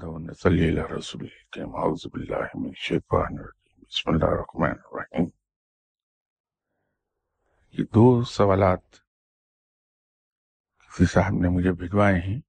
حمد 0.00 0.08
و 0.08 0.18
نصلی 0.18 0.68
علی 0.68 0.80
رسول 0.98 1.26
کریم، 1.52 1.76
اعوذ 1.76 2.06
باللہ 2.06 2.44
من 2.54 2.68
الشیطان 2.68 3.38
الرجیم۔ 3.38 3.82
بسم 3.82 4.10
اللہ 4.10 4.24
الرحمن 4.24 4.70
الرحیم۔ 4.70 5.28
یہ 7.72 7.84
دو 7.84 8.22
سوالات 8.22 8.92
کسی 10.78 11.06
صاحب 11.06 11.32
نے 11.32 11.48
مجھے 11.48 11.72
بھجوائے 11.72 12.20
ہیں۔ 12.20 12.40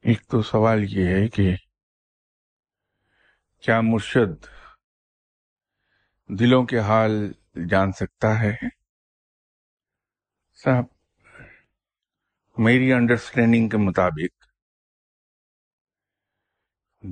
ایک 0.00 0.26
تو 0.28 0.42
سوال 0.42 0.84
یہ 0.88 1.06
ہے 1.06 1.28
کہ 1.28 1.56
کیا 3.62 3.80
مرشد 3.80 4.46
دلوں 6.40 6.64
کے 6.64 6.78
حال 6.78 7.32
جان 7.70 7.92
سکتا 7.92 8.40
ہے؟ 8.40 8.52
صاحب، 10.54 10.84
میری 12.58 12.92
انڈرسٹینڈنگ 12.92 13.68
کے 13.68 13.76
مطابق 13.76 14.35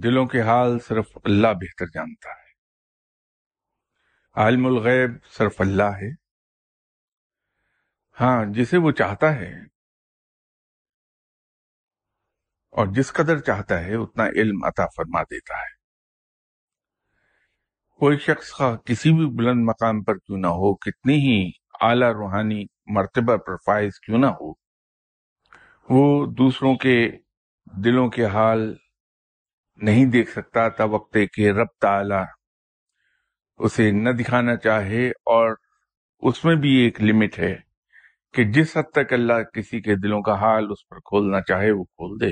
دلوں 0.02 0.26
کے 0.26 0.40
حال 0.40 0.78
صرف 0.78 1.18
اللہ 1.24 1.48
بہتر 1.48 1.86
جانتا 1.86 2.30
ہے۔ 2.30 2.44
عالم 4.34 4.66
الغیب 4.66 5.10
صرف 5.24 5.60
اللہ 5.60 5.82
ہے۔ 5.82 6.10
ہاں 8.20 8.44
جسے 8.48 8.76
وہ 8.76 8.90
چاہتا 8.90 9.34
ہے۔ 9.34 9.62
اور 12.70 12.86
جس 12.86 13.12
قدر 13.12 13.38
چاہتا 13.38 13.80
ہے، 13.80 13.94
اتنا 13.94 14.26
علم 14.26 14.64
عطا 14.64 14.86
فرما 14.96 15.22
دیتا 15.22 15.54
ہے۔ 15.54 15.74
کوئی 17.98 18.18
شخص 18.18 18.62
کسی 18.84 19.12
بھی 19.12 19.26
بلند 19.36 19.64
مقام 19.64 20.04
پر 20.04 20.18
کیوں 20.18 20.38
نہ 20.38 20.46
ہو، 20.46 20.74
کتنی 20.74 21.14
ہی 21.14 21.50
اعلی 21.80 22.06
روحانی 22.06 22.64
مرتبہ 22.86 23.36
پر 23.36 23.56
فائز 23.56 24.00
کیوں 24.00 24.18
نہ 24.18 24.26
ہو، 24.26 24.52
وہ 25.88 26.26
دوسروں 26.26 26.76
کے 26.76 27.10
دلوں 27.84 28.08
کے 28.08 28.26
حال 28.26 28.76
نہیں 29.76 30.04
دیکھ 30.06 30.30
سکتا، 30.30 30.68
تب 30.68 30.92
وقت 30.92 31.16
کہ 31.34 31.50
رب 31.50 31.66
تعالی 31.80 32.22
اسے 33.56 33.90
نہ 33.90 34.10
دکھانا 34.10 34.56
چاہے 34.56 35.08
اور 35.08 35.54
اس 36.22 36.44
میں 36.44 36.56
بھی 36.56 36.70
ایک 36.70 37.02
لمٹ 37.02 37.38
ہے 37.38 37.56
کہ 38.32 38.44
جس 38.44 38.76
حد 38.76 38.92
تک 38.92 39.12
اللہ 39.12 39.42
کسی 39.42 39.80
کے 39.80 39.94
دلوں 39.94 40.22
کا 40.22 40.34
حال 40.40 40.66
اس 40.70 40.88
پر 40.88 40.96
کھولنا 40.96 41.40
چاہے 41.40 41.70
وہ 41.70 41.84
کھول 41.84 42.20
دے 42.20 42.30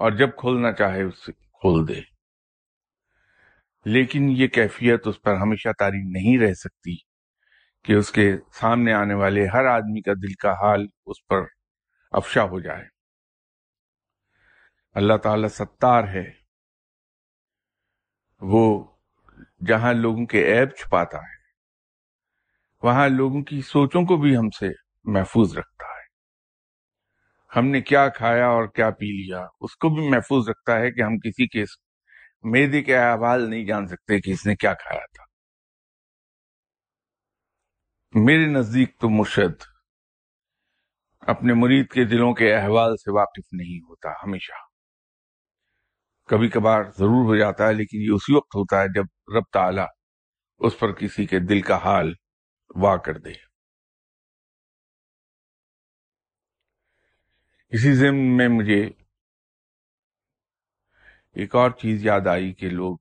اور 0.00 0.12
جب 0.12 0.28
کھولنا 0.36 0.72
چاہے 0.72 1.02
اسے 1.02 1.32
کھول 1.32 1.88
دے۔ 1.88 2.00
لیکن 3.84 4.28
یہ 4.30 4.46
کیفیت 4.46 5.06
اس 5.06 5.22
پر 5.22 5.34
ہمیشہ 5.34 5.68
تاری 5.78 6.02
نہیں 6.10 6.38
رہ 6.38 6.54
سکتی 6.54 6.96
کہ 7.84 7.92
اس 7.92 8.10
کے 8.10 8.36
سامنے 8.52 8.92
آنے 8.92 9.14
والے 9.14 9.46
ہر 9.46 9.64
آدمی 9.64 10.00
کا 10.00 10.12
دل 10.12 10.34
کا 10.34 10.52
حال 10.52 10.86
اس 11.06 11.26
پر 11.26 11.42
افشا 12.12 12.44
ہو 12.44 12.60
جائے۔ 12.60 12.95
اللہ 14.96 15.16
تعالی 15.16 15.48
ستار 15.48 16.04
ہے۔ 16.04 16.32
وہ 18.40 18.84
جہاں 19.66 19.92
لوگوں 19.92 20.26
کے 20.26 20.40
عیب 20.52 20.70
چھپاتا 20.70 21.18
ہے، 21.18 21.36
وہاں 22.82 23.08
لوگوں 23.08 23.42
کی 23.42 23.60
سوچوں 23.60 24.02
کو 24.02 24.16
بھی 24.16 24.36
ہم 24.36 24.50
سے 24.50 24.68
محفوظ 25.04 25.58
رکھتا 25.58 25.86
ہے۔ 25.86 26.04
ہم 27.56 27.66
نے 27.66 27.80
کیا 27.80 28.08
کھایا 28.08 28.46
اور 28.46 28.66
کیا 28.66 28.90
پی 28.90 29.06
لیا، 29.06 29.46
اس 29.60 29.76
کو 29.76 29.88
بھی 29.88 30.10
محفوظ 30.10 30.48
رکھتا 30.48 30.78
ہے 30.78 30.90
کہ 30.90 31.02
ہم 31.02 31.18
کسی 31.18 31.46
کے 31.46 31.64
میدے 32.42 32.82
کے 32.82 32.96
احوال 32.96 33.50
نہیں 33.50 33.66
جان 33.66 33.86
سکتے 33.86 34.20
کہ 34.20 34.30
اس 34.30 34.46
نے 34.46 34.56
کیا 34.56 34.74
کھایا 34.74 35.06
تھا۔ 35.06 35.24
میرے 38.14 38.46
نزدیک 38.46 38.98
تو 38.98 39.08
مرشد 39.08 39.62
اپنے 41.20 41.54
مرید 41.54 41.90
کے 41.90 42.04
دلوں 42.04 42.34
کے 42.34 42.54
احوال 42.54 42.96
سے 42.96 43.10
واقف 43.10 43.52
نہیں 43.52 43.78
ہوتا 43.88 44.10
ہمیشہ۔ 44.10 44.65
کبھی 46.28 46.48
کبھار 46.48 46.82
ضرور 46.98 47.24
ہو 47.24 47.36
جاتا 47.36 47.68
ہے، 47.68 47.72
لیکن 47.72 47.98
یہ 48.00 48.12
اسی 48.14 48.34
وقت 48.36 48.54
ہوتا 48.56 48.80
ہے 48.82 48.86
جب 48.94 49.06
رب 49.36 49.44
تعالی 49.52 49.82
اس 50.60 50.78
پر 50.78 50.92
کسی 50.92 51.26
کے 51.26 51.38
دل 51.38 51.60
کا 51.62 51.76
حال 51.84 52.12
وا 52.76 52.96
کر 52.96 53.18
دے۔ 53.18 53.32
اسی 57.72 57.92
ضمن 57.94 58.36
میں 58.36 58.48
مجھے 58.48 58.80
ایک 61.36 61.54
اور 61.54 61.70
چیز 61.80 62.04
یاد 62.04 62.26
آئی 62.26 62.52
کہ 62.54 62.70
لوگ 62.70 62.96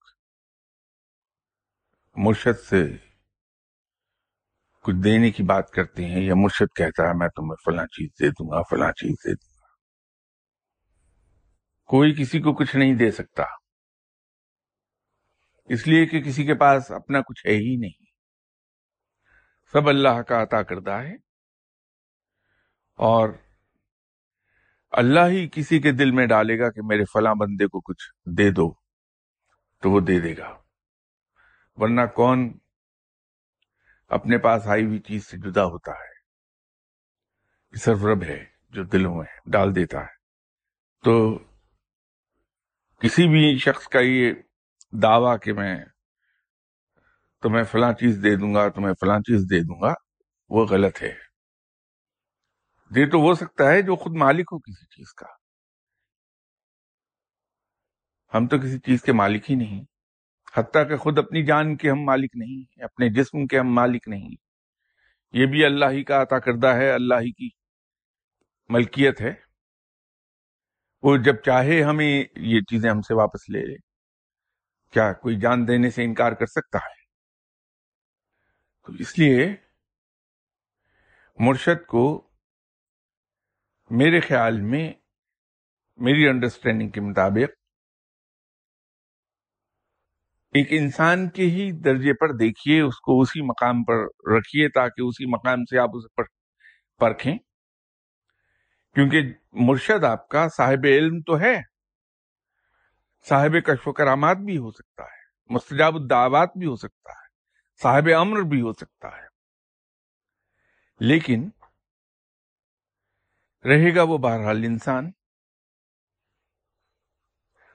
مرشد 2.15 2.59
سے 2.69 2.83
کچھ 4.85 4.95
دینے 5.03 5.31
کی 5.31 5.43
بات 5.43 5.71
کرتے 5.71 6.05
ہیں، 6.05 6.23
یا 6.23 6.35
مرشد 6.35 6.75
کہتا 6.75 7.07
ہے، 7.07 7.13
میں 7.13 7.29
تمہیں 7.35 7.55
فلاں 7.65 7.85
چیز 7.87 8.09
دے 8.19 8.29
دوں 8.29 8.49
گا، 8.51 8.61
فلاں 8.69 8.91
چیز 8.91 9.15
دے 9.25 9.33
دوں 9.33 9.49
گا۔ 9.49 9.54
کوئی 11.85 12.15
کسی 12.21 12.39
کو 12.39 12.53
کچھ 12.53 12.75
نہیں 12.75 12.93
دے 12.93 13.11
سکتا۔ 13.11 13.43
اس 15.65 15.87
لیے 15.87 16.05
کہ 16.05 16.21
کسی 16.21 16.45
کے 16.45 16.55
پاس 16.55 16.91
اپنا 16.91 17.21
کچھ 17.21 17.47
ہے 17.47 17.51
ہی 17.51 17.75
نہیں۔ 17.75 18.05
سب 19.71 19.89
اللہ 19.89 20.21
کا 20.21 20.43
عطا 20.43 20.63
کردہ 20.63 20.91
ہے۔ 20.91 21.13
اور 22.95 23.29
اللہ 24.91 25.19
ہی 25.27 25.49
کسی 25.51 25.79
کے 25.79 25.91
دل 25.91 26.11
میں 26.11 26.27
ڈالے 26.27 26.59
گا 26.59 26.71
کہ 26.71 26.81
میرے 26.83 27.03
فلاں 27.05 27.35
بندے 27.35 27.67
کو 27.67 27.81
کچھ 27.81 28.29
دے 28.37 28.51
دو، 28.51 28.73
تو 29.81 29.91
وہ 29.91 29.99
دے 29.99 30.19
دے 30.19 30.37
گا۔ 30.37 30.61
ورنہ 31.75 32.01
کون 32.15 32.57
اپنے 34.07 34.37
پاس 34.37 34.67
آئی 34.67 34.85
ہوئی 34.85 34.99
چیز 34.99 35.27
سے 35.27 35.37
جدا 35.37 35.63
ہوتا 35.63 35.91
ہے؟ 35.91 36.15
صرف 37.77 37.97
رب 38.03 38.23
ہے 38.23 38.45
جو 38.69 38.83
دلوں 38.83 39.15
میں 39.15 39.49
ڈال 39.49 39.75
دیتا 39.75 39.99
ہے۔ 40.01 40.15
تو 41.03 41.39
کسی 43.01 43.27
بھی 43.27 43.57
شخص 43.57 43.87
کا 43.87 43.99
یہ 43.99 44.33
دعویٰ 44.91 45.37
کہ 45.43 45.53
میں 45.53 45.85
تمہیں 47.41 47.63
فلاں 47.63 47.93
چیز 47.93 48.19
دے 48.23 48.35
دوں 48.35 48.53
گا، 48.53 48.69
تمہیں 48.69 48.93
فلاں 48.93 49.19
چیز 49.19 49.41
دے 49.49 49.59
دوں 49.59 49.81
گا، 49.81 49.93
وہ 50.49 50.65
غلط 50.65 51.01
ہے۔ 51.01 51.15
دے 52.95 53.09
تو 53.09 53.17
ہو 53.17 53.33
سکتا 53.33 53.71
ہے 53.71 53.81
جو 53.81 53.95
خود 53.95 54.15
مالک 54.15 54.49
ہو 54.51 54.59
کسی 54.59 54.85
چیز 54.85 55.13
کا۔ 55.13 55.25
ہم 58.37 58.47
تو 58.47 58.59
کسی 58.59 58.79
چیز 58.79 59.01
کے 59.01 59.11
مالک 59.11 59.51
ہی 59.51 59.55
نہیں۔ 59.55 59.83
حتیٰ 60.53 60.87
کہ 60.87 60.97
خود 60.97 61.19
اپنی 61.19 61.45
جان 61.45 61.77
کے 61.77 61.91
ہم 61.91 62.01
مالک 62.01 62.29
نہیں، 62.33 62.83
اپنے 62.83 63.09
جسم 63.09 63.47
کے 63.47 63.59
ہم 63.59 63.67
مالک 63.67 64.07
نہیں۔ 64.07 64.29
یہ 65.33 65.45
بھی 65.45 65.65
اللہ 65.65 65.85
ہی 65.91 66.03
کا 66.03 66.21
عطا 66.21 66.39
کردہ 66.39 66.67
ہے، 66.67 66.91
اللہ 66.91 67.13
ہی 67.13 67.31
کی 67.31 67.49
ملکیت 68.69 69.21
ہے۔ 69.21 69.44
وہ 71.05 71.17
جب 71.17 71.35
چاہے 71.45 71.83
ہمیں 71.83 72.23
یہ 72.35 72.59
چیزیں 72.61 72.89
ہم 72.89 73.01
سے 73.01 73.13
واپس 73.13 73.49
لے 73.49 73.65
لے۔ 73.65 73.75
کیا 74.91 75.13
کوئی 75.13 75.39
جان 75.39 75.67
دینے 75.67 75.89
سے 75.89 76.03
انکار 76.03 76.31
کر 76.31 76.45
سکتا 76.45 76.77
ہے؟ 76.77 77.05
تو 78.85 78.93
اس 78.93 79.19
لیے 79.19 79.55
مرشد 81.39 81.85
کو 81.85 82.29
میرے 83.89 84.19
خیال 84.19 84.61
میں 84.61 84.93
میری 85.97 86.27
انڈرسٹینڈنگ 86.27 86.89
کے 86.89 87.01
مطابق 87.01 87.49
ایک 90.53 90.67
انسان 90.71 91.29
کے 91.29 91.43
ہی 91.43 91.71
درجے 91.71 92.13
پر 92.13 92.27
دیکھیے، 92.37 92.81
اس 92.81 92.99
کو 92.99 93.21
اسی 93.21 93.41
مقام 93.41 93.83
پر 93.83 93.95
رکھیے 94.37 94.69
تاکہ 94.69 95.01
اسی 95.01 95.25
مقام 95.25 95.63
سے 95.63 95.79
آپ 95.79 95.89
اسے 95.93 96.21
پرکھیں۔ 96.97 97.37
کیونکہ 98.95 99.33
مرشد 99.51 100.03
آپ 100.03 100.29
کا 100.29 100.47
صاحب 100.49 100.85
علم 100.85 101.21
تو 101.21 101.39
ہے۔ 101.39 101.61
صاحب 103.29 103.65
کشف 103.65 103.87
و 103.87 103.93
کرامات 103.93 104.37
بھی 104.37 104.57
ہو 104.57 104.71
سکتا 104.71 105.03
ہے۔ 105.03 105.53
مستجاب 105.53 105.95
الدعوات 105.95 106.49
بھی 106.57 106.67
ہو 106.67 106.75
سکتا 106.75 107.11
ہے۔ 107.11 107.27
صاحب 107.81 108.03
امر 108.19 108.39
بھی 108.39 108.61
ہو 108.61 108.73
سکتا 108.73 109.07
ہے۔ 109.17 109.27
لیکن 110.99 111.49
رہے 113.65 113.95
گا 113.95 114.03
وہ 114.03 114.17
بہرحال 114.17 114.63
انسان۔ 114.63 115.11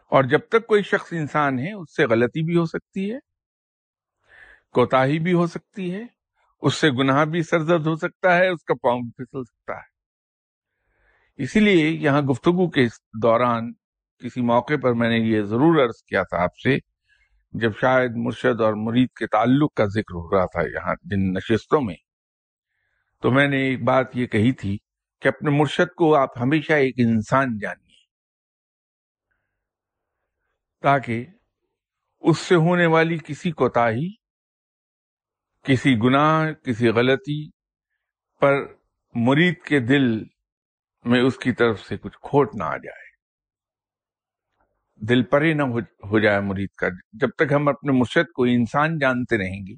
اور 0.09 0.25
جب 0.25 0.41
تک 0.49 0.67
کوئی 0.67 0.83
شخص 0.83 1.13
انسان 1.13 1.59
ہے، 1.59 1.73
اس 1.73 1.97
سے 1.97 2.05
غلطی 2.05 2.43
بھی 2.43 2.57
ہو 2.57 2.65
سکتی 2.65 3.15
ہے۔ 3.15 3.19
کوتا 4.73 5.05
بھی 5.23 5.33
ہو 5.33 5.47
سکتی 5.47 5.95
ہے۔ 5.95 6.03
اس 6.63 6.75
سے 6.75 6.91
گناہ 6.91 7.25
بھی 7.25 7.43
سرزد 7.43 7.87
ہو 7.87 7.97
سکتا 7.97 8.37
ہے۔ 8.37 8.49
اس 8.49 8.65
کا 8.65 8.75
پاؤں 8.75 9.01
بھی 9.01 9.11
پھسل 9.11 9.45
سکتا 9.45 9.77
ہے۔ 9.77 9.90
اسی 11.41 11.61
لیے 11.61 11.85
یہاں 11.87 12.21
گفتگو 12.23 12.69
کے 12.71 12.85
دوران 13.23 13.73
کسی 14.23 14.41
موقع 14.41 14.75
پر 14.83 14.93
میں 14.93 15.09
نے 15.09 15.19
یہ 15.19 15.43
ضرور 15.43 15.83
عرض 15.85 16.03
کیا 16.03 16.23
تھا 16.23 16.43
آپ 16.43 16.57
سے، 16.57 16.77
جب 17.55 17.77
شاید 17.81 18.17
مرشد 18.17 18.61
اور 18.61 18.75
مرید 18.77 19.09
کے 19.19 19.27
تعلق 19.27 19.73
کا 19.75 19.85
ذکر 19.95 20.15
ہو 20.15 20.31
رہا 20.31 20.47
تھا 20.47 20.63
یہاں 20.69 20.95
جن 21.03 21.23
نشستوں 21.35 21.81
میں، 21.81 21.95
تو 23.23 23.31
میں 23.31 23.47
نے 23.49 23.61
ایک 23.69 23.85
بات 23.85 24.17
یہ 24.17 24.27
کہی 24.27 24.53
تھی 24.53 24.77
کہ 25.23 25.29
اپنے 25.29 25.51
مرشد 25.51 25.95
کو 25.95 26.15
آپ 26.15 26.39
ہمیشہ 26.41 26.73
ایک 26.73 26.95
انسان 26.99 27.57
جانیے، 27.59 27.99
تاکہ 30.83 31.25
اس 32.25 32.39
سے 32.39 32.55
ہونے 32.55 32.87
والی 32.87 33.19
کسی 33.27 33.51
کوتاہی، 33.53 34.09
کسی 35.65 35.97
گناہ، 35.99 36.53
کسی 36.65 36.89
غلطی 36.89 37.41
پر 38.43 38.61
مرید 39.15 39.63
کے 39.63 39.81
دل 39.81 40.07
میں 41.05 41.21
اس 41.21 41.37
کی 41.37 41.53
طرف 41.53 41.81
سے 41.81 41.97
کچھ 41.97 42.19
کھوٹ 42.23 42.55
نہ 42.55 42.65
آ 42.65 42.77
جائے۔ 42.77 43.11
دل 44.97 45.23
پرے 45.23 45.55
نہ 45.55 45.63
ہو 46.05 46.19
جائے 46.19 46.41
مرید 46.41 46.69
کا۔ 46.69 46.89
جب 47.13 47.29
تک 47.29 47.53
ہم 47.53 47.69
اپنے 47.69 47.93
مرشد 47.93 48.33
کو 48.33 48.45
انسان 48.45 48.99
جانتے 48.99 49.39
رہیں 49.39 49.67
گے، 49.67 49.75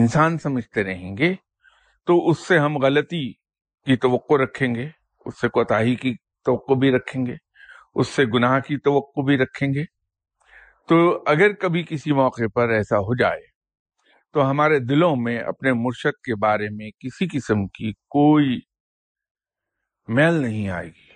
انسان 0.00 0.38
سمجھتے 0.38 0.84
رہیں 0.84 1.16
گے، 1.16 1.34
تو 2.06 2.28
اس 2.28 2.38
سے 2.38 2.58
ہم 2.58 2.76
غلطی 2.76 3.32
کی 3.86 3.96
توقع 3.96 4.34
رکھیں 4.34 4.74
گے، 4.74 4.88
اس 5.26 5.40
سے 5.40 5.48
کوتاہی 5.48 5.94
کی 5.94 6.14
توقع 6.44 6.72
بھی 6.72 6.90
رکھیں 6.90 7.26
گے، 7.26 7.34
اس 7.94 8.08
سے 8.08 8.24
گناہ 8.24 8.60
کی 8.60 8.78
توقع 8.78 9.20
بھی 9.20 9.36
رکھیں 9.36 9.68
گے۔ 9.74 9.84
تو 10.88 11.22
اگر 11.26 11.52
کبھی 11.52 11.84
کسی 11.88 12.12
موقع 12.12 12.42
پر 12.54 12.68
ایسا 12.68 12.98
ہو 12.98 13.16
جائے، 13.16 13.40
تو 14.32 14.50
ہمارے 14.50 14.78
دلوں 14.78 15.16
میں 15.16 15.38
اپنے 15.38 15.72
مرشد 15.72 16.22
کے 16.22 16.34
بارے 16.34 16.66
میں 16.70 16.90
کسی 16.90 17.38
قسم 17.38 17.66
کی 17.66 17.92
کوئی 17.92 18.60
میل 20.08 20.34
نہیں 20.34 20.68
آئے 20.68 20.86
گی۔ 20.86 21.12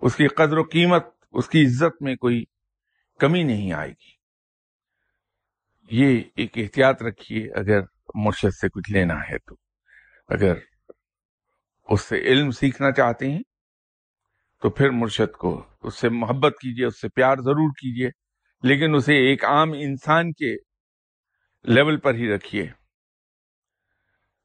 اس 0.00 0.16
کی 0.16 0.28
قدر 0.28 0.58
و 0.58 0.62
قیمت، 0.62 1.06
اس 1.32 1.48
کی 1.48 1.66
عزت 1.66 2.02
میں 2.02 2.16
کوئی 2.16 2.44
کمی 3.18 3.42
نہیں 3.42 3.72
آئے 3.72 3.90
گی۔ 3.90 4.14
یہ 5.90 6.22
ایک 6.36 6.58
احتیاط 6.58 7.02
رکھیے، 7.02 7.48
اگر 7.56 7.80
مرشد 8.14 8.54
سے 8.54 8.68
کچھ 8.68 8.92
لینا 8.92 9.14
ہے 9.14 9.38
تو۔ 9.38 9.56
اگر 10.28 10.54
اس 11.88 12.00
سے 12.00 12.16
علم 12.16 12.50
سیکھنا 12.50 12.92
چاہتے 12.92 13.30
ہیں، 13.30 13.42
تو 14.62 14.70
پھر 14.70 14.90
مرشد 14.90 15.36
کو 15.36 15.66
اس 15.82 15.94
سے 15.94 16.08
محبت 16.08 16.52
کیجیے 16.52 16.86
اس 16.86 17.00
سے 17.00 17.08
پیار 17.08 17.36
ضرور 17.36 17.70
کیجیے 17.70 18.08
لیکن 18.62 18.94
اسے 18.94 19.14
ایک 19.14 19.44
عام 19.44 19.72
انسان 19.72 20.32
کے 20.32 20.56
لیول 21.64 22.00
پر 22.00 22.14
ہی 22.14 22.34
رکھیے، 22.34 22.66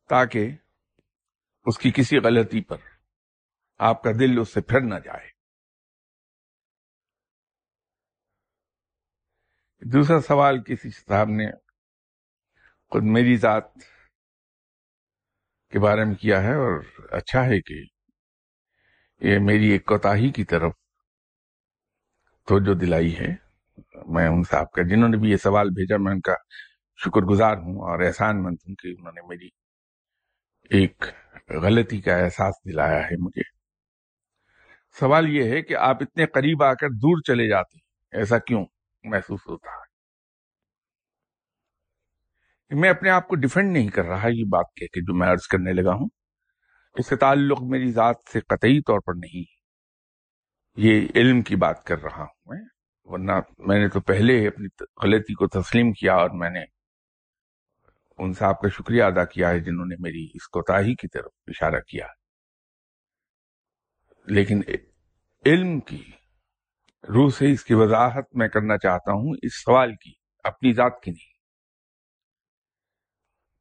تاکہ 0.10 0.52
اس 1.66 1.78
کی 1.78 1.92
کسی 1.92 2.18
غلطی 2.18 2.62
پر 2.62 2.78
آپ 3.80 4.04
کا 4.04 4.12
دل 4.20 4.40
اس 4.40 4.54
سے 4.54 4.62
پھر 4.62 4.82
نہ 4.82 4.96
جائے۔ 5.06 5.30
دوسرا 9.82 10.22
سوال 10.22 10.64
کسی 10.64 10.90
صاحب 10.90 11.30
نے 11.30 11.52
خود 12.90 13.04
میری 13.04 13.38
ذات 13.38 13.74
کے 15.72 15.80
بارے 15.80 16.06
میں 16.06 16.16
کیا 16.16 16.44
ہے 16.44 16.54
اور 16.54 16.84
اچھا 17.12 17.46
ہے 17.46 17.62
کہ 17.62 17.74
یہ 19.22 19.40
میری 19.40 19.70
ایک 19.70 19.86
کوتاہی 19.86 20.32
کی 20.32 20.44
طرف 20.44 20.74
تو 22.48 22.60
جو 22.60 22.74
دلائی 22.74 23.20
ہے۔ 23.20 23.36
میں 24.08 24.28
ان 24.28 24.44
صاحب 24.44 24.72
کا، 24.72 24.82
جنہوں 24.82 25.10
نے 25.10 25.18
بھی 25.18 25.32
یہ 25.32 25.38
سوال 25.38 25.70
بھیجا، 25.70 25.96
میں 26.00 26.12
ان 26.12 26.22
کا 26.22 26.34
شکر 26.98 27.22
گزار 27.22 27.58
ہوں 27.58 27.76
اور 27.76 28.00
احسان 28.00 28.44
مند 28.44 28.56
ہوں 28.68 28.76
کہ 28.76 28.88
انہوں 28.88 29.12
نے 29.12 29.22
میری 29.28 29.48
ایک 30.70 31.04
غلطی 31.50 32.02
کا 32.02 32.16
احساس 32.16 32.56
دلایا 32.66 33.04
ہے 33.06 33.18
مجھے۔ 33.18 33.59
سوال 34.92 35.30
یہ 35.30 35.44
ہے 35.44 35.62
کہ 35.62 35.76
آپ 35.76 35.98
اتنے 36.02 36.26
قریب 36.26 36.64
آ 36.64 36.74
کر 36.74 36.90
دور 36.90 37.22
چلے 37.22 37.48
جاتے 37.48 37.78
ہیں، 37.78 38.20
ایسا 38.20 38.38
کیوں 38.40 38.66
محسوس 39.04 39.40
ہوتا 39.48 39.70
ہے؟ 39.72 39.90
میں 42.72 42.90
اپنے 42.90 43.10
آپ 43.10 43.28
کو 43.28 43.36
ڈیفینڈ 43.36 43.74
نہیں 43.74 43.88
کر 43.88 44.06
رہا، 44.06 44.28
یہ 44.28 44.44
بات 44.50 44.66
کہ 44.76 44.86
جو 44.96 45.14
میں 45.14 45.28
عرض 45.28 45.48
کرنے 45.48 45.74
لگا 45.74 45.94
ہوں، 45.94 46.08
اس 46.96 47.08
سے 47.08 47.16
تعلق 47.16 47.62
میری 47.62 47.92
ذات 47.92 48.16
سے 48.34 48.40
قطعی 48.40 48.82
طور 48.82 49.00
پر 49.00 49.14
نہیں۔ 49.14 49.44
یہ 50.76 51.08
علم 51.16 51.42
کی 51.42 51.56
بات 51.56 51.84
کر 51.84 52.02
رہا 52.04 52.24
ہوں 52.24 52.54
میں، 52.54 52.62
ورنہ 53.04 53.32
میں 53.58 53.80
نے 53.80 53.90
تو 53.90 54.02
پہلے 54.02 54.48
اپنی 54.48 54.68
غلطی 55.04 55.34
کو 55.34 55.48
تسلیم 55.48 55.92
کیا 55.94 56.14
اور 56.14 56.30
میں 56.34 56.50
نے 56.50 56.64
ان 58.18 58.34
صاحب 58.34 58.62
کا 58.62 58.70
شکریہ 58.70 59.04
ادا 59.04 59.26
کیا 59.26 59.50
ہے 59.50 59.60
جنہوں 59.60 59.86
نے 59.86 59.96
میری 60.00 60.28
اس 60.34 60.48
کوتاہی 60.48 60.96
کی 60.96 61.08
طرف 61.08 61.32
اشارہ 61.48 61.80
کیا۔ 61.88 62.06
ہے 62.06 62.19
لیکن 64.30 64.62
علم 65.46 65.80
کی، 65.80 66.12
روح 67.10 67.30
سے 67.30 67.52
اس 67.52 67.64
کی 67.64 67.74
وضاحت 67.74 68.36
میں 68.36 68.48
کرنا 68.48 68.78
چاہتا 68.78 69.12
ہوں، 69.12 69.36
اس 69.42 69.64
سوال 69.64 69.96
کی، 69.96 70.12
اپنی 70.44 70.74
ذات 70.74 71.02
کی 71.04 71.12
نہیں۔ 71.12 71.30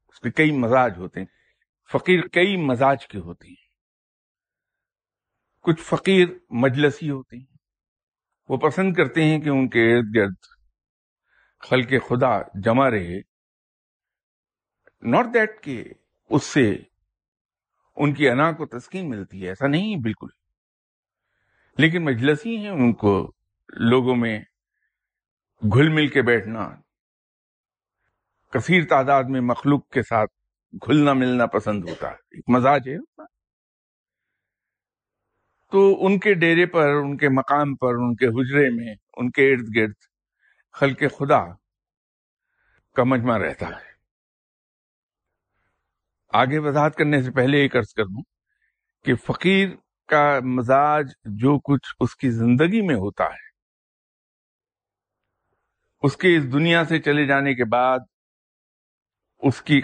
اس 0.08 0.20
کے 0.20 0.30
کئی 0.30 0.50
مزاج 0.50 0.92
ہوتے 0.96 1.20
ہیں۔ 1.20 1.26
فقیر 1.92 2.20
کئی 2.28 2.56
مزاج 2.56 3.06
کے 3.08 3.18
ہوتے 3.18 3.48
ہیں۔ 3.48 3.68
کچھ 5.62 5.80
فقیر 5.80 6.26
مجلسی 6.50 7.10
ہوتے 7.10 7.36
ہیں۔ 7.36 7.56
وہ 8.48 8.56
پسند 8.56 8.94
کرتے 8.94 9.24
ہیں 9.24 9.38
کہ 9.38 9.48
ان 9.48 9.68
کے 9.68 9.96
ارد 9.96 10.16
گرد 10.16 10.34
خلق 11.60 12.08
خدا 12.08 12.60
جمع 12.64 12.90
رہے۔ 12.90 13.18
ناٹ 15.02 15.26
دیٹ 15.34 15.62
کہ 15.62 15.84
اس 16.30 16.44
سے 16.44 16.76
ان 17.96 18.14
کی 18.14 18.28
انا 18.28 18.52
کو 18.52 18.66
تسکین 18.66 19.10
ملتی 19.10 19.42
ہے، 19.42 19.48
ایسا 19.48 19.66
نہیں، 19.66 19.96
بالکل۔ 19.96 20.37
لیکن 21.78 22.04
مجلسی 22.04 22.56
ہیں 22.56 22.70
ان 22.70 22.92
کو 22.92 23.32
لوگوں 23.68 24.16
میں 24.16 24.40
گھل 25.62 25.88
مل 25.88 26.08
کے 26.08 26.22
بیٹھنا، 26.22 26.70
کثیر 28.50 28.84
تعداد 28.84 29.24
میں 29.24 29.40
مخلوق 29.40 29.88
کے 29.88 30.02
ساتھ 30.02 30.30
گھلنا 30.72 31.12
ملنا 31.12 31.46
پسند 31.46 31.84
ہوتا 31.88 32.10
ہے، 32.10 32.16
ایک 32.30 32.44
مزاج 32.48 32.88
ہے۔ 32.88 32.96
تو 35.72 36.06
ان 36.06 36.18
کے 36.18 36.34
ڈیرے 36.34 36.66
پر، 36.66 36.88
ان 36.88 37.16
کے 37.16 37.28
مقام 37.28 37.74
پر، 37.74 37.94
ان 37.94 38.16
کے 38.16 38.26
حجرے 38.26 38.70
میں، 38.70 38.94
ان 39.16 39.30
کے 39.30 39.52
ارد 39.52 39.76
گرد 39.76 39.94
خلق 40.72 41.02
خدا 41.18 41.44
کا 42.94 43.04
مجمع 43.04 43.38
رہتا 43.38 43.68
ہے۔ 43.68 43.88
آگے 46.32 46.58
وضاحت 46.58 46.96
کرنے 46.96 47.22
سے 47.22 47.30
پہلے 47.30 47.58
ایک 47.58 47.76
عرض 47.76 47.94
کر 47.94 48.04
دوں 48.04 48.22
کہ 49.04 49.14
فقیر 49.14 49.68
کا 50.08 50.24
مزاج 50.44 51.12
جو 51.24 51.58
کچھ 51.58 51.94
اس 52.00 52.16
کی 52.16 52.30
زندگی 52.30 52.80
میں 52.82 52.94
ہوتا 52.94 53.24
ہے۔ 53.24 53.46
اس 56.02 56.16
کے 56.16 56.36
اس 56.36 56.52
دنیا 56.52 56.84
سے 56.84 56.98
چلے 56.98 57.26
جانے 57.26 57.54
کے 57.54 57.64
بعد 57.64 57.98
اس 59.42 59.62
کی 59.62 59.80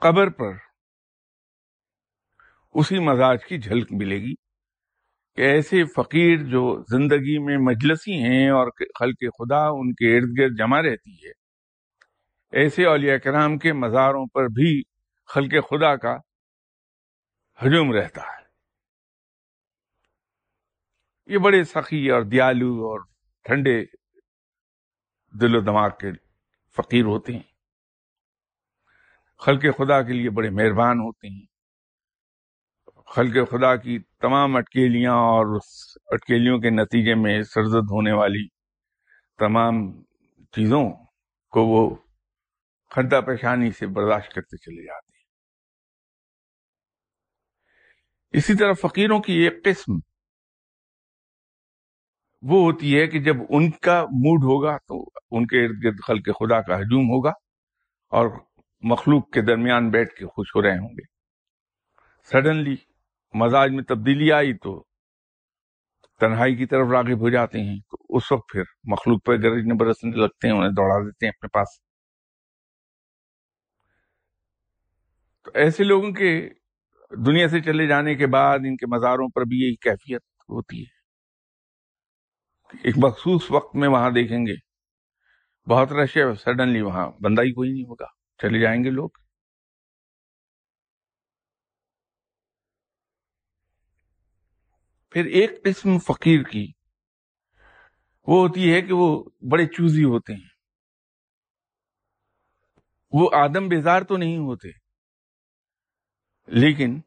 قبر 0.00 0.30
پر 0.30 0.52
اسی 2.74 2.98
مزاج 2.98 3.44
کی 3.44 3.58
جھلک 3.58 3.92
ملے 3.92 4.18
گی 4.20 4.34
کہ 5.36 5.42
ایسے 5.42 5.84
فقیر 5.96 6.44
جو 6.50 6.62
زندگی 6.90 7.38
میں 7.38 7.56
مجلسی 7.58 8.14
ہیں 8.22 8.48
اور 8.50 8.70
خلق 9.00 9.24
خدا 9.38 9.66
ان 9.68 9.92
کے 9.94 10.16
ارد 10.16 10.38
گرد 10.38 10.58
جمع 10.58 10.80
رہتی 10.82 11.14
ہے، 11.24 11.32
ایسے 12.52 12.86
اولیاء 12.86 13.16
کرام 13.16 13.58
کے 13.58 13.72
مزاروں 13.72 14.26
پر 14.26 14.46
بھی 14.48 14.82
خلق 15.28 15.54
خدا 15.70 15.96
کا 15.96 16.16
ہجوم 17.58 17.92
رہتا 17.92 18.22
ہے۔ 18.22 18.35
یہ 21.26 21.38
بڑے 21.38 21.64
سخی 21.64 22.10
اور 22.10 22.22
دیالو 22.22 22.72
اور 22.72 23.00
ٹھنڈے 23.44 23.84
دل 25.40 25.56
و 25.56 25.60
دماغ 25.60 25.90
کے 26.00 26.06
فقیر 26.76 27.04
ہوتے 27.04 27.32
ہیں۔ 27.32 27.42
خلق 29.38 29.64
خدا 29.78 30.02
کے 30.02 30.12
لیے 30.12 30.30
بڑے 30.30 30.50
مہربان 30.50 30.98
ہوتے 30.98 31.28
ہیں۔ 31.28 31.46
خلق 33.06 33.50
خدا 33.50 33.76
کی 33.76 33.98
تمام 33.98 34.56
اٹکیلیاں 34.56 35.12
اور 35.12 35.56
اس 35.56 35.98
اٹکیلیوں 36.06 36.58
کے 36.58 36.70
نتیجے 36.70 37.14
میں 37.14 37.42
سرزد 37.42 37.86
ہونے 37.90 38.12
والی 38.12 38.48
تمام 39.38 40.02
چیزوں 40.52 40.90
کو 41.50 41.64
وہ 41.64 41.96
خندہ 42.90 43.20
پیشانی 43.26 43.70
سے 43.70 43.86
برداشت 43.86 44.34
کرتے 44.34 44.56
چلے 44.56 44.86
جاتے 44.86 45.18
ہیں۔ 45.18 45.24
اسی 48.30 48.54
طرح 48.56 48.72
فقیروں 48.72 49.20
کی 49.20 49.32
ایک 49.32 49.64
قسم 49.64 49.92
وہ 52.42 52.62
ہوتی 52.62 53.00
ہے 53.00 53.06
کہ 53.06 53.18
جب 53.20 53.36
ان 53.48 53.70
کا 53.70 54.02
موڈ 54.02 54.44
ہوگا 54.44 54.76
تو 54.76 55.04
ان 55.30 55.46
کے 55.46 55.64
ارد 55.64 55.84
گرد 55.84 55.96
خلق 56.06 56.28
خدا 56.38 56.60
کا 56.60 56.76
ہجوم 56.78 57.08
ہوگا 57.08 57.32
اور 58.12 58.26
مخلوق 58.82 59.30
کے 59.30 59.42
درمیان 59.42 59.90
بیٹھ 59.90 60.14
کے 60.14 60.26
خوش 60.26 60.56
ہو 60.56 60.62
رہے 60.62 60.78
ہوں 60.78 60.88
گے۔ 60.88 61.04
سڈنلی 62.32 62.76
مزاج 63.34 63.70
میں 63.70 63.84
تبدیلی 63.84 64.32
آئی 64.32 64.54
تو 64.54 64.84
تنہائی 66.20 66.56
کی 66.56 66.66
طرف 66.66 66.88
راغب 66.92 67.20
ہو 67.20 67.30
جاتے 67.30 67.60
ہیں۔ 67.60 67.78
تو 67.90 68.16
اس 68.16 68.32
وقت 68.32 68.52
پھر 68.52 68.62
مخلوق 68.84 69.24
پہ 69.24 69.32
گرجنے 69.32 69.74
برسنے 69.74 70.16
لگتے 70.16 70.48
ہیں، 70.48 70.54
انہیں 70.54 70.70
دوڑا 70.70 70.98
دیتے 71.06 71.26
ہیں 71.26 71.30
اپنے 71.30 71.48
پاس۔ 71.48 71.80
تو 75.44 75.50
ایسے 75.54 75.84
لوگوں 75.84 76.12
کے 76.12 76.48
دنیا 77.26 77.48
سے 77.48 77.60
چلے 77.60 77.86
جانے 77.86 78.14
کے 78.14 78.26
بعد 78.26 78.58
ان 78.58 78.76
کے 78.76 78.86
مزاروں 78.86 79.28
پر 79.28 79.42
بھی 79.42 79.58
یہی 79.58 79.74
کیفیت 79.74 80.22
ہوتی 80.48 80.82
ہے۔ 80.82 80.95
ایک 82.72 82.94
مخصوص 82.98 83.42
وقت 83.50 83.76
میں 83.76 83.88
وہاں 83.88 84.10
دیکھیں 84.10 84.38
گے۔ 84.38 84.54
بہت 85.70 85.92
رش 85.92 86.16
ہے۔ 86.16 86.34
سڈنلی 86.34 86.80
وہاں 86.80 87.10
بندہ 87.22 87.42
ہی 87.42 87.52
کوئی 87.52 87.72
نہیں 87.72 87.82
ہوگا۔ 87.82 88.06
چلے 88.42 88.60
جائیں 88.60 88.84
گے 88.84 88.90
لوگ۔ 88.90 89.08
پھر 95.10 95.24
ایک 95.24 95.64
قسم 95.64 95.98
فقیر 95.98 96.42
کی۔ 96.42 96.72
وہ 98.26 98.48
ہوتی 98.48 98.72
ہے 98.74 98.82
کہ 98.82 98.92
وہ 98.92 99.24
بڑے 99.50 99.66
چوزی 99.66 100.04
ہوتے 100.04 100.32
ہیں۔ 100.32 100.48
وہ 103.12 103.30
آدم 103.32 103.68
بیزار 103.68 104.02
تو 104.02 104.16
نہیں 104.16 104.38
ہوتے۔ 104.38 104.68
لیکن 106.46 107.00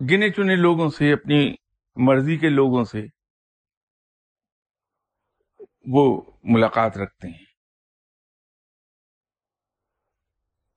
گنے 0.00 0.30
چنے 0.30 0.56
لوگوں 0.56 0.90
سے، 0.90 1.12
اپنی 1.12 1.54
مرضی 1.96 2.36
کے 2.36 2.48
لوگوں 2.48 2.84
سے 2.84 3.06
وہ 5.86 6.22
ملاقات 6.42 6.98
رکھتے 6.98 7.28
ہیں۔ 7.28 7.44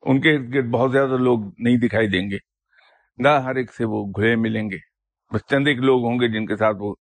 ان 0.01 0.21
کے 0.21 0.35
ارد 0.35 0.53
گرد 0.53 0.65
بہت 0.65 0.91
زیادہ 0.91 1.17
لوگ 1.17 1.39
نہیں 1.57 1.87
دکھائی 1.87 2.07
دیں 2.07 2.31
گے۔ 2.31 2.37
نہ 3.17 3.27
ہر 3.27 3.55
ایک 3.55 3.73
سے 3.73 3.85
وہ 3.85 4.05
گھلے 4.05 4.35
ملیں 4.35 4.69
گے۔ 4.69 4.77
بس 5.33 5.41
چند 5.49 5.67
ایک 5.67 5.77
لوگ 5.77 6.05
ہوں 6.05 6.19
گے 6.19 6.27
جن 6.27 6.45
کے 6.45 6.55
ساتھ 6.55 6.77
وہ 6.79 6.95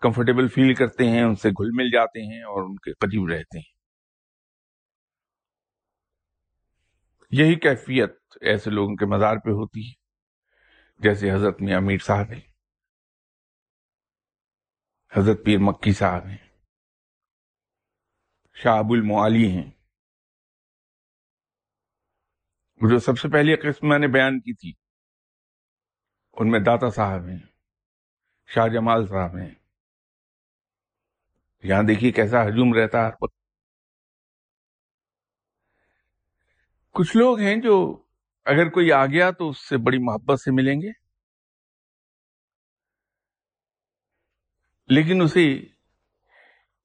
کمفرٹیبل 0.00 0.48
فیل 0.48 0.74
کرتے 0.74 1.08
ہیں، 1.08 1.22
ان 1.22 1.34
سے 1.34 1.48
گھل 1.50 1.70
مل 1.72 1.90
جاتے 1.90 2.34
ہیں 2.34 2.42
اور 2.42 2.62
ان 2.62 2.76
کے 2.76 2.92
قریب 2.92 3.28
رہتے 3.28 3.58
ہیں۔ 3.58 3.72
یہی 7.30 7.54
کیفیت 7.54 8.10
ایسے 8.40 8.70
لوگوں 8.70 8.96
کے 8.96 9.06
مزار 9.06 9.36
پہ 9.36 9.50
ہوتی 9.50 9.88
ہے، 9.88 9.92
جیسے 10.98 11.32
حضرت 11.32 11.62
میاں 11.62 11.78
امیر 11.78 11.98
صاحب 11.98 12.30
ہیں۔ 12.30 12.40
حضرت 15.12 15.44
پیر 15.44 15.58
مکی 15.58 15.92
صاحب 15.92 16.26
ہیں۔ 16.26 16.51
شاہ 18.54 18.72
المعالی 18.72 19.50
ہیں۔ 19.50 19.70
جو 22.90 22.98
سب 22.98 23.18
سے 23.18 23.28
پہلی 23.28 23.56
قسم 23.56 23.88
میں 23.88 23.98
نے 23.98 24.08
بیان 24.08 24.40
کی 24.40 24.54
تھی، 24.54 24.72
ان 26.32 26.50
میں 26.50 26.60
داتا 26.60 26.90
صاحب 26.90 27.20
ہیں، 27.26 27.38
شاہ 28.46 28.68
جمال 28.68 29.06
صاحب 29.06 29.36
ہیں۔ 29.36 29.54
یہاں 31.62 31.82
دیکھیے 31.82 32.12
کیسا 32.12 32.44
ہجوم 32.44 32.74
رہتا 32.74 33.06
ہے۔ 33.06 33.26
کچھ 36.90 37.16
لوگ 37.16 37.38
ہیں 37.38 37.56
جو 37.56 38.02
اگر 38.44 38.68
کوئی 38.68 38.92
آ 38.92 39.06
گیا 39.06 39.30
تو 39.30 39.48
اس 39.48 39.68
سے 39.68 39.76
بڑی 39.76 39.98
محبت 39.98 40.40
سے 40.40 40.50
ملیں 40.50 40.80
گے، 40.82 40.90
لیکن 44.86 45.22
اسے 45.22 45.71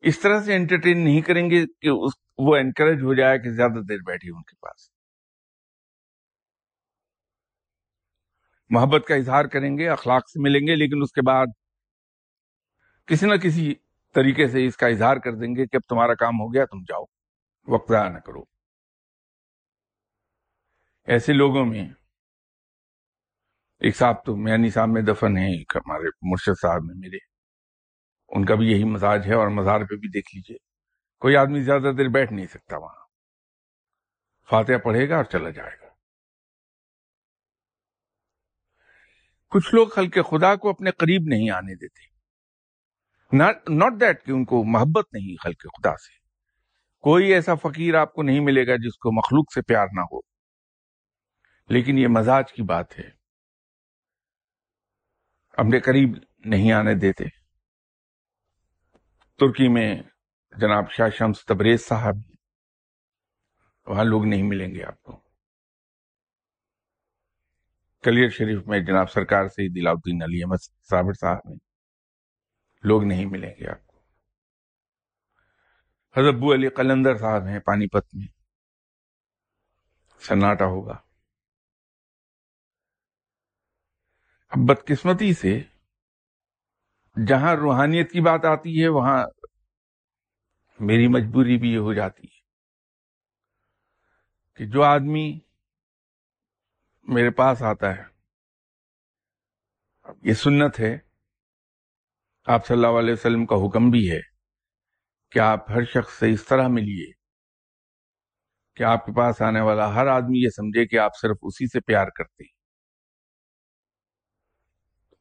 اس 0.02 0.20
طرح 0.20 0.42
سے 0.42 0.56
انٹرٹین 0.56 1.04
نہیں 1.04 1.22
کریں 1.22 1.50
گے 1.50 1.66
کہ 1.82 1.90
وہ 2.38 2.56
انکریج 2.56 3.04
ہو 3.04 3.14
جائے 3.14 3.40
کہ 3.40 3.50
زیادہ 3.52 3.80
دیر 3.90 3.98
بیٹھی 4.06 4.30
ان 4.30 4.44
کے 4.44 4.56
پاس۔ 4.56 4.92
محبت 8.70 9.08
کا 9.08 9.16
اظہار 9.16 9.46
کریں 9.46 9.78
گے، 9.78 9.90
اخلاق 9.90 10.30
سے 10.30 10.40
ملیں 10.42 10.68
گے، 10.68 10.76
لیکن 10.76 11.02
اس 11.02 11.12
کے 11.12 11.22
بعد 11.22 11.46
کسی 13.06 13.26
نہ 13.28 13.36
کسی 13.36 13.74
طریقے 14.14 14.48
سے 14.48 14.66
اس 14.66 14.78
کا 14.78 14.88
اظہار 14.88 15.18
کر 15.18 15.32
دیں 15.32 15.56
گے 15.56 15.66
کہ 15.66 15.76
اب 15.76 15.82
تمہارا 15.90 16.14
کام 16.14 16.34
ہو 16.34 16.54
گیا، 16.54 16.66
تم 16.66 16.82
جاؤ، 16.82 17.04
وقت 17.68 17.92
ضائع 17.92 18.10
نہ 18.10 18.20
کرو۔ 18.20 18.42
ایسے 21.06 21.34
لوگوں 21.34 21.66
میں 21.66 21.90
ایک 23.80 23.96
صاحب 23.96 24.26
تو 24.26 24.36
میانی 24.36 24.70
صاحب 24.70 24.90
میں 24.90 25.02
دفن 25.02 25.38
ہے 25.38 25.58
ایک 25.58 25.76
ہمارے 25.76 26.08
مرشد 26.22 26.62
صاحب 26.62 26.84
میں 26.84 26.96
میرے۔ 26.98 27.37
ان 28.28 28.46
کا 28.46 28.56
بھی 28.56 28.72
یہی 28.72 28.84
مزاج 28.84 29.28
ہے 29.28 29.34
اور 29.34 29.48
مزار 29.48 29.80
پہ 29.80 29.96
بھی 29.96 30.10
دیکھ 30.10 30.36
لیجیے۔ 30.36 30.58
کوئی 31.20 31.36
آدمی 31.36 31.62
زیادہ 31.62 31.92
دیر 31.98 32.08
بیٹھ 32.08 32.34
نہیں 32.34 32.48
سکتا 32.48 32.78
وہاں۔ 32.78 33.08
فاتحہ 34.50 34.78
پڑھے 34.78 35.10
گا 35.10 35.16
اور 35.16 35.24
چلا 35.24 35.50
جائے 35.50 35.78
گا۔ 35.82 35.88
کچھ 39.50 39.76
لوگ 39.76 39.88
خلق 39.88 40.18
خدا 40.30 40.56
کو 40.56 40.70
اپنے 40.70 40.92
قریب 40.92 41.22
نہیں 41.28 41.50
آنے 41.50 41.76
دیتے۔ 41.76 42.18
ناٹ 43.78 44.02
دیٹ 44.02 44.26
کہ 44.26 44.32
ان 44.32 44.46
کو 44.46 44.64
محبت 44.64 45.14
نہیں 45.14 45.44
خلق 45.44 45.62
خدا 45.64 45.92
سے۔ 45.92 46.18
کوئی 47.00 47.34
ایسا 47.34 47.56
فقیر 47.56 47.96
آپ 47.96 48.14
کو 48.14 48.24
نہیں 48.24 48.40
ملے 48.40 48.68
گا 48.68 48.76
جس 48.76 48.98
کو 48.98 49.12
مخلوق 49.12 49.54
سے 49.54 49.62
پیار 49.62 49.88
نہ 49.92 50.02
ہو۔ 50.02 50.20
لیکن 51.70 51.98
یہ 51.98 52.08
مزاج 52.08 52.54
کی 52.54 52.64
بات 52.64 53.00
ہے۔ 53.00 53.10
اپنے 55.54 55.80
قریب 55.80 56.18
نہیں 56.38 56.72
آنے 56.72 56.94
دیتے۔ 56.94 57.37
ترکی 59.40 59.68
میں 59.68 60.04
جناب 60.58 60.92
شاہ 60.92 61.10
شمس 61.10 61.46
تبریز 61.46 61.88
صاحب 61.88 62.16
وہاں 63.86 64.04
لوگ 64.04 64.26
نہیں 64.26 64.44
ملیں 64.44 64.76
گے 64.76 64.84
آپ 64.84 65.04
کو۔ 65.04 65.20
کلیر 68.04 68.30
شریف 68.30 68.68
میں 68.68 68.80
جناب 68.80 69.12
سرکار 69.12 69.48
سے 69.48 69.70
دلاؤدین 69.70 70.24
علی 70.24 70.44
احمد 70.44 70.62
صابر 70.90 71.14
صاحب 71.14 71.50
ہیں۔ 71.50 71.56
لوگ 72.84 73.04
نہیں 73.04 73.26
ملیں 73.26 73.54
گے 73.60 73.70
آپ 73.70 73.88
کو۔ 73.88 73.98
حضرت 76.20 76.36
علی 76.54 76.70
قلندر 76.70 77.18
صاحب 77.18 77.46
ہیں 77.48 77.60
پانی 77.60 77.88
پت 77.88 78.06
میں۔ 78.14 78.28
سناٹا 80.20 80.66
ہوگا۔ 80.66 80.98
اب 84.50 84.58
بدقسمتی 84.70 85.34
سے 85.34 85.64
جہاں 87.26 87.56
روحانیت 87.56 88.12
کی 88.12 88.22
بات 88.22 88.46
آتی 88.46 88.84
ہے، 88.84 88.88
وہاں 88.88 89.26
میری 90.80 91.08
مجبوری 91.08 91.58
بھی 91.58 91.74
یہ 91.74 91.78
ہو 91.78 91.94
جاتی 91.94 92.24
ہے 92.24 92.40
کہ 94.54 94.66
جو 94.66 94.84
آدمی 94.84 95.40
میرے 97.04 97.30
پاس 97.30 97.62
آتا 97.62 97.98
ہے۔ 97.98 98.04
یہ 100.24 100.34
سنت 100.34 100.80
ہے۔ 100.80 100.98
آپ 102.46 102.66
صلی 102.66 102.76
اللہ 102.76 103.00
علیہ 103.00 103.14
وسلم 103.14 103.46
کا 103.46 103.56
حکم 103.56 103.90
بھی 103.90 104.12
ہے 104.12 104.20
کہ 105.32 105.40
آپ 105.40 105.72
ہر 105.72 105.86
شخص 105.86 106.14
سے 106.20 106.32
اس 106.32 106.46
طرح 106.46 106.68
ملیے 106.68 107.12
کہ 108.76 108.84
آپ 108.84 109.06
کے 109.06 109.12
پاس 109.16 109.42
آنے 109.42 109.62
والا 109.62 109.96
ہر 109.96 110.08
آدمی 110.08 110.44
یہ 110.44 110.50
سمجھے 110.50 110.86
کہ 110.86 111.00
آپ 111.00 111.12
صرف 111.22 111.38
اسی 111.42 111.68
سے 111.68 111.80
پیار 111.80 112.08
کرتے 112.08 112.44
ہیں۔ 112.44 112.57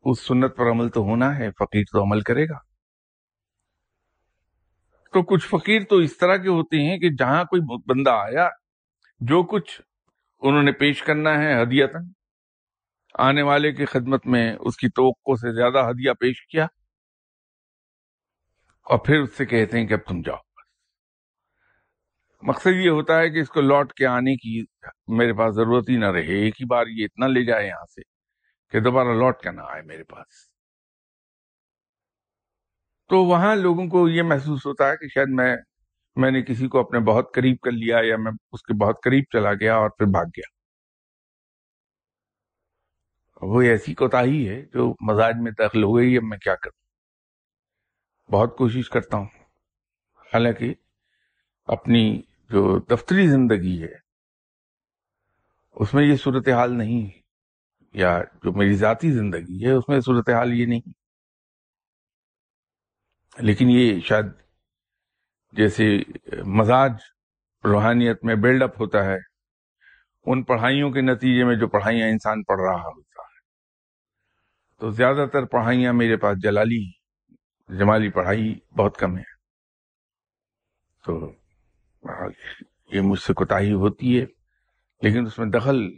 اس 0.06 0.20
سنت 0.20 0.56
پر 0.56 0.70
عمل 0.70 0.88
تو 0.88 1.00
ہونا 1.02 1.36
ہے، 1.38 1.50
فقیر 1.58 1.84
تو 1.92 2.02
عمل 2.02 2.20
کرے 2.22 2.44
گا۔ 2.48 2.58
تو 5.14 5.22
کچھ 5.24 5.46
فقیر 5.48 5.84
تو 5.90 5.96
اس 5.98 6.16
طرح 6.18 6.36
کے 6.36 6.48
ہوتے 6.48 6.80
ہیں 6.80 6.96
کہ 6.98 7.08
جہاں 7.18 7.42
کوئی 7.44 7.62
بندہ 7.86 8.10
آیا، 8.12 8.48
جو 9.20 9.42
کچھ 9.52 9.80
انہوں 10.42 10.62
نے 10.62 10.72
پیش 10.80 11.02
کرنا 11.02 11.38
ہے 11.38 11.52
ہدیت 11.62 11.94
آنے 13.14 13.42
والے 13.42 13.72
کی 13.72 13.84
خدمت 13.84 14.26
میں 14.26 14.46
اس 14.60 14.76
کی 14.76 14.88
توقع 14.96 15.34
سے 15.40 15.52
زیادہ 15.54 15.86
ہدیہ 15.90 16.12
پیش 16.20 16.46
کیا، 16.46 16.64
اور 18.86 18.98
پھر 19.06 19.20
اس 19.20 19.36
سے 19.36 19.46
کہتے 19.46 19.78
ہیں 19.78 19.86
کہ 19.86 19.94
اب 19.94 20.08
تم 20.08 20.20
جاؤ۔ 20.22 20.44
مقصد 22.42 22.74
یہ 22.74 22.90
ہوتا 22.90 23.18
ہے 23.18 23.30
کہ 23.30 23.40
اس 23.40 23.48
کو 23.48 23.60
لوٹ 23.60 23.92
کے 23.92 24.06
آنے 24.06 24.34
کی 24.36 24.60
میرے 25.18 25.32
پاس 25.32 25.54
ضرورت 25.54 25.88
ہی 25.90 25.96
نہ 25.96 26.10
رہے، 26.10 26.34
ایک 26.34 26.60
ہی 26.60 26.66
بار 26.66 26.86
یہ 26.88 27.04
اتنا 27.04 27.26
لے 27.26 27.44
جائے 27.44 27.66
یہاں 27.66 27.86
سے۔ 27.94 28.02
کہ 28.70 28.80
دوبارہ 28.80 29.08
لوٹ 29.08 29.42
کے 29.42 29.50
نہ 29.50 29.60
آئے 29.60 29.82
میرے 29.82 30.04
پاس۔ 30.04 30.56
تو 33.08 33.24
وہاں 33.24 33.56
لوگوں 33.56 33.86
کو 33.86 34.08
یہ 34.08 34.22
محسوس 34.22 34.66
ہوتا 34.66 34.90
ہے 34.90 34.96
کہ 34.96 35.08
شاید 35.08 35.26
میں 35.30 35.56
میں 36.16 36.30
نے 36.30 36.42
کسی 36.42 36.68
کو 36.68 36.80
اپنے 36.80 36.98
بہت 36.98 37.34
قریب 37.34 37.56
کر 37.60 37.70
لیا 37.70 37.98
یا 38.02 38.16
میں 38.16 38.32
اس 38.52 38.62
کے 38.62 38.84
بہت 38.84 38.96
قریب 39.04 39.24
چلا 39.32 39.52
گیا 39.52 39.76
اور 39.76 39.90
پھر 39.90 40.06
بھاگ 40.06 40.24
گیا۔ 40.24 40.56
وہ 43.42 43.62
ایسی 43.62 43.94
کوتا 43.94 44.22
ہی 44.22 44.48
ہے 44.48 44.62
جو 44.62 44.94
مزاج 45.00 45.34
میں 45.40 45.52
دخل 45.52 45.82
ہو 45.82 45.96
گئی 45.96 46.16
اب 46.16 46.22
میں 46.22 46.38
کیا 46.38 46.54
کروں؟ 46.54 46.86
بہت 48.32 48.56
کوشش 48.56 48.90
کرتا 48.90 49.16
ہوں۔ 49.16 49.26
حالانکہ 50.34 50.74
اپنی 51.64 52.22
جو 52.50 52.78
دفتری 52.78 53.28
زندگی 53.28 53.82
ہے، 53.82 53.94
اس 55.72 55.94
میں 55.94 56.04
یہ 56.04 56.16
صورتحال 56.16 56.78
نہیں 56.78 57.25
یا 57.96 58.20
جو 58.42 58.52
میری 58.52 58.74
ذاتی 58.74 59.12
زندگی 59.12 59.66
ہے، 59.66 59.72
اس 59.72 59.88
میں 59.88 60.00
صورتحال 60.00 60.52
یہ 60.52 60.66
نہیں۔ 60.66 60.88
لیکن 63.38 63.66
یہ 63.70 64.00
شاید 64.00 64.26
جیسے 65.52 65.98
مزاج 66.44 66.92
روحانیت 67.64 68.24
میں 68.24 68.34
بلڈ 68.34 68.62
اپ 68.62 68.80
ہوتا 68.80 69.04
ہے، 69.04 69.16
ان 70.26 70.42
پڑھائیوں 70.42 70.90
کے 70.90 71.00
نتیجے 71.00 71.44
میں 71.44 71.56
جو 71.56 71.68
پڑھائیاں 71.68 72.08
انسان 72.08 72.42
پڑھ 72.42 72.60
رہا 72.60 72.82
ہوتا 72.82 73.22
ہے۔ 73.22 73.40
تو 74.80 74.90
زیادہ 74.90 75.26
تر 75.32 75.44
پڑھائیاں 75.44 75.92
میرے 75.92 76.16
پاس 76.16 76.36
جلالی 76.42 76.90
جمالی 77.68 78.08
پڑھائی 78.08 78.58
بہت 78.78 78.96
کم 78.96 79.18
ہے۔ 79.18 79.36
تو 81.04 81.32
یہ 82.92 83.00
مجھ 83.00 83.20
سے 83.20 83.32
کوتا 83.32 83.58
ہوتی 83.58 84.20
ہے، 84.20 84.26
لیکن 85.02 85.26
اس 85.26 85.38
میں 85.38 85.46
دخل 85.46 85.88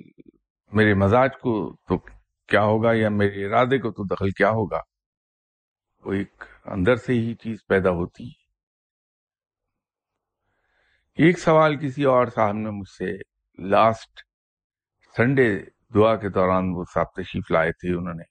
میرے 0.73 0.95
مزاج 0.95 1.31
کو 1.41 1.77
تو 1.89 1.99
کیا 2.47 2.63
ہوگا 2.63 2.93
یا 2.93 3.09
میرے 3.09 3.47
ارادے 3.47 3.79
کو 3.79 3.91
تو 3.91 4.15
دخل 4.15 4.31
کیا 4.31 4.51
ہوگا؟ 4.51 4.81
وہ 6.05 6.13
ایک 6.13 6.45
اندر 6.65 6.97
سے 6.97 7.13
ہی 7.13 7.35
چیز 7.35 7.67
پیدا 7.67 7.91
ہوتی 7.91 8.29
ہے۔ 8.29 8.49
ایک 11.15 11.39
سوال 11.39 11.77
کسی 11.77 12.05
اور 12.05 12.27
صاحب 12.27 12.53
نے 12.53 12.71
مجھ 12.71 12.89
سے 12.89 13.17
لاسٹ 13.69 14.21
سنڈے 15.17 15.65
دعا 15.95 16.17
کے 16.17 16.29
دوران 16.29 16.65
وہ 16.75 16.85
صاحب 16.95 17.07
تشریف 17.07 17.51
لائے 17.51 17.73
تھے 17.73 17.99
انہوں 17.99 18.15
نے۔ 18.15 18.25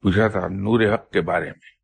پوچھا 0.00 0.28
تھا 0.28 0.40
نور 0.40 0.94
حق 0.94 1.10
کے 1.10 1.20
بارے 1.20 1.46
میں۔ 1.46 1.80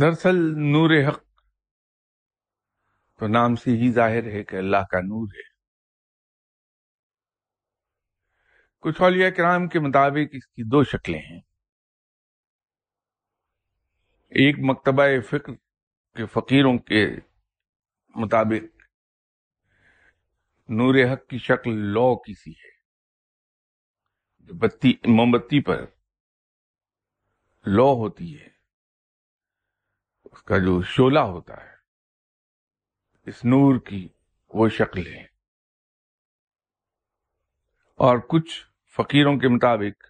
دراصل 0.00 0.36
نور 0.58 0.90
حق 1.08 1.29
تو 3.20 3.28
نام 3.28 3.56
سے 3.56 3.70
ہی 3.70 3.92
ظاہر 3.92 4.24
ہے 4.24 4.44
کہ 4.44 4.56
اللہ 4.56 4.76
کا 4.76 5.00
نور 5.00 5.28
ہے۔ 5.34 5.48
کچھ 8.78 9.02
اولیاء 9.02 9.30
کرام 9.30 9.68
کے 9.68 9.78
مطابق 9.80 10.28
اس 10.32 10.46
کی 10.46 10.62
دو 10.62 10.84
شکلیں 10.84 11.20
ہیں۔ 11.20 11.40
ایک 14.28 14.56
مکتبہ 14.58 15.20
فکر 15.28 15.52
کے 16.16 16.26
فقیروں 16.26 16.78
کے 16.78 17.06
مطابق 18.08 18.76
نور 20.68 20.94
حق 21.12 21.28
کی 21.28 21.38
شکل 21.38 21.70
لو 21.70 22.16
کسی 22.16 22.50
ہے۔ 22.50 22.70
جو 24.38 24.54
بتی 24.54 24.92
موم 25.06 25.30
بتی 25.30 25.62
پر 25.62 25.84
لو 27.66 27.94
ہوتی 27.94 28.40
ہے۔ 28.40 28.48
اس 30.24 30.42
کا 30.42 30.58
جو 30.58 30.82
شولہ 30.82 31.18
ہوتا 31.18 31.64
ہے۔ 31.64 31.69
اس 33.30 33.44
نور 33.44 33.80
کی 33.80 34.08
وہ 34.48 34.68
شکل 34.68 35.06
ہے۔ 35.06 35.22
اور 37.94 38.18
کچھ 38.18 38.66
فقیروں 38.96 39.38
کے 39.38 39.48
مطابق، 39.48 40.04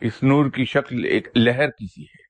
اس 0.00 0.22
نور 0.22 0.50
کی 0.50 0.64
شکل 0.64 1.04
ایک 1.04 1.28
لہر 1.36 1.70
کسی 1.70 2.02
ہے۔ 2.02 2.22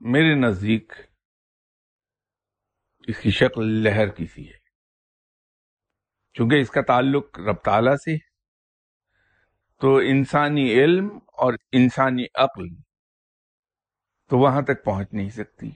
میرے 0.00 0.34
نزدیک 0.34 0.92
اس 3.06 3.20
کی 3.20 3.30
شکل 3.30 3.66
لہر 3.66 4.08
کسی 4.08 4.48
ہے۔ 4.48 4.58
چونکہ 6.32 6.60
اس 6.60 6.70
کا 6.70 6.80
تعلق 6.82 7.38
رب 7.38 7.62
تعالی 7.64 7.96
سے 7.96 8.16
تو 9.80 9.96
انسانی 9.96 10.72
علم 10.72 11.08
اور 11.16 11.54
انسانی 11.72 12.24
عقل 12.34 12.87
تو 14.28 14.38
وہاں 14.38 14.62
تک 14.62 14.84
پہنچ 14.84 15.08
نہیں 15.12 15.30
سکتی۔ 15.30 15.70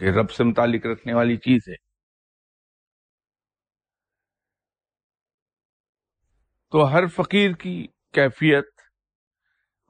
کہ 0.00 0.04
رب 0.04 0.30
سے 0.30 0.44
متعلق 0.44 0.86
رکھنے 0.86 1.14
والی 1.14 1.36
چیز 1.36 1.68
ہے۔ 1.68 1.74
تو 6.70 6.92
ہر 6.92 7.06
فقیر 7.06 7.52
کی 7.52 7.86
کیفیت 8.12 8.64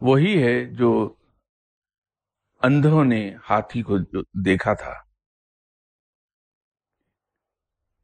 وہی 0.00 0.42
ہے 0.42 0.64
جو 0.64 1.14
اندھوں 2.62 3.04
نے 3.04 3.34
ہاتھی 3.50 3.82
کو 3.82 3.98
دیکھا 4.44 4.74
تھا۔ 4.74 4.94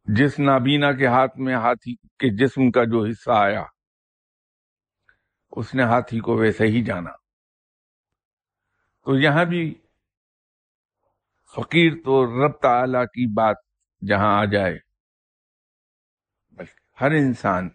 جس 0.04 0.38
نابینا 0.38 0.92
کے 0.92 1.06
ہاتھ 1.06 1.38
میں 1.38 1.54
ہاتھی 1.54 1.94
کے 1.94 2.44
جسم 2.44 2.70
کا 2.70 2.84
جو 2.84 3.04
حصہ 3.10 3.30
آیا، 3.30 3.62
اس 5.50 5.74
نے 5.74 5.82
ہاتھی 5.82 6.20
کو 6.20 6.36
ویسے 6.36 6.64
ہی 6.64 6.84
جانا۔ 6.84 7.23
تو 9.06 9.16
یہاں 9.16 9.44
بھی 9.44 9.62
فقیر 11.54 11.92
تو 12.04 12.14
رب 12.26 12.52
تعالی 12.62 13.04
کی 13.06 13.26
بات 13.34 13.56
جہاں 14.02 14.32
آ 14.40 14.44
جائے، 14.44 14.78
بلکہ 16.56 17.04
ہر 17.04 17.10
انسان 17.10 17.68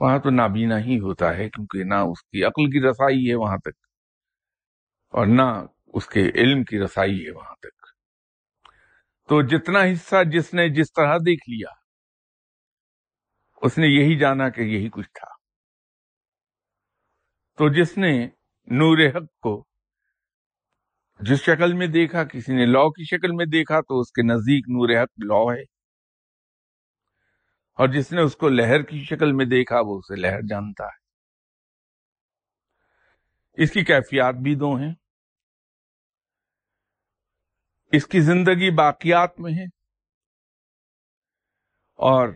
وہاں 0.00 0.18
تو 0.18 0.30
نابینا 0.30 0.78
ہی 0.78 0.98
ہوتا 1.00 1.36
ہے، 1.36 1.48
کیونکہ 1.50 1.84
نہ 1.84 1.94
اس 1.94 2.22
کی 2.22 2.44
عقل 2.44 2.70
کی 2.70 2.88
رسائی 2.88 3.30
ہے 3.30 3.34
وہاں 3.34 3.58
تک 3.58 3.76
اور 5.14 5.26
نہ 5.26 5.42
اس 5.94 6.06
کے 6.06 6.22
علم 6.34 6.64
کی 6.64 6.80
رسائی 6.80 7.26
ہے 7.26 7.30
وہاں 7.30 7.54
تک۔ 7.54 7.86
تو 9.28 9.42
جتنا 9.42 9.82
حصہ 9.84 10.16
جس 10.32 10.54
نے 10.54 10.68
جس 10.68 10.92
طرح 10.92 11.16
دیکھ 11.18 11.50
لیا، 11.50 11.68
اس 13.62 13.78
نے 13.78 13.86
یہی 13.86 14.18
جانا 14.18 14.48
کہ 14.48 14.60
یہی 14.60 14.88
کچھ 14.92 15.10
تھا۔ 15.14 15.28
تو 17.58 17.68
جس 17.68 17.98
نے 17.98 18.28
نور 18.66 18.98
حق 19.08 19.40
کو۔ 19.40 19.64
جس 21.20 21.38
شکل 21.38 21.72
میں 21.72 21.86
دیکھا، 21.86 22.24
کسی 22.24 22.54
نے 22.54 22.66
لو 22.66 22.90
کی 22.90 23.04
شکل 23.04 23.32
میں 23.32 23.46
دیکھا 23.46 23.80
تو 23.80 24.00
اس 24.00 24.12
کے 24.12 24.22
نزدیک 24.22 24.64
نور 24.68 25.02
حق 25.02 25.08
لو 25.24 25.52
ہے۔ 25.52 25.62
اور 27.74 27.88
جس 27.88 28.12
نے 28.12 28.20
اس 28.20 28.36
کو 28.36 28.48
لہر 28.48 28.82
کی 28.82 29.04
شکل 29.04 29.32
میں 29.32 29.44
دیکھا، 29.44 29.80
وہ 29.80 29.98
اسے 29.98 30.16
لہر 30.16 30.40
جانتا 30.48 30.84
ہے۔ 30.84 31.04
اس 33.62 33.70
کی 33.70 33.84
کیفیات 33.84 34.34
بھی 34.34 34.54
دو 34.54 34.74
ہیں۔ 34.74 34.94
اس 37.92 38.06
کی 38.06 38.20
زندگی 38.20 38.74
باقیات 38.74 39.40
میں 39.40 39.52
ہے۔ 39.52 39.64
اور 41.94 42.28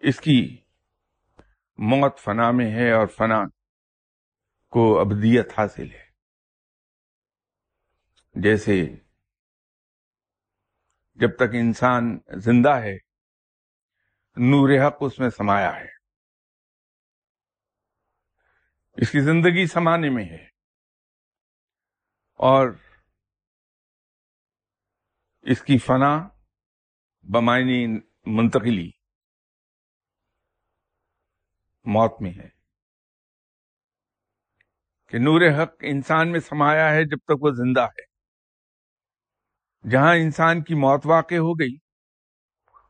اس 0.00 0.20
کی 0.20 0.56
موت 1.78 2.18
فنا 2.18 2.50
میں 2.50 2.70
ہے 2.74 2.92
اور 2.92 3.06
فنا 3.06 3.59
کو 4.70 5.00
ابدیت 5.00 5.48
حاصل 5.58 5.90
ہے۔ 5.90 6.10
جیسے 8.34 8.86
جب 11.14 11.36
تک 11.36 11.54
انسان 11.54 12.18
زندہ 12.28 12.70
ہے، 12.70 12.94
نور 14.36 14.88
حق 14.88 14.96
اس 15.00 15.18
میں 15.18 15.30
سمایا 15.30 15.76
ہے۔ 15.76 15.88
اس 18.92 19.12
کی 19.12 19.20
زندگی 19.20 19.66
سمانے 19.66 20.10
میں 20.10 20.24
ہے۔ 20.24 20.46
اور 22.34 22.70
اس 25.42 25.62
کی 25.62 25.78
فنا 25.78 26.28
بمائنی 27.22 27.98
منتقلی 28.26 28.90
موت 31.84 32.22
میں 32.22 32.32
ہے۔ 32.32 32.59
کہ 35.10 35.18
نور 35.18 35.62
حق 35.62 35.74
انسان 35.80 36.32
میں 36.32 36.40
سمایا 36.40 36.90
ہے 36.90 37.04
جب 37.04 37.18
تک 37.24 37.44
وہ 37.44 37.50
زندہ 37.50 37.80
ہے۔ 37.80 38.10
جہاں 39.88 40.16
انسان 40.16 40.62
کی 40.62 40.74
موت 40.74 41.00
واقع 41.04 41.34
ہو 41.34 41.60
گئی، 41.60 41.76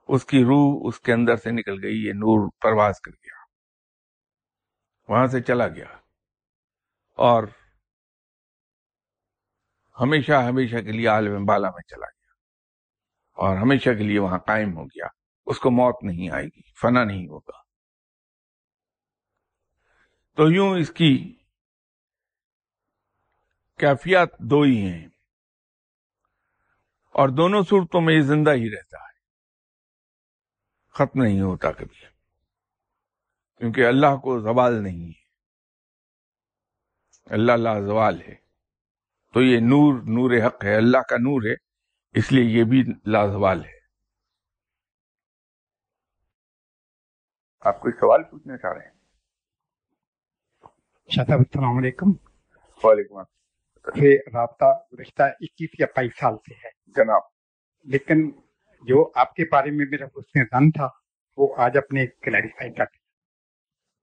اس 0.09 0.25
کی 0.25 0.45
روح 0.45 0.89
اس 0.89 1.01
کے 1.01 1.13
اندر 1.13 1.37
سے 1.37 1.51
نکل 1.51 1.85
گئی، 1.85 2.05
یہ 2.05 2.13
نور 2.13 2.51
پرواز 2.61 3.01
کر 3.01 3.11
گیا۔ 3.11 3.41
وہاں 5.13 5.27
سے 5.27 5.43
چلا 5.43 5.69
گیا۔ 5.69 5.87
اور 7.17 7.45
ہمیشہ 10.01 10.33
ہمیشہ 10.33 10.77
کے 10.77 10.93
لیے 10.93 11.07
عالم 11.09 11.45
بالا 11.45 11.71
میں 11.71 11.89
چلا 11.89 12.07
گیا۔ 12.07 12.33
اور 13.33 13.57
ہمیشہ 13.57 13.91
کے 13.91 14.03
لیے 14.03 14.19
وہاں 14.19 14.39
قائم 14.39 14.77
ہو 14.77 14.85
گیا۔ 14.85 15.07
اس 15.47 15.59
کو 15.59 15.71
موت 15.71 15.97
نہیں 16.03 16.31
آئے 16.31 16.45
گی، 16.45 16.73
فنا 16.83 17.05
نہیں 17.05 17.27
ہوگا۔ 17.27 17.63
تو 20.37 20.51
یوں 20.51 20.79
اس 20.79 20.91
کی 20.91 21.40
کیفیات 23.81 24.39
دو 24.39 24.63
ہی 24.63 24.83
ہیں۔ 24.83 25.09
اور 27.13 27.29
دونوں 27.29 27.63
صورتوں 27.63 28.01
میں 28.01 28.15
یہ 28.15 28.21
زندہ 28.21 28.51
ہی 28.51 28.71
رہتا 28.71 28.99
ہے۔ 28.99 29.19
ختم 30.91 31.23
نہیں 31.23 31.41
ہوتا 31.41 31.73
کبھی۔ 31.73 32.07
کیونکہ 33.59 33.87
اللہ 33.87 34.17
کو 34.17 34.41
زوال 34.41 34.83
نہیں 34.83 35.09
ہے۔ 35.09 35.23
اللہ 37.25 37.53
اللہ 37.53 37.81
زوال 37.87 38.21
ہے۔ 38.21 38.35
تو 39.35 39.43
یہ 39.43 39.59
نور 39.61 39.95
نور 39.95 40.47
حق 40.47 40.65
ہے۔ 40.65 40.77
اللہ 40.77 40.99
کا 40.99 41.17
نور 41.17 41.43
ہے۔ 41.43 41.55
اس 42.13 42.33
لیے 42.33 42.59
یہ 42.59 42.65
بھی 42.65 42.83
لازوال 43.07 43.65
ہے۔ 43.65 43.81
آپ 47.61 47.81
کوئی 47.81 47.93
سوال 48.01 48.23
پوچھنا 48.23 48.57
چاہ 48.57 48.73
رہے 48.73 48.85
ہیں؟ 48.85 49.01
السلام 51.19 51.79
علیکم۔ 51.79 52.07
وعلیکم 52.85 53.17
السلام۔ 53.17 53.40
سے 53.87 54.17
رابطہ 54.17 54.81
گزشتہ 54.93 55.23
اکیس 55.23 55.69
یا 55.79 55.87
بائیس 55.97 56.19
سال 56.21 56.37
سے 56.37 56.55
ہے۔ 56.55 56.71
جناب۔ 56.87 57.21
لیکن 57.85 58.31
جو 58.83 59.11
آپ 59.15 59.35
کے 59.35 59.45
بارے 59.53 59.71
میں 59.71 59.87
میرا 59.91 60.05
حسن 60.05 60.45
زن 60.45 60.71
تھا 60.71 60.89
وہ 61.37 61.55
آج 61.57 61.77
اپنے 61.77 62.07
کلیریفائی 62.07 62.73
کر 62.73 62.85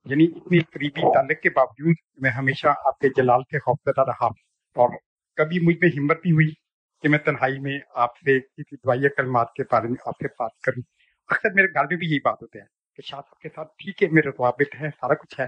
یعنی 0.05 0.23
اتنی 0.23 0.59
قریبی 0.59 1.01
تعلق 1.01 1.41
کے 1.41 1.49
باوجود 1.49 1.95
میں 2.15 2.29
ہمیشہ 2.29 2.67
آپ 2.85 2.99
کے 2.99 3.09
جلال 3.09 3.41
سے 3.43 3.59
خوفزدہ 3.59 4.01
رہا۔ 4.01 4.25
اور 4.25 4.97
کبھی 5.35 5.59
مجھ 5.59 5.77
میں 5.81 5.89
ہمت 5.97 6.17
نہیں 6.25 6.33
ہوئی 6.33 6.51
کہ 7.01 7.09
میں 7.09 7.19
تنہائی 7.19 7.59
میں 7.59 7.79
آپ 7.95 8.17
سے 8.17 8.39
کسی 8.39 8.75
دوائی 8.75 9.09
کلمات 9.09 9.53
کے 9.53 9.63
بارے 9.63 9.87
میں 9.87 9.95
آپ 10.05 10.13
سے 10.19 10.27
بات 10.27 10.51
کروں۔ 10.63 10.81
اکثر 11.27 11.49
میرے 11.53 11.67
گھر 11.67 11.83
میں 11.83 11.97
بھی 11.97 12.07
یہی 12.07 12.19
بات 12.19 12.41
ہوتے 12.41 12.59
ہیں 12.59 12.67
کہ 12.95 13.01
شاہ 13.01 13.21
صاحب 13.21 13.39
کے 13.39 13.49
ساتھ 13.55 13.67
ٹھیک 13.67 14.03
ہے 14.03 14.07
میرے 14.11 14.29
روابط 14.29 14.75
ہیں 14.81 14.89
سارا 14.89 15.13
کچھ 15.13 15.39
ہے۔ 15.39 15.45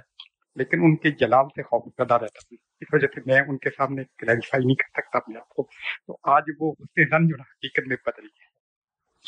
لیکن 0.60 0.80
ان 0.82 0.95
کے 0.95 1.12
جلال 1.12 1.45
سے 1.45 1.63
خوف 1.63 1.93
زدہ 1.93 2.13
رہتا 2.13 2.39
تھا 2.39 2.56
اس 2.82 2.88
وجہ 2.93 3.08
سے 3.15 3.22
میں 3.26 3.41
ان 3.48 3.58
کے 3.58 3.69
سامنے 3.78 4.04
کلیریفائی 4.17 4.65
نہیں 4.65 4.76
کر 4.76 5.02
سکتا 5.02 5.17
اپنے 5.17 5.39
آپ 5.39 5.50
کو۔ 5.50 5.63
تو 6.08 6.17
آج 6.24 6.43
وہ 6.60 6.74
حسن 6.80 7.04
زن 7.04 7.28
جو 7.28 7.36
حقیقت 7.41 7.88
میں 7.88 7.95
بدل 8.06 8.24
گیا 8.24 8.50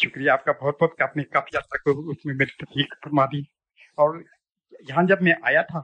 شکریہ، 0.02 0.32
آپ 0.32 0.46
کا 0.46 0.52
بہت 0.52 0.78
بہت 0.82 0.98
کہ 0.98 1.04
آپ 1.04 1.18
نے 1.18 1.24
کافی 1.24 1.58
حد 1.58 1.62
تک 1.62 1.90
اس 2.08 2.26
میں 2.26 2.36
میری 2.36 2.66
تصدیق 2.66 2.96
فرما 3.04 3.26
دی۔ 3.26 3.40
اور 3.92 4.22
یہاں 4.90 5.04
جب 5.04 5.22
میں 5.22 5.34
آیا 5.42 5.62
تھا 5.62 5.82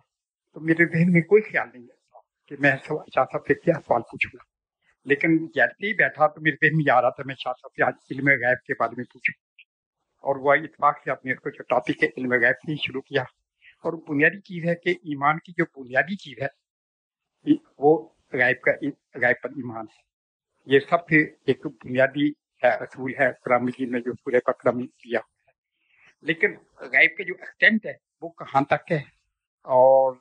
تو 0.53 0.59
میرے 0.59 0.85
ذہن 0.85 1.11
میں 1.11 1.21
کوئی 1.21 1.41
خیال 1.41 1.67
نہیں 1.73 1.83
آیا 1.83 2.19
کہ 2.47 2.55
میں 2.59 2.71
شاہ 2.71 2.97
صاحب 3.13 3.41
سے 3.47 3.53
کیا 3.53 3.73
سوال 3.73 4.01
پوچھوں 4.01 4.37
گا۔ 4.37 4.43
لیکن 5.05 5.37
جیسے 5.37 5.87
ہی 5.87 5.93
بیٹھا 5.93 6.27
تو 6.27 6.41
میرے 6.41 6.67
ذہن 6.67 6.77
میں 6.77 6.93
آ 6.93 7.01
رہا 7.01 7.09
تھا 7.09 7.23
میں 7.25 7.35
شاہ 7.35 7.53
صاحب 7.53 7.71
سے 7.75 7.83
آج 7.83 7.93
علم 8.11 8.27
غیب 8.27 8.57
کے 8.63 8.73
بارے 8.79 8.93
میں 8.97 9.05
پوچھوں۔ 9.05 9.41
اور 10.17 10.35
وہ 10.35 10.53
اتفاق 10.53 11.03
سے 11.03 11.11
آپ 11.11 11.25
نے 11.25 11.31
اس 11.31 11.39
کو 11.39 11.49
جو 11.49 11.63
ٹاپک 11.63 12.03
ہے 12.03 12.07
علم 12.17 12.31
غیب 12.31 12.55
سے 12.55 12.71
ہی 12.71 12.77
شروع 12.77 13.01
کیا۔ 13.01 13.23
اور 13.83 13.93
بنیادی 13.93 14.39
چیز 14.39 14.69
ہے 14.69 14.75
کہ 14.75 14.89
ایمان 14.89 15.37
کی 15.37 15.51
جو 15.57 15.83
بنیادی 15.83 16.15
چیز 16.15 16.41
ہے، 16.41 16.47
وہ 17.77 18.09
غائب 18.33 18.61
کا 18.61 18.71
غائب 19.15 19.35
پر 19.43 19.49
ایمان 19.49 19.85
ہے۔ 19.85 20.07
یہ 20.65 20.79
سب 20.79 21.09
سے 21.09 21.23
ایک 21.23 21.65
بنیادی 21.65 22.31
اصول 22.61 23.13
ہے 23.19 23.31
قرآن 23.43 23.63
مجید 23.63 23.89
میں 23.89 23.99
جو 23.99 24.13
سورہ 24.13 24.35
بکرا 24.35 24.71
میں 24.71 24.83
دیا۔ 24.83 25.19
ہوا 25.19 25.47
ہے 25.47 25.51
لیکن 26.21 26.55
غائب 26.79 27.17
کے 27.17 27.23
جو 27.23 27.33
ایکسٹینٹ 27.39 27.85
ہے، 27.85 27.93
وہ 28.21 28.29
کہاں 28.29 28.61
تک 28.61 28.91
ہے؟ 28.91 28.99
اور 29.61 30.15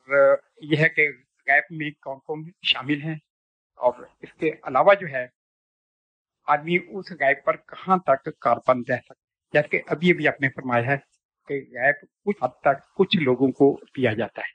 یہ 0.63 0.77
ہے 0.77 0.89
کہ 0.89 1.09
غیب 1.47 1.65
میں 1.71 1.91
کون 1.91 2.19
کون 2.19 2.51
شامل 2.63 3.03
ہیں؟ 3.03 3.15
اور 3.75 3.93
اس 4.21 4.33
کے 4.33 4.51
علاوہ 4.63 4.95
جو 4.95 5.07
ہے، 5.07 5.27
آدمی 6.47 6.77
اس 6.77 7.11
غیب 7.11 7.45
پر 7.45 7.57
کہاں 7.57 7.97
تک 7.97 8.39
کاربند 8.39 8.85
رہ 8.89 8.97
سکتا 8.97 9.27
جیسے 9.53 9.69
کہ 9.69 9.81
ابھی 9.87 10.11
ابھی 10.11 10.29
آپ 10.29 10.41
نے 10.41 10.49
فرمایا 10.49 10.87
ہے 10.87 11.16
کہ 11.49 11.55
غیب 11.55 11.95
کچھ 12.25 12.45
حد 12.45 12.61
تک 12.61 12.95
کچھ 12.95 13.17
لوگوں 13.17 13.49
کو 13.53 13.81
دیا 13.97 14.13
جاتا 14.13 14.41
ہے۔ 14.41 14.53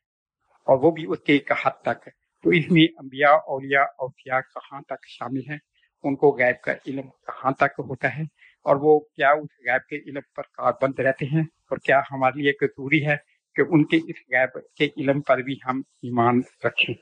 اور 0.52 0.84
وہ 0.84 0.92
بھی 0.92 1.06
اس 1.10 1.20
کے 1.20 1.34
ایک 1.34 1.52
حد 1.52 1.82
تک۔ 1.82 2.10
تو 2.44 2.50
اس 2.50 2.72
میں 2.72 2.84
انبیاء، 2.84 3.34
اولیاء 3.34 3.84
اوفیاء 3.84 4.40
کہاں 4.40 4.82
تک 4.82 5.08
شامل 5.08 5.50
ہیں؟ 5.50 5.58
ان 6.04 6.16
کو 6.16 6.38
غیب 6.38 6.64
کا 6.64 6.74
علم 6.88 7.02
کہاں 7.02 7.52
تک 7.52 7.80
ہوتا 7.80 8.18
ہے؟ 8.18 8.22
اور 8.64 8.76
وہ 8.76 9.00
کیا 9.00 9.30
اس 9.30 9.50
غیب 9.60 9.88
کے 9.88 10.10
علم 10.10 10.20
پر 10.36 10.44
کاربند 10.44 11.00
رہتے 11.00 11.26
ہیں؟ 11.26 11.42
اور 11.42 11.78
کیا 11.78 12.00
ہمارے 12.00 12.42
لیے 12.42 12.52
ضروری 12.52 13.08
ہے 13.08 13.16
کہ 13.56 13.62
ان 13.62 13.86
کے 13.86 13.98
اس 13.98 14.16
غیب 14.32 14.60
کے 14.76 15.02
علم 15.02 15.22
پر 15.22 15.38
بھی 15.38 15.56
ہم 15.66 15.78
ایمان 15.78 16.40
رکھیں؟ 16.64 16.96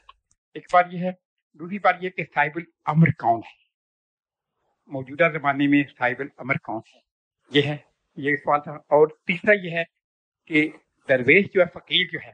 ایک 0.54 0.66
بار 0.74 0.84
یہ 0.92 1.00
ہے، 1.00 1.12
دوسری 1.60 1.80
بات 1.80 1.96
یہ 2.02 2.10
کہ 2.10 2.24
صاحب 2.24 2.52
الامر 2.56 3.08
کون 3.08 3.40
ہے؟ 3.40 3.60
موجودہ 4.88 5.30
زمانے 5.34 5.68
میں 5.68 5.84
صاحب 5.98 6.20
الامر 6.20 6.54
کون 6.54 6.82
ہے؟ 6.96 7.00
یہ 7.50 7.62
ہے 7.62 7.78
یہ 8.20 8.36
سوال 8.36 8.60
تھا۔ 8.64 8.72
اور 8.72 9.08
تیسرا 9.08 9.54
یہ 9.54 9.72
ہے 9.72 9.84
کہ 10.48 10.72
درویش 11.10 11.46
جو 11.54 11.62
ہے، 11.62 11.80
فقیر 11.80 12.08
جو 12.12 12.20
ہے، 12.26 12.32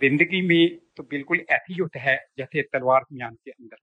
زندگی 0.00 0.46
میں 0.46 0.96
تو 0.96 1.02
بالکل 1.02 1.36
ایسی 1.48 1.72
ہوتا 1.72 2.04
ہے 2.04 2.16
جیسے 2.36 2.62
تلوار 2.62 3.00
میان 3.10 3.36
کے 3.36 3.50
اندر۔ 3.50 3.76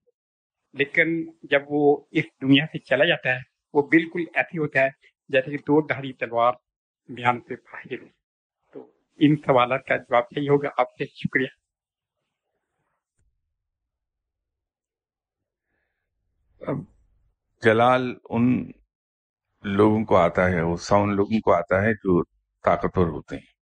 لیکن 0.72 1.30
جب 1.42 1.62
وہ 1.68 2.04
اس 2.10 2.24
دنیا 2.42 2.66
سے 2.72 2.78
چلا 2.78 3.04
جاتا 3.04 3.34
ہے، 3.34 3.40
وہ 3.74 3.82
بالکل 3.82 4.24
ایسی 4.34 4.58
ہوتا 4.58 4.80
ہے 4.80 4.88
جیسے 5.28 5.50
کہ 5.50 5.56
دو 5.56 5.86
دھاری 5.86 6.12
تلوار 6.12 6.52
بیان 7.08 7.40
سے 7.40 7.56
فاہر 7.56 8.02
ہو 8.02 8.06
تو 8.72 8.92
ان 9.16 9.36
سوالات 9.36 9.84
کا 9.84 9.96
جواب 9.96 10.24
صحیح 10.34 10.48
ہوگا۔ 10.50 10.68
آپ 10.78 10.86
سے 10.98 11.06
شکریہ۔ 11.06 11.46
اب 16.60 16.76
جلال، 17.62 18.14
ان 18.24 18.70
لوگوں 19.64 20.04
کو 20.04 20.16
آتا 20.16 20.50
ہے 20.50 20.62
غصہ 20.62 20.94
ان 20.94 21.16
لوگوں 21.16 21.40
کو 21.40 21.54
آتا 21.54 21.82
ہے 21.82 21.94
جو 21.94 22.24
طاقتور 22.64 23.06
ہوتے 23.06 23.36
ہیں۔ 23.36 23.54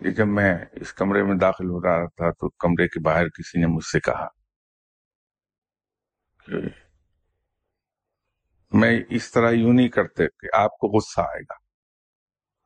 یہ 0.00 0.10
جب 0.10 0.26
میں 0.26 0.58
اس 0.72 0.92
کمرے 0.92 1.22
میں 1.22 1.34
داخل 1.34 1.70
ہو 1.70 1.82
رہا 1.82 2.06
تھا 2.06 2.30
تو 2.30 2.48
کمرے 2.48 2.88
کے 2.88 3.00
باہر 3.00 3.28
کسی 3.28 3.60
نے 3.60 3.66
مجھ 3.66 3.84
سے 3.84 4.00
کہا 4.00 4.28
کہ 6.46 6.52
میں 8.72 9.00
اس 9.08 9.32
طرح 9.32 9.50
یوں 9.50 9.72
نہیں 9.72 9.88
کرتے 9.88 10.26
کہ 10.26 10.56
آپ 10.56 10.78
کو 10.78 10.88
غصہ 10.88 11.20
آئے 11.20 11.42
گا۔ 11.42 11.54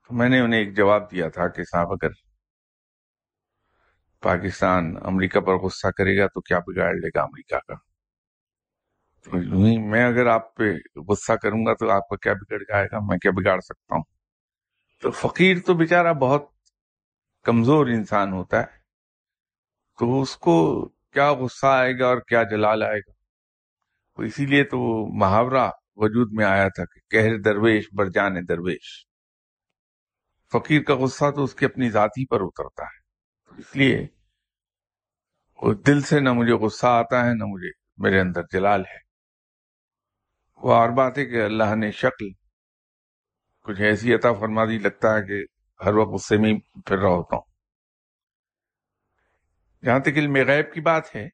تو 0.09 0.15
میں 0.15 0.29
نے 0.29 0.41
انہیں 0.41 0.61
ایک 0.61 0.77
جواب 0.77 1.11
دیا 1.11 1.29
تھا 1.29 1.49
کہ 1.49 1.65
صاحب، 1.65 1.93
اگر 1.93 2.09
پاکستان 4.23 4.95
امریکہ 5.03 5.41
پر 5.41 5.55
غصہ 5.55 5.87
کرے 5.87 6.19
گا 6.19 6.27
تو 6.27 6.41
کیا 6.41 6.59
بگاڑ 6.59 6.95
لے 6.95 7.09
گا 7.09 7.23
امریکہ 7.23 7.59
کا؟ 7.69 7.75
میں 9.35 10.07
اگر 10.07 10.27
آپ 10.27 10.55
پہ 10.57 10.65
غصہ 11.09 11.33
کروں 11.33 11.67
گا 11.67 11.75
تو 11.75 11.91
آپ 11.91 12.09
کا 12.09 12.17
کیا 12.17 12.33
بگڑ 12.33 12.59
جائے 12.59 12.87
گا؟ 12.93 12.99
میں 13.01 13.19
کیا 13.19 13.31
بگاڑ 13.31 13.61
سکتا 13.61 13.95
ہوں؟ 13.97 14.03
تو 15.03 15.11
فقیر 15.11 15.57
تو 15.67 15.75
بیچارہ 15.75 16.13
بہت 16.13 16.43
کمزور 17.45 17.87
انسان 17.87 18.33
ہوتا 18.33 18.61
ہے، 18.61 18.77
تو 19.99 20.21
اس 20.23 20.37
کو 20.37 20.57
کیا 21.13 21.33
غصہ 21.33 21.67
آئے 21.67 21.99
گا 21.99 22.07
اور 22.07 22.19
کیا 22.29 22.43
جلال 22.43 22.83
آئے 22.83 22.99
گا؟ 22.99 23.13
اسی 24.23 24.47
لیے 24.47 24.65
تو 24.65 24.79
وہ 24.79 25.07
محاورہ 25.15 25.71
وجود 25.97 26.29
میں 26.33 26.45
آیا 26.45 26.69
تھا 26.69 26.85
کہ 26.85 27.01
کہر 27.11 27.39
درویش 27.39 27.85
برجان 27.93 28.37
درویش۔ 28.49 29.07
فقیر 30.53 30.83
کا 30.83 30.95
غصہ 30.95 31.31
تو 31.31 31.45
اس 31.45 31.55
کی 31.55 31.65
اپنی 31.65 31.91
ذاتی 31.91 32.27
پر 32.27 32.41
اترتا 32.41 32.85
ہے 32.85 33.61
اس 33.61 33.77
لیے 33.77 34.07
وہ 35.63 35.75
دل 35.75 36.01
سے 36.01 36.21
نہ 36.21 36.33
مجھے 36.33 36.53
غصہ 36.53 36.87
آتا 36.87 37.25
ہے، 37.27 37.35
نہ 37.35 37.45
مجھے 37.45 37.71
میرے 37.99 38.21
اندر 38.21 38.43
جلال 38.53 38.81
ہے۔ 38.81 39.06
وہ 40.57 40.75
اور 40.75 40.89
بات 40.89 41.19
ہے 41.19 41.27
کہ 41.27 41.45
اللہ 41.45 41.75
نے 41.77 41.91
شکل 41.91 42.29
کچھ 43.63 43.81
ایسی 43.81 44.15
عطا 44.15 44.33
فرما 44.33 44.65
دی، 44.65 44.79
لگتا 44.79 45.17
ہے 45.17 45.23
کہ 45.23 45.45
ہر 45.85 45.95
وقت 45.95 46.11
اس 46.15 46.29
سے 46.29 46.37
میں 46.37 46.55
پھر 46.87 46.99
رہا 46.99 47.09
ہوتا 47.09 47.37
ہوں۔ 47.37 47.45
جہاں 49.85 49.99
تک 49.99 50.09
علم 50.09 50.35
غیب 50.35 50.75
کی 50.75 50.81
بات 50.81 51.17
ہے، 51.17 51.29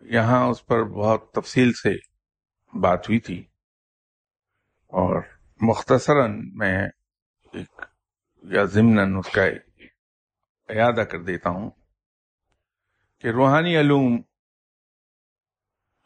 یہاں 0.00 0.48
اس 0.48 0.66
پر 0.66 0.84
بہت 0.84 1.32
تفصیل 1.32 1.72
سے 1.72 1.90
بات 2.80 3.08
ہوئی 3.08 3.20
تھی۔ 3.20 3.40
اور 4.86 5.22
مختصراً 5.60 6.50
میں 6.54 6.88
ایک 7.52 7.82
یا 8.42 8.64
ضمن 8.64 9.16
اس 9.16 9.28
کا 9.32 9.42
اعادہ 10.68 11.00
کر 11.00 11.22
دیتا 11.22 11.50
ہوں 11.50 11.70
کہ 13.18 13.28
روحانی 13.28 13.76
علوم 13.76 14.22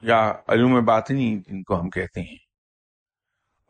یا 0.07 0.33
علوم 0.49 0.85
باطنی 0.85 1.38
جن 1.47 1.62
کو 1.62 1.81
ہم 1.81 1.90
کہتے 1.90 2.21
ہیں، 2.21 2.37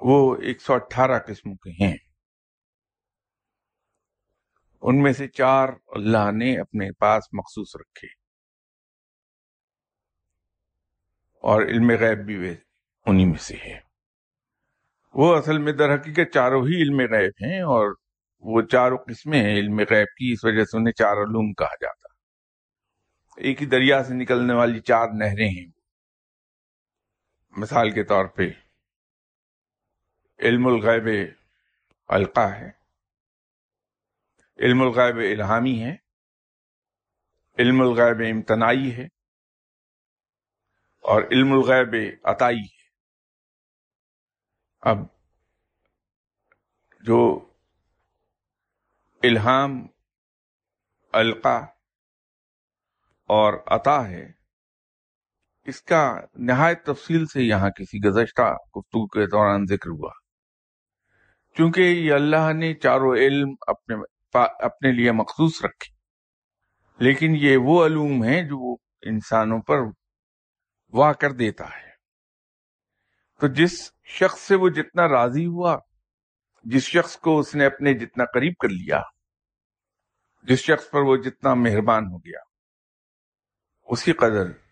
وہ 0.01 0.37
ایک 0.37 0.63
سو 0.63 0.75
اٹھارہ 0.75 1.19
قسم 1.19 1.55
کے 1.55 1.85
ہیں۔ 1.85 1.97
ان 4.83 5.03
میں 5.03 5.13
سے 5.13 5.29
چار 5.29 5.69
اللہ 5.87 6.33
نے 6.33 6.61
اپنے 6.61 6.93
پاس 6.93 7.25
مخصوص 7.33 7.77
رکھے۔ 7.77 8.07
اور 11.43 11.63
علم 11.63 11.91
غیب 11.91 12.19
بھی 12.27 12.51
انہی 13.07 13.25
میں 13.25 13.39
سے 13.39 13.57
ہے۔ 13.57 13.81
وہ 15.15 15.37
اصل 15.37 15.59
میں 15.59 15.73
در 15.73 15.95
حقیقت 15.95 16.35
چاروں 16.35 16.63
ہی 16.63 16.83
علم 16.83 16.99
غیب 16.99 17.47
ہیں 17.47 17.61
اور 17.61 17.95
وہ 18.41 18.63
چاروں 18.63 18.99
قسمیں 18.99 19.43
ہیں۔ 19.43 19.57
علم 19.57 19.79
غیب 19.79 20.07
کی 20.07 20.33
اس 20.33 20.45
وجہ 20.45 20.65
سے 20.65 20.79
انہیں 20.79 20.93
چار 20.93 21.13
علوم 21.13 21.53
کہا 21.53 21.75
جاتا۔ 21.81 22.09
ایک 23.37 23.63
ہی 23.63 23.67
دریا 23.67 24.05
سے 24.05 24.15
نکلنے 24.15 24.55
والی 24.55 24.81
چار 24.81 25.09
نہریں 25.09 25.49
ہیں۔ 25.49 25.76
مثال 27.57 27.91
کے 27.91 28.03
طور 28.05 28.25
پہ، 28.27 28.49
علم 30.39 30.67
الغیب 30.67 31.07
القا 32.09 32.49
ہے، 32.51 32.71
علم 34.59 34.83
الغیب 34.83 35.17
الہامی 35.23 35.79
ہے، 35.83 35.95
علم 37.59 37.81
الغیب 37.81 38.23
امتنائی 38.31 38.95
ہے، 38.97 39.07
اور 41.05 41.23
علم 41.23 41.53
الغیب 41.53 41.95
عطائی 42.25 42.63
ہے۔ 42.63 42.85
اب 44.83 44.99
جو 47.05 47.21
الہام، 49.23 49.87
القا 51.15 51.59
اور 53.31 53.55
عطا 53.67 53.99
ہے 54.09 54.36
اس 55.67 55.83
کا 55.83 56.21
نہایت 56.35 56.85
تفصیل 56.85 57.27
سے 57.27 57.43
یہاں 57.43 57.71
کسی 57.71 58.09
گزشتہ 58.09 58.43
گفتگو 58.43 59.07
کے 59.07 59.27
دوران 59.27 59.67
ذکر 59.67 59.91
ہوا۔ 59.91 60.11
چونکہ 61.59 61.81
یہ 61.81 62.13
اللہ 62.13 62.53
نے 62.53 62.75
چاروں 62.75 63.15
علم 63.15 63.55
اپنے 63.67 63.97
اپنے 64.65 64.93
لیے 64.93 65.13
مخصوص 65.13 65.65
رکھے۔ 65.65 65.95
لیکن 67.05 67.37
یہ 67.37 67.57
وہ 67.57 67.87
علوم 67.87 68.25
ہیں 68.25 68.43
جو 68.43 68.75
انسانوں 69.03 69.63
پر 69.63 69.79
واہ 70.93 71.13
کر 71.13 71.33
دیتا 71.33 71.65
ہے۔ 71.65 71.91
تو 73.41 73.47
جس 73.47 73.91
شخص 74.05 74.41
سے 74.41 74.55
وہ 74.55 74.69
جتنا 74.69 75.09
راضی 75.09 75.47
ہوا، 75.47 75.79
جس 76.65 76.83
شخص 76.83 77.17
کو 77.17 77.39
اس 77.39 77.55
نے 77.55 77.67
اپنے 77.67 77.95
جتنا 77.95 78.25
قریب 78.25 78.53
کر 78.61 78.69
لیا، 78.69 79.03
جس 80.43 80.59
شخص 80.59 80.91
پر 80.91 81.01
وہ 81.01 81.17
جتنا 81.17 81.55
مہربان 81.55 82.07
ہو 82.07 82.19
گیا، 82.19 82.41
اسی 83.85 84.13
قدر 84.13 84.66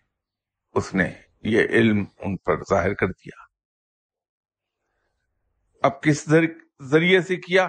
اس 0.75 0.95
نے 0.95 1.13
یہ 1.43 1.61
علم 1.69 2.03
ان 2.17 2.37
پر 2.37 2.55
ظاہر 2.69 2.93
کر 2.93 3.07
دیا۔ 3.07 3.43
اب 5.87 6.01
کس 6.01 6.29
ذریعے 6.81 7.21
سے 7.21 7.35
کیا؟ 7.35 7.67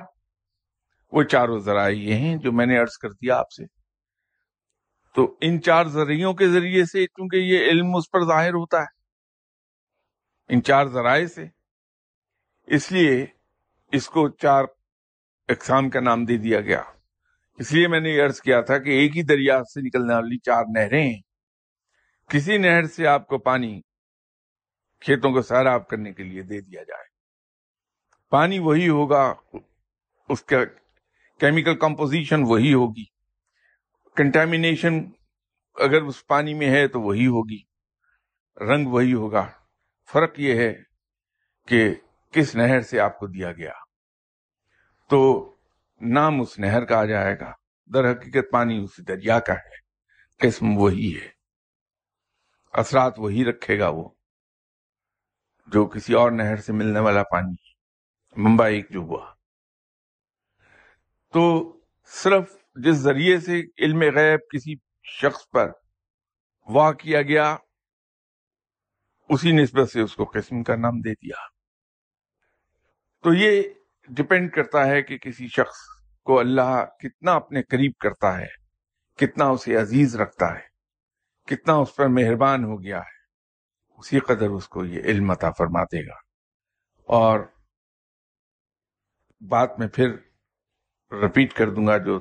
وہ 1.12 1.22
چاروں 1.22 1.58
ذرائع 1.58 1.96
یہ 1.96 2.14
ہیں 2.14 2.36
جو 2.36 2.52
میں 2.52 2.66
نے 2.66 2.78
عرض 2.78 2.98
کر 2.98 3.10
دیا 3.10 3.36
آپ 3.36 3.50
سے۔ 3.50 3.64
تو 5.14 5.36
ان 5.40 5.62
چار 5.62 5.84
ذریعوں 5.84 6.34
کے 6.34 6.48
ذریعے 6.48 6.84
سے 6.84 7.06
کیونکہ 7.06 7.36
یہ 7.36 7.58
علم 7.58 7.96
اس 7.96 8.10
پر 8.10 8.24
ظاہر 8.24 8.50
ہوتا 8.50 8.80
ہے۔ 8.80 8.96
ان 10.48 10.62
چار 10.62 10.86
ذرائع 10.86 11.26
سے۔ 11.26 11.46
اس 12.66 12.92
لیے 12.92 13.26
اس 13.92 14.08
کو 14.08 14.28
چار 14.28 14.64
اقسام 15.48 15.90
کا 15.90 16.00
نام 16.00 16.24
دے 16.24 16.36
دیا 16.36 16.60
گیا۔ 16.60 16.82
اس 17.58 17.72
لیے 17.72 17.88
میں 17.88 18.00
نے 18.00 18.10
یہ 18.10 18.24
عرض 18.24 18.40
کیا 18.40 18.60
تھا 18.60 18.78
کہ 18.78 18.90
ایک 18.90 19.16
ہی 19.16 19.22
دریا 19.22 19.64
سے 19.64 19.80
نکلنے 19.80 20.14
والی 20.14 20.38
چار 20.38 20.64
نہریں 20.74 21.02
ہیں 21.02 21.25
کسی 22.30 22.58
نہر 22.58 22.84
سے 22.84 23.06
آپ 23.06 23.26
کو 23.26 23.38
پانی 23.38 23.80
کھیتوں 25.00 25.32
کو 25.32 25.42
سیراب 25.42 25.88
کرنے 25.88 26.12
کے 26.12 26.22
لیے 26.22 26.42
دے 26.42 26.60
دیا 26.60 26.82
جائے۔ 26.82 27.04
پانی 28.30 28.58
وہی 28.58 28.88
ہوگا، 28.88 29.34
اس 30.28 30.42
کا 30.42 30.56
کیمیکل 31.40 31.76
کمپوزیشن 31.76 32.42
وہی 32.42 32.74
ہوگی۔ 32.74 33.04
کنٹامینیشن 34.16 34.98
اگر 35.74 36.02
اس 36.02 36.26
پانی 36.26 36.54
میں 36.54 36.70
ہے 36.70 36.88
تو 36.88 37.00
وہی 37.00 37.26
ہوگی۔ 37.26 37.58
رنگ 38.60 38.86
وہی 38.86 39.14
ہوگا۔ 39.14 39.50
فرق 40.12 40.40
یہ 40.40 40.54
ہے 40.54 40.74
کہ 41.68 41.94
کس 42.32 42.54
نہر 42.54 42.80
سے 42.80 43.00
آپ 43.00 43.18
کو 43.18 43.26
دیا 43.26 43.52
گیا۔ 43.52 43.72
تو 45.10 45.52
نام 46.00 46.40
اس 46.40 46.58
نہر 46.58 46.84
کا 46.84 46.98
آ 46.98 47.04
جائے 47.04 47.38
گا۔ 47.40 47.52
در 47.94 48.12
حقیقت 48.12 48.52
پانی 48.52 48.84
اسی 48.84 49.02
دریا 49.02 49.40
کا 49.40 49.54
ہے۔ 49.54 49.76
قسم 50.38 50.78
وہی 50.78 51.20
ہے۔ 51.20 51.36
اثرات 52.76 53.14
وہی 53.18 53.44
رکھے 53.44 53.78
گا 53.78 53.88
وہ، 53.88 54.08
جو 55.66 55.86
کسی 55.86 56.12
اور 56.14 56.30
نہر 56.30 56.56
سے 56.56 56.72
ملنے 56.72 57.00
والا 57.00 57.22
پانی، 57.22 57.54
ممبئی 58.36 58.76
ایک 58.76 58.90
جو 58.90 59.00
ہوا۔ 59.00 59.34
تو 61.32 61.72
صرف 62.04 62.56
جس 62.76 62.96
ذریعے 62.96 63.40
سے 63.40 63.62
علم 63.78 64.00
غیب 64.00 64.40
کسی 64.54 64.74
شخص 65.02 65.50
پر 65.50 65.72
واہ 66.68 66.92
کیا 66.92 67.22
گیا، 67.22 67.56
اسی 69.28 69.52
نسبت 69.52 69.90
سے 69.90 70.00
اس 70.00 70.16
کو 70.16 70.24
قسم 70.24 70.62
کا 70.62 70.76
نام 70.76 71.00
دے 71.00 71.14
دیا۔ 71.14 71.46
تو 73.22 73.34
یہ 73.34 73.62
ڈپینڈ 74.08 74.52
کرتا 74.52 74.86
ہے 74.86 75.02
کہ 75.02 75.18
کسی 75.18 75.48
شخص 75.48 75.76
کو 76.22 76.38
اللہ 76.38 76.84
کتنا 76.98 77.32
اپنے 77.32 77.62
قریب 77.62 77.92
کرتا 78.00 78.38
ہے، 78.38 78.48
کتنا 79.16 79.44
اسے 79.44 79.76
عزیز 79.76 80.16
رکھتا 80.16 80.54
ہے۔ 80.54 80.75
کتنا 81.46 81.74
اس 81.74 81.96
پر 81.96 82.06
مہربان 82.09 82.64
ہو 82.64 82.82
گیا 82.82 82.98
ہے، 82.98 83.14
اسی 83.98 84.20
قدر 84.20 84.48
اس 84.50 84.68
کو 84.68 84.85
یہ 84.85 85.02
علم 85.04 85.30
عطا 85.30 85.50
فرما 85.50 85.85
دے 85.85 86.06
گا۔ 86.06 86.16
اور 87.09 87.40
بات 89.40 89.78
میں 89.78 89.88
پھر 89.88 90.16
رپیٹ 91.12 91.52
کر 91.52 91.70
دوں 91.70 91.87
گا 91.87 91.96
جو 91.96 92.18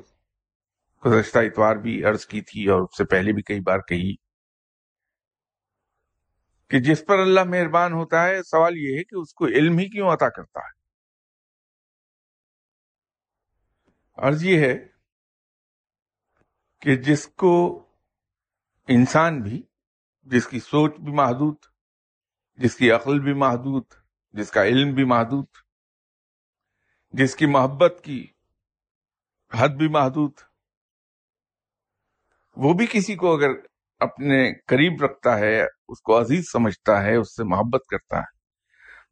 گزشتہ 1.06 1.40
اتوار 1.40 1.76
بھی 1.76 2.04
عرض 2.04 2.26
کی 2.26 2.42
تھی 2.42 2.68
اور 2.68 2.82
اس 2.82 2.98
سے 2.98 3.06
پہلے 3.06 3.34
بھی 3.34 3.42
کئی 3.42 3.60
بار 3.60 3.80
کہی 3.80 4.16
کہ 6.68 6.80
جس 6.80 7.04
پر 7.08 7.20
اللہ 7.20 7.44
مہربان 7.44 7.94
ہوتا 7.94 8.26
ہے، 8.26 8.44
سوال 8.44 8.78
یہ 8.78 8.98
ہے 8.98 9.04
کہ 9.04 9.16
اس 9.16 9.34
کو 9.34 9.46
علم 9.46 9.78
ہی 9.78 9.90
کیوں 9.90 10.10
عطا 10.10 10.30
کرتا 10.30 10.60
ہے؟ 10.60 10.74
عرض 14.18 14.44
یہ 14.44 14.60
ہے 14.60 14.88
کہ 16.82 16.96
جس 16.96 17.28
کو 17.28 17.85
انسان 18.88 19.42
بھی، 19.42 19.62
جس 20.28 20.48
کی 20.48 20.60
سوچ 20.60 20.96
بھی 20.96 21.12
محدود، 21.12 21.56
جس 22.60 22.76
کی 22.76 22.92
عقل 22.92 23.20
بھی 23.20 23.34
محدود، 23.34 23.84
جس 24.34 24.52
کا 24.52 24.64
علم 24.64 24.94
بھی 24.94 25.04
محدود، 25.04 25.46
جس 27.14 27.36
کی 27.36 27.46
محبت 27.46 28.02
کی 28.04 28.28
حد 29.52 29.70
بھی 29.70 29.88
محدود، 29.88 30.32
وہ 32.56 32.74
بھی 32.74 32.86
کسی 32.92 33.16
کو 33.16 33.36
اگر 33.36 33.50
اپنے 34.00 34.54
قریب 34.68 35.04
رکھتا 35.04 35.38
ہے، 35.40 35.64
اس 35.64 36.02
کو 36.02 36.20
عزیز 36.22 36.46
سمجھتا 36.52 37.04
ہے، 37.04 37.16
اس 37.16 37.36
سے 37.36 37.44
محبت 37.44 37.88
کرتا 37.90 38.18
ہے، 38.18 38.34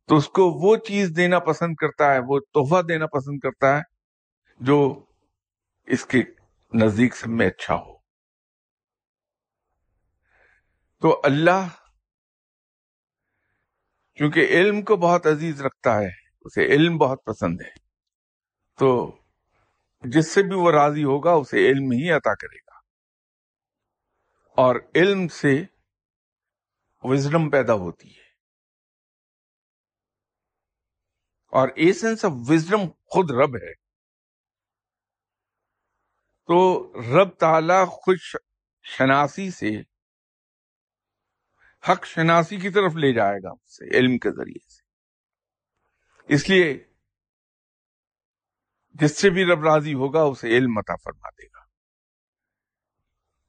تو 0.05 0.15
اس 0.15 0.29
کو 0.29 0.49
وہ 0.51 0.75
چیز 0.75 1.11
دینا 1.15 1.39
پسند 1.39 1.75
کرتا 1.75 2.13
ہے، 2.13 2.19
وہ 2.27 2.39
تحفہ 2.39 2.81
دینا 2.81 3.05
پسند 3.07 3.39
کرتا 3.39 3.77
ہے، 3.77 3.81
جو 4.59 5.05
اس 5.87 6.05
کے 6.05 6.23
نزدیک 6.73 7.15
سب 7.15 7.29
میں 7.29 7.47
اچھا 7.47 7.75
ہو۔ 7.75 7.92
تو 11.03 11.21
اللہ 11.23 11.67
چونکہ 14.15 14.39
علم 14.39 14.81
کو 14.81 14.95
بہت 14.95 15.27
عزیز 15.27 15.61
رکھتا 15.61 16.01
ہے، 16.01 16.09
اسے 16.41 16.65
علم 16.65 16.97
بہت 16.97 17.25
پسند 17.25 17.61
ہے۔ 17.61 17.71
تو 18.79 19.19
جس 20.01 20.33
سے 20.33 20.43
بھی 20.43 20.55
وہ 20.55 20.71
راضی 20.71 21.03
ہوگا، 21.03 21.31
اسے 21.31 21.57
علم 21.57 21.91
ہی 21.91 22.11
عطا 22.11 22.35
کرے 22.35 22.57
گا۔ 22.57 22.75
اور 24.61 24.75
علم 24.95 25.27
سے 25.27 25.63
وزڈم 27.03 27.49
پیدا 27.49 27.73
ہوتی 27.73 28.17
ہے۔ 28.17 28.23
اور 31.51 31.67
ایسنس 31.67 32.25
آف 32.25 32.31
وزڈم 32.35 32.89
خود 32.89 33.31
رب 33.31 33.55
ہے۔ 33.55 33.73
تو 36.47 36.91
رب 36.93 37.29
تعالی 37.29 37.85
خود 37.85 38.17
شناسی 38.83 39.51
سے 39.51 39.92
حق 41.89 42.05
شناسی 42.05 42.57
کی 42.57 42.69
طرف 42.69 42.95
لے 42.95 43.13
جائے 43.13 43.43
گا 43.43 43.49
اس 43.49 43.75
سے، 43.75 43.97
علم 43.97 44.17
کے 44.17 44.31
ذریعے 44.31 44.69
سے۔ 44.69 44.83
اس 46.33 46.49
لیے 46.49 46.83
جس 48.89 49.17
سے 49.17 49.29
بھی 49.29 49.45
رب 49.45 49.63
راضی 49.63 49.93
ہوگا، 49.93 50.21
اسے 50.21 50.57
علم 50.57 50.77
عطا 50.77 50.95
فرما 50.95 51.29
دے 51.29 51.45
گا۔ 51.45 51.63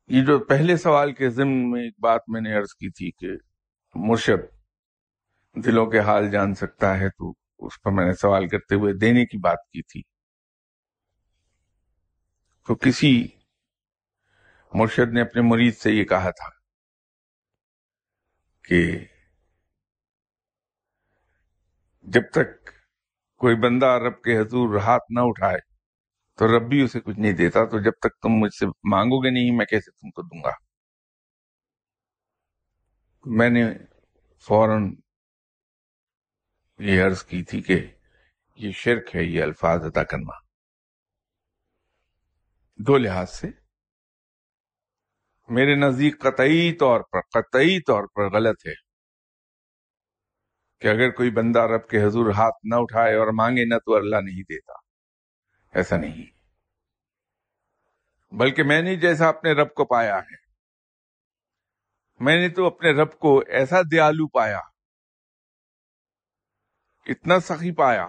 یہ 0.06 0.24
جو 0.24 0.38
پہلے 0.38 0.76
سوال 0.76 1.12
کے 1.12 1.30
ضمن 1.30 1.70
میں 1.70 1.80
ایک 1.80 1.94
بات 1.98 2.20
میں 2.28 2.40
نے 2.40 2.54
عرض 2.54 2.74
کی 2.74 2.90
تھی 2.90 3.10
کہ 3.10 3.28
مرشد 3.94 4.54
دلوں 5.64 5.86
کے 5.86 5.98
حال 5.98 6.30
جان 6.30 6.54
سکتا 6.54 6.98
ہے، 6.98 7.10
تو 7.10 7.34
اس 7.58 7.82
پر 7.82 7.90
میں 7.90 8.06
نے 8.06 8.12
سوال 8.12 8.48
کرتے 8.48 8.74
ہوئے 8.74 8.92
دینے 8.92 9.26
کی 9.26 9.38
بات 9.38 9.58
کی 9.72 9.82
تھی۔ 9.82 10.02
تو 12.66 12.74
کسی 12.74 13.26
مرشد 14.74 15.12
نے 15.12 15.20
اپنے 15.20 15.42
مرید 15.42 15.76
سے 15.76 15.90
یہ 15.90 16.04
کہا 16.04 16.30
تھا 16.30 16.63
کہ 18.64 19.04
جب 22.02 22.22
تک 22.32 22.70
کوئی 23.36 23.56
بندہ 23.56 23.86
رب 23.86 24.22
کے 24.22 24.38
حضور 24.38 24.76
ہاتھ 24.76 25.02
نہ 25.10 25.20
اٹھائے 25.22 25.58
تو 26.38 26.58
رب 26.58 26.68
بھی 26.68 26.82
اسے 26.82 27.00
کچھ 27.00 27.18
نہیں 27.18 27.32
دیتا، 27.32 27.64
تو 27.64 27.78
جب 27.78 27.90
تک 27.90 28.20
تم 28.22 28.28
مجھ 28.28 28.54
سے 28.54 28.66
مانگو 28.66 29.20
گے 29.24 29.30
نہیں، 29.30 29.56
میں 29.56 29.66
کیسے 29.66 29.90
تم 29.90 30.10
کو 30.10 30.22
دوں 30.22 30.42
گا؟ 30.44 30.50
میں 33.24 33.50
نے 33.50 33.64
فوراً 34.38 34.94
یہ 36.78 37.04
عرض 37.04 37.22
کی 37.22 37.42
تھی 37.42 37.62
کہ 37.62 37.90
یہ 38.54 38.72
شرک 38.72 39.16
ہے، 39.16 39.22
یہ 39.22 39.42
الفاظ 39.42 39.84
ادا 39.84 40.04
کرنا۔ 40.04 40.38
دو 42.76 42.98
لحاظ 42.98 43.30
سے 43.30 43.63
میرے 45.48 45.74
نزدیک 45.74 46.20
قطعی 46.20 46.72
طور 46.72 47.00
پر، 47.00 47.20
قطعی 47.20 47.82
طور 47.82 48.04
پر 48.14 48.32
غلط 48.32 48.66
ہے 48.66 48.72
کہ 50.80 50.88
اگر 50.88 51.10
کوئی 51.10 51.30
بندہ 51.30 51.58
رب 51.58 51.88
کے 51.88 52.04
حضور 52.04 52.30
ہاتھ 52.30 52.56
نہ 52.64 52.74
اٹھائے 52.74 53.16
اور 53.16 53.26
مانگے 53.26 53.64
نہ 53.64 53.74
تو 53.74 53.96
اللہ 53.96 54.16
نہیں 54.16 54.42
دیتا۔ 54.42 54.72
ایسا 55.74 55.96
نہیں۔ 55.96 56.34
بلکہ 58.34 58.62
میں 58.62 58.82
نے 58.82 58.96
جیسا 58.96 59.28
اپنے 59.28 59.52
رب 59.52 59.74
کو 59.74 59.84
پایا 59.84 60.18
ہے، 60.18 60.36
میں 62.20 62.36
نے 62.36 62.48
تو 62.48 62.66
اپنے 62.66 62.90
رب 62.90 63.18
کو 63.18 63.42
ایسا 63.48 63.76
دیالو 63.90 64.28
پایا، 64.28 64.60
اتنا 67.06 67.40
سخی 67.40 67.74
پایا 67.74 68.06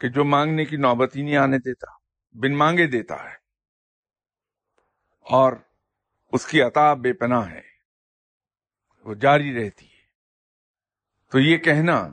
کہ 0.00 0.08
جو 0.08 0.24
مانگنے 0.24 0.64
کی 0.64 0.76
نوبت 0.76 1.16
ہی 1.16 1.22
نہیں 1.22 1.36
آنے 1.36 1.58
دیتا، 1.58 1.86
بن 2.32 2.56
مانگے 2.56 2.86
دیتا 2.86 3.14
ہے۔ 3.14 3.37
اور 5.30 5.52
اس 6.32 6.46
کی 6.46 6.62
عطا 6.62 6.94
بے 6.94 7.12
پناہ 7.12 7.50
ہے۔ 7.50 7.62
وہ 8.98 9.14
جاری 9.14 9.54
رہتی 9.54 9.86
ہے۔ 9.86 10.06
تو 11.32 11.38
یہ 11.38 11.58
کہنا 11.58 12.08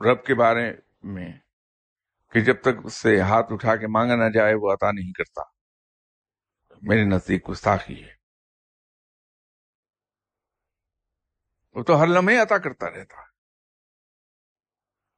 رب 0.00 0.24
کے 0.24 0.34
بارے 0.34 0.72
میں 1.02 1.32
کہ 2.32 2.40
جب 2.40 2.60
تک 2.60 2.68
اس 2.84 2.94
سے 2.94 3.20
ہاتھ 3.20 3.52
اٹھا 3.52 3.76
کے 3.76 3.86
مانگا 3.86 4.16
نہ 4.16 4.30
جائے، 4.34 4.54
وہ 4.54 4.72
عطا 4.72 4.92
نہیں 4.92 5.12
کرتا۔ 5.12 5.42
میرے 6.82 7.04
نزدیک 7.04 7.50
گستاخی 7.50 8.04
ہے۔ 8.04 8.14
وہ 11.74 11.82
تو 11.82 12.00
ہر 12.00 12.06
لمحے 12.06 12.36
عطا 12.36 12.58
کرتا 12.58 12.90
رہتا۔ 12.90 13.16
ہے 13.16 13.26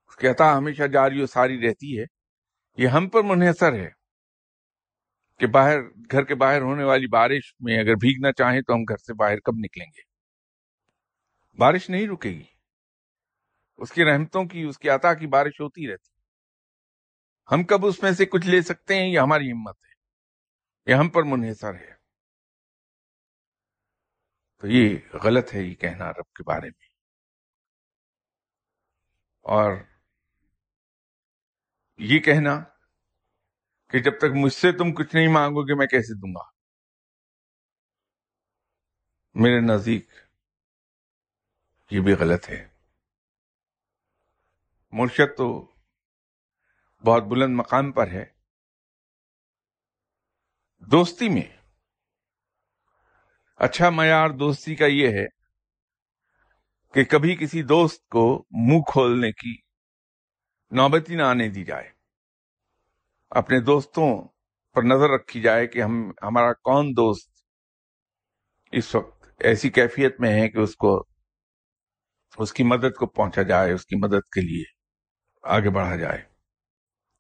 اس 0.07 0.17
کی 0.17 0.29
عطا 0.29 0.59
ہمیشہ 0.59 0.83
جاری 0.83 1.23
و 1.23 1.27
ساری 1.27 1.69
رہتی 1.69 2.01
ہے۔ 2.01 2.05
یہ 2.77 2.89
ہم 2.89 3.09
پر 3.09 3.21
منحصر 3.23 3.73
ہے۔ 3.73 3.98
کہ 5.39 5.47
باہر، 5.47 5.81
گھر 6.11 6.25
کے 6.25 6.35
باہر 6.35 6.61
ہونے 6.61 6.85
والی 6.85 7.07
بارش 7.07 7.55
میں 7.61 7.79
اگر 7.79 7.95
بھیگنا 7.95 8.33
چاہیں 8.33 8.61
تو 8.61 8.75
ہم 8.75 8.83
گھر 8.83 8.97
سے 8.97 9.15
باہر 9.15 9.41
کب 9.41 9.53
نکلیں 9.59 9.87
گے؟ 9.87 10.01
بارش 11.59 11.91
نہیں 11.91 12.09
رکے 12.09 12.31
گی۔ 12.31 12.45
اس 13.77 13.93
کی 13.93 14.05
رحمتوں 14.05 14.45
کی، 14.45 14.63
اس 14.63 14.79
کی 14.79 14.89
عطا 14.91 15.15
کی 15.15 15.27
بارش 15.27 15.61
ہوتی 15.61 15.93
رہتی۔ 15.93 16.19
ہم 17.55 17.65
کب 17.65 17.87
اس 17.87 18.03
میں 18.03 18.13
سے 18.13 18.27
کچھ 18.27 18.47
لے 18.47 18.61
سکتے 18.61 18.95
ہیں 18.95 19.09
یہ 19.09 19.19
ہماری 19.19 19.53
ہمت 19.53 19.77
ہے۔ 19.85 19.93
یہ 20.91 20.97
ہم 20.97 21.09
پر 21.09 21.23
منحصر 21.23 21.75
ہے۔ 21.75 21.95
تو 24.59 24.67
یہ 24.67 24.97
غلط 25.25 25.55
ہے 25.55 25.63
یہ 25.63 25.75
کہنا 25.75 26.11
رب 26.11 26.33
کے 26.33 26.43
بارے 26.43 26.67
میں۔ 26.67 26.89
اور 29.41 29.73
یہ 31.99 32.19
کہنا 32.19 32.65
کہ 33.91 33.99
جب 33.99 34.19
تک 34.19 34.27
مجھ 34.35 34.53
سے 34.53 34.73
تم 34.73 34.95
کچھ 34.95 35.15
نہیں 35.15 35.29
مانگو 35.29 35.63
گے، 35.63 35.75
میں 35.75 35.87
کیسے 35.87 36.15
دوں 36.15 36.35
گا؟ 36.35 36.59
میرے 39.35 39.61
نزدیک 39.61 40.11
یہ 41.91 42.01
بھی 42.01 42.13
غلط 42.13 42.49
ہے۔ 42.49 42.69
مرشد 44.91 45.37
تو 45.37 45.73
بہت 47.07 47.23
بلند 47.23 47.55
مقام 47.57 47.93
پر 47.93 48.07
ہے۔ 48.09 48.25
دوستی 50.79 51.29
میں 51.29 51.57
اچھا 53.57 53.91
معیار 53.91 54.31
دوستی 54.31 54.75
کا 54.75 54.87
یہ 54.87 55.09
ہے 55.09 55.27
کہ 56.95 57.05
کبھی 57.05 57.37
کسی 57.37 57.63
دوست 57.63 58.09
کو 58.09 58.45
منہ 58.51 58.83
کھولنے 58.93 59.33
کی 59.33 59.57
نوبتی 60.71 61.15
نہ 61.15 61.23
آنے 61.23 61.49
دی 61.49 61.65
جائے۔ 61.65 61.98
اپنے 63.31 63.61
دوستوں 63.61 64.29
پر 64.75 64.83
نظر 64.83 65.11
رکھی 65.11 65.41
جائے 65.41 65.67
کہ 65.67 65.83
ہم، 65.83 66.11
ہمارا 66.23 66.53
کون 66.53 66.91
دوست 66.91 67.31
اس 68.73 68.95
وقت 68.95 69.27
ایسی 69.39 69.71
کیفیت 69.71 70.21
میں 70.21 70.41
ہے 70.41 70.49
کہ 70.49 70.59
اس 70.59 70.77
کو، 70.77 71.07
اس 72.39 72.53
کی 72.53 72.63
مدد 72.63 72.95
کو 72.95 73.07
پہنچا 73.07 73.43
جائے، 73.43 73.73
اس 73.73 73.87
کی 73.87 73.97
مدد 73.97 74.29
کے 74.33 74.41
لیے 74.41 74.65
آگے 75.43 75.71
بڑھا 75.71 75.97
جائے۔ 75.97 76.23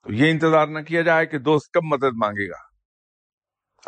تو 0.02 0.12
یہ 0.12 0.30
انتظار 0.30 0.66
نہ 0.66 0.78
کیا 0.78 1.02
جائے 1.02 1.26
کہ 1.26 1.38
دوست 1.38 1.72
کب 1.72 1.80
مدد 1.84 2.16
مانگے 2.16 2.50
گا۔ 2.50 2.68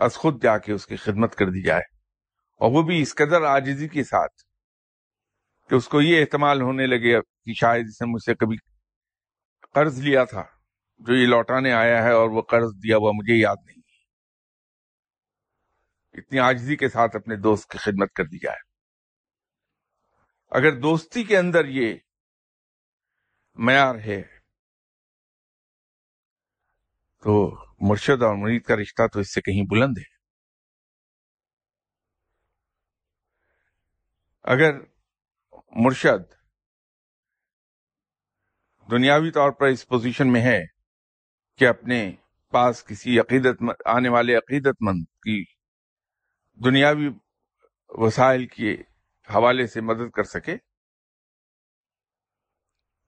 از 0.04 0.14
خود 0.14 0.42
جا 0.42 0.58
کے 0.58 0.72
اس 0.72 0.86
کی 0.86 0.96
خدمت 0.96 1.34
کر 1.34 1.46
دی 1.46 1.62
جائے۔ 1.62 1.82
اور 2.56 2.70
وہ 2.72 2.82
بھی 2.82 3.02
اس 3.02 3.14
قدر 3.14 3.42
آجزی 3.42 3.88
کے 3.88 4.04
ساتھ 4.04 4.32
کہ 5.68 5.74
اس 5.74 5.88
کو 5.88 6.00
یہ 6.00 6.20
احتمال 6.20 6.62
ہونے 6.62 6.86
لگے 6.86 7.20
کہ 7.44 7.52
شاید 7.52 7.86
اس 7.88 8.00
نے 8.00 8.12
مجھ 8.12 8.22
سے 8.22 8.34
کبھی 8.34 8.56
قرض 9.74 10.00
لیا 10.00 10.24
تھا۔ 10.24 10.59
جو 11.00 11.14
یہ 11.14 11.26
لوٹانے 11.26 11.72
آیا 11.72 12.02
ہے 12.02 12.12
اور 12.12 12.28
وہ 12.30 12.42
قرض 12.42 12.70
دیا 12.82 12.96
ہوا 12.96 13.10
مجھے 13.14 13.34
یاد 13.40 13.56
نہیں 13.66 13.80
اتنی 16.12 16.38
آجزی 16.38 16.76
کے 16.76 16.88
ساتھ 16.88 17.16
اپنے 17.16 17.36
دوست 17.36 17.70
کی 17.70 17.78
خدمت 17.78 18.12
کر 18.12 18.24
دی 18.24 18.38
جائے۔ 18.38 18.58
اگر 20.50 20.80
دوستی 20.80 21.24
کے 21.24 21.38
اندر 21.38 21.64
یہ 21.64 21.94
معیار 23.54 23.94
ہے، 23.94 24.22
تو 27.22 27.56
مرشد 27.90 28.22
اور 28.22 28.34
مرید 28.34 28.64
کا 28.64 28.74
رشتہ 28.76 29.02
تو 29.12 29.20
اس 29.20 29.34
سے 29.34 29.40
کہیں 29.40 29.62
بلند 29.70 29.98
ہے۔ 29.98 30.20
اگر 34.42 34.72
مرشد 35.84 36.32
دنیاوی 38.90 39.30
طور 39.30 39.50
پر 39.50 39.66
اس 39.66 39.88
پوزیشن 39.88 40.32
میں 40.32 40.42
ہے 40.42 40.69
کہ 41.60 41.68
اپنے 41.68 42.16
پاس 42.52 42.84
کسی 42.84 43.18
عقیدت 43.20 43.62
مند، 43.62 43.82
آنے 43.84 44.08
والے 44.08 44.36
عقیدت 44.36 44.76
مند 44.80 45.04
کی 45.04 45.42
دنیاوی 46.64 47.08
وسائل 47.88 48.46
کے 48.46 48.72
حوالے 49.28 49.66
سے 49.66 49.80
مدد 49.80 50.10
کر 50.10 50.22
سکے، 50.22 50.56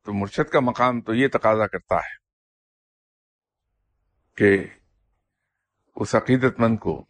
تو 0.06 0.12
مرشد 0.12 0.50
کا 0.50 0.60
مقام 0.60 1.00
تو 1.00 1.14
یہ 1.14 1.28
تقاضا 1.28 1.66
کرتا 1.66 1.96
ہے 1.96 2.14
کہ 4.36 4.66
اس 5.96 6.14
عقیدت 6.14 6.60
مند 6.60 6.78
کو 6.78 7.04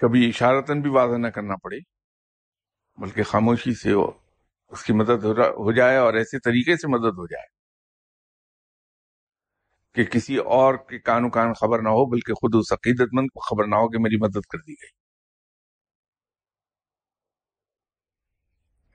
کبھی 0.00 0.28
اشارتاً 0.28 0.80
بھی 0.80 0.90
واضح 0.90 1.16
نہ 1.16 1.28
کرنا 1.28 1.56
پڑے، 1.56 1.78
بلکہ 2.98 3.22
خاموشی 3.22 3.74
سے 3.74 3.94
وہ 3.94 4.10
اس 4.68 4.84
کی 4.84 4.92
مدد 4.92 5.24
ہو 5.24 5.72
جائے 5.72 5.96
اور 5.96 6.14
ایسے 6.14 6.38
طریقے 6.38 6.76
سے 6.76 6.88
مدد 6.88 7.18
ہو 7.18 7.26
جائے۔ 7.26 7.59
کہ 9.94 10.04
کسی 10.04 10.36
اور 10.36 10.74
کے 10.88 10.98
کان 10.98 11.24
و 11.24 11.30
کان 11.30 11.52
خبر 11.52 11.82
نہ 11.82 11.88
ہو، 11.88 12.04
بلکہ 12.10 12.34
خود 12.34 12.54
اس 12.54 12.72
عقیدت 12.72 13.08
مند 13.12 13.26
کو 13.34 13.40
خبر 13.40 13.66
نہ 13.66 13.74
ہو 13.74 13.88
کہ 13.88 13.98
میری 13.98 14.16
مدد 14.16 14.46
کر 14.50 14.58
دی 14.58 14.72
گئی۔ 14.72 14.90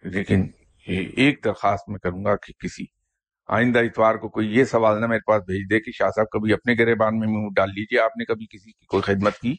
لیکن 0.03 0.47
ایک 0.87 1.43
درخواست 1.45 1.89
میں 1.89 1.99
کروں 1.99 2.25
گا 2.25 2.35
کہ 2.35 2.53
کسی 2.59 2.85
آئندہ 3.49 3.79
اتوار 3.79 4.15
کو 4.15 4.29
کوئی 4.29 4.47
یہ 4.57 4.63
سوال 4.63 5.01
نہ 5.01 5.07
میرے 5.07 5.19
پاس 5.27 5.43
بھیج 5.43 5.69
دے 5.69 5.79
کہ 5.79 5.91
شاہ 5.91 6.09
صاحب 6.15 6.29
کبھی 6.29 6.53
اپنے 6.53 6.73
گریبان 6.79 7.19
میں 7.19 7.27
منہ 7.27 7.49
ڈال 7.55 7.69
لیجیے، 7.69 7.99
آپ 7.99 8.17
نے 8.17 8.25
کبھی 8.25 8.45
کسی 8.45 8.71
کی 8.71 8.85
کوئی 8.85 9.03
خدمت 9.03 9.37
کی؟ 9.37 9.55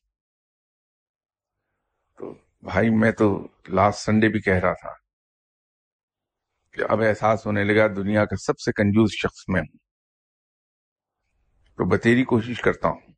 تو 2.18 2.34
بھائی، 2.62 2.90
میں 2.90 3.12
تو 3.12 3.48
لاسٹ 3.68 3.98
سنڈے 3.98 4.28
بھی 4.28 4.40
کہہ 4.40 4.62
رہا 4.64 4.72
تھا 4.72 4.92
کہ 6.74 6.82
اب 6.88 7.02
احساس 7.02 7.46
ہونے 7.46 7.64
لگا 7.64 7.86
دنیا 7.96 8.24
کا 8.24 8.36
سب 8.36 8.58
سے 8.58 8.72
کنجوز 8.72 9.10
شخص 9.22 9.44
میں 9.48 9.60
ہوں۔ 9.60 9.85
تو 11.78 11.84
بتیری 11.84 12.24
کوشش 12.24 12.60
کرتا 12.60 12.88
ہوں 12.88 13.12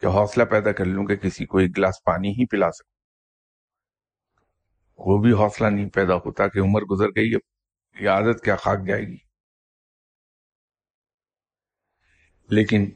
کہ 0.00 0.06
حوصلہ 0.06 0.44
پیدا 0.44 0.72
کر 0.72 0.84
لوں 0.84 1.06
کہ 1.06 1.16
کسی 1.16 1.46
کو 1.46 1.58
ایک 1.58 1.76
گلاس 1.76 1.94
پانی 2.04 2.28
ہی 2.28 2.46
پلا 2.46 2.70
سکوں۔ 2.70 2.90
وہ 4.98 5.18
بھی 5.22 5.32
حوصلہ 5.32 5.66
نہیں 5.66 5.88
پیدا 5.90 6.14
ہوتا 6.14 6.48
کہ 6.48 6.58
عمر 6.58 6.82
گزر 6.82 7.08
گئی، 7.08 7.34
اب 7.34 7.40
یہ 8.02 8.08
عادت 8.10 8.44
کیا 8.44 8.56
خاک 8.56 8.86
جائے 8.86 9.02
گی؟ 9.02 9.16
لیکن 12.50 12.90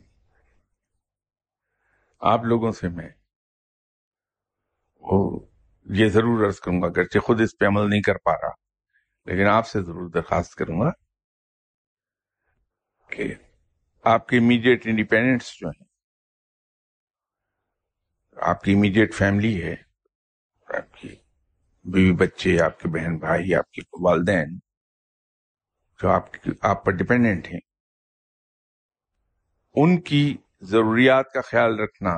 آپ 2.20 2.44
لوگوں 2.44 2.72
سے 2.72 2.88
میں 2.88 3.08
وہ 5.00 5.46
یہ 5.84 6.08
ضرور 6.08 6.46
عرض 6.46 6.60
کروں 6.60 6.82
گا، 6.82 6.86
اگرچہ 6.86 7.18
خود 7.18 7.40
اس 7.40 7.58
پہ 7.58 7.66
عمل 7.66 7.90
نہیں 7.90 8.02
کر 8.02 8.18
پا 8.24 8.32
رہا، 8.32 8.52
لیکن 9.24 9.46
آپ 9.46 9.66
سے 9.66 9.82
ضرور 9.82 10.10
درخواست 10.10 10.54
کروں 10.54 10.80
گا 10.80 10.90
کہ 13.10 13.34
آپ 14.04 14.28
کے 14.28 14.38
امیڈیٹ 14.38 14.86
انڈیپینڈنٹس 14.86 15.52
جو 15.60 15.68
ہیں، 15.68 15.86
آپ 18.36 18.62
کی 18.62 18.74
امیڈیٹ 18.74 19.14
فیملی 19.14 19.62
ہے، 19.64 19.74
آپ 20.68 20.94
کی 21.00 21.14
بیوی 21.84 22.12
بچے، 22.12 22.60
آپ 22.60 22.80
کے 22.80 22.88
بہن 22.88 23.16
بھائی، 23.18 23.54
آپ 23.54 23.70
کے 23.70 23.82
والدین، 24.02 24.58
جو 26.00 26.08
آپ 26.08 26.26
آپ 26.62 26.84
پر 26.84 26.92
ڈپینڈنٹ 26.92 27.48
ہیں، 27.48 27.60
ان 29.74 30.00
کی 30.00 30.36
ضروریات 30.62 31.32
کا 31.32 31.40
خیال 31.40 31.80
رکھنا 31.80 32.10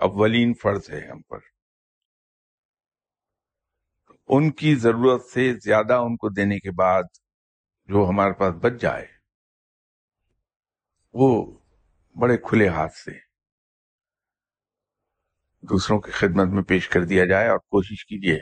اولین 0.00 0.54
فرض 0.54 0.90
ہے 0.90 1.06
ہم 1.08 1.20
پر۔ 1.22 1.38
ان 4.28 4.50
کی 4.50 4.74
ضرورت 4.74 5.24
سے 5.24 5.52
زیادہ 5.54 5.94
ان 5.94 6.16
کو 6.16 6.28
دینے 6.28 6.58
کے 6.58 6.70
بعد 6.70 7.02
جو 7.88 8.08
ہمارے 8.08 8.32
پاس 8.32 8.54
بچ 8.60 8.80
جائے 8.80 9.06
وہ 11.18 11.58
بڑے 12.20 12.36
کھلے 12.36 12.68
ہاتھ 12.68 12.92
سے 12.92 13.10
دوسروں 15.60 16.00
کی 16.00 16.10
خدمت 16.10 16.46
میں 16.46 16.62
پیش 16.62 16.88
کر 16.88 17.00
دیا 17.04 17.24
جائے 17.24 17.48
اور 17.48 17.58
کوشش 17.58 18.06
کیجیے 18.06 18.38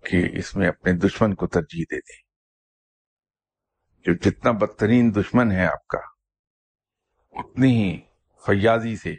کہ 0.00 0.38
اس 0.38 0.56
میں 0.56 0.68
اپنے 0.68 0.92
دشمن 0.92 1.34
کو 1.34 1.46
ترجیح 1.46 1.84
دے 1.90 1.96
دیں۔ 1.96 2.26
جو 4.02 4.12
جتنا 4.14 4.50
بدترین 4.50 5.14
دشمن 5.14 5.52
ہے 5.52 5.66
آپ 5.66 5.86
کا، 5.86 5.98
اتنی 7.30 7.68
ہی 7.68 8.00
فیاضی 8.46 8.96
سے 8.96 9.12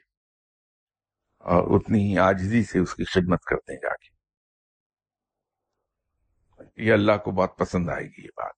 اور 1.37 1.79
اتنی 1.79 1.99
ہی 1.99 2.17
آجزی 2.17 2.63
سے 2.63 2.79
اس 2.79 2.95
کی 2.95 3.03
خدمت 3.03 3.43
کرتے 3.43 3.73
ہیں 3.73 3.79
جا 3.79 3.95
کے۔ 3.95 4.17
یہ 6.87 6.93
اللہ 6.93 7.17
کو 7.17 7.31
بہت 7.31 7.57
پسند 7.57 7.89
آئے 7.89 8.05
گی 8.05 8.23
یہ 8.23 8.29
بات۔ 8.35 8.55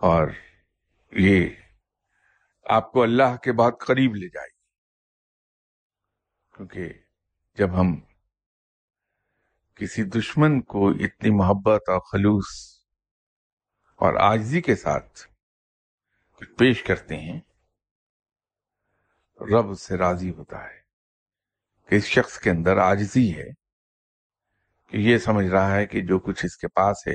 اور 0.00 0.28
یہ 1.12 1.48
آپ 2.66 2.92
کو 2.92 3.02
اللہ 3.02 3.36
کے 3.36 3.52
بہت 3.52 3.80
قریب 3.80 4.14
لے 4.14 4.28
جائے 4.28 4.48
گی۔ 4.48 4.60
کیونکہ 6.56 6.92
جب 7.58 7.80
ہم 7.80 8.00
کسی 9.74 10.02
دشمن 10.02 10.60
کو 10.62 10.88
اتنی 10.88 11.30
محبت 11.30 11.88
اور 11.88 12.00
خلوص 12.00 12.50
اور 14.00 14.14
آجزی 14.14 14.60
کے 14.60 14.76
ساتھ 14.76 15.28
کچھ 16.34 16.50
پیش 16.50 16.82
کرتے 16.82 17.16
ہیں، 17.16 17.40
رب 19.40 19.78
سے 19.78 19.96
راضی 19.96 20.30
ہوتا 20.30 20.64
ہے 20.64 20.80
کہ 21.88 21.94
اس 21.94 22.04
شخص 22.04 22.38
کے 22.38 22.50
اندر 22.50 22.76
آجزی 22.76 23.36
ہے 23.36 23.48
کہ 24.86 24.96
یہ 24.96 25.18
سمجھ 25.18 25.46
رہا 25.46 25.74
ہے 25.76 25.86
کہ 25.86 26.00
جو 26.00 26.18
کچھ 26.18 26.44
اس 26.44 26.56
کے 26.56 26.68
پاس 26.68 27.06
ہے، 27.06 27.14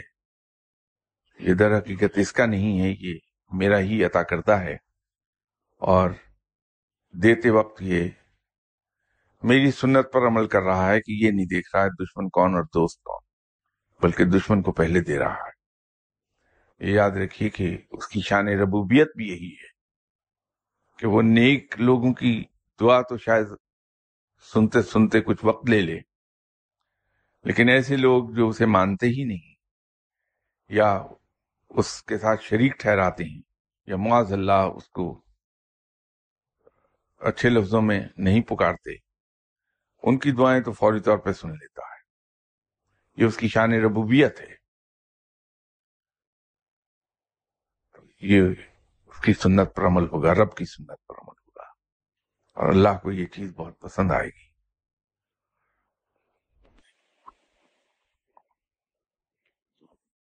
یہ 1.39 1.53
در 1.53 1.77
حقیقت 1.77 2.17
اس 2.17 2.33
کا 2.33 2.45
نہیں 2.45 2.81
ہے، 2.81 2.89
یہ 2.89 3.19
میرا 3.51 3.79
ہی 3.79 4.03
عطا 4.05 4.23
کرتا 4.23 4.59
ہے۔ 4.61 4.77
اور 5.77 6.09
دیتے 7.13 7.49
وقت 7.49 7.81
یہ 7.81 8.09
میری 9.43 9.71
سنت 9.71 10.11
پر 10.13 10.27
عمل 10.27 10.47
کر 10.47 10.61
رہا 10.61 10.91
ہے 10.91 11.01
کہ 11.01 11.11
یہ 11.11 11.31
نہیں 11.31 11.45
دیکھ 11.45 11.75
رہا 11.75 11.83
ہے 11.83 11.89
دشمن 11.89 12.29
کون 12.29 12.55
اور 12.55 12.63
دوست 12.63 13.03
کون، 13.03 13.19
بلکہ 14.01 14.25
دشمن 14.25 14.61
کو 14.61 14.71
پہلے 14.71 15.01
دے 15.01 15.19
رہا 15.19 15.33
ہے۔ 15.33 15.57
یہ 16.79 16.93
یاد 16.93 17.11
رکھیے 17.11 17.49
کہ 17.49 17.77
اس 17.91 18.07
کی 18.07 18.21
شان 18.21 18.47
ربوبیت 18.47 19.07
بھی 19.15 19.27
یہی 19.27 19.53
ہے 19.53 19.67
کہ 20.97 21.07
وہ 21.07 21.21
نیک 21.21 21.75
لوگوں 21.79 22.13
کی 22.13 22.43
دعا 22.81 23.01
تو 23.01 23.17
شاید 23.17 23.47
سنتے 24.53 24.81
سنتے 24.81 25.21
کچھ 25.21 25.45
وقت 25.45 25.69
لے 25.69 25.81
لے، 25.81 25.99
لیکن 27.43 27.69
ایسے 27.69 27.95
لوگ 27.95 28.29
جو 28.29 28.49
اسے 28.49 28.65
مانتے 28.65 29.07
ہی 29.07 29.23
نہیں، 29.23 29.53
یا 30.69 31.03
اس 31.69 32.03
کے 32.03 32.17
ساتھ 32.17 32.43
شریک 32.43 32.71
ٹھہراتے 32.79 33.23
ہیں 33.23 33.41
یا 33.85 33.95
معاذ 33.97 34.33
اللہ 34.33 34.51
اس 34.51 34.89
کو 34.89 35.21
اچھے 37.17 37.49
لفظوں 37.49 37.81
میں 37.81 37.99
نہیں 38.17 38.41
پکارتے۔ 38.41 38.91
ان 40.03 40.19
کی 40.19 40.31
دعائیں 40.31 40.61
تو 40.61 40.71
فوری 40.71 40.99
طور 40.99 41.17
پہ 41.17 41.31
سن 41.31 41.49
لیتا 41.49 41.81
ہے۔ 41.81 41.97
یہ 43.17 43.25
اس 43.25 43.37
کی 43.37 43.47
شان 43.47 43.73
ربوبیت 43.73 44.41
ہے۔ 44.41 44.55
یہ 48.21 48.41
اس 49.05 49.21
کی 49.21 49.33
سنت 49.33 49.75
پر 49.75 49.85
عمل 49.85 50.03
ہوگا، 50.03 50.33
رب 50.33 50.55
کی 50.55 50.65
سنت 50.65 51.07
پر 51.07 51.15
عمل 51.15 51.39
ہوگا۔ 51.47 51.63
اور 52.53 52.69
اللہ 52.69 52.89
کو 53.03 53.11
یہ 53.11 53.25
چیز 53.25 53.53
بہت 53.55 53.79
پسند 53.79 54.11
آئے 54.11 54.27
گی۔ 54.27 54.46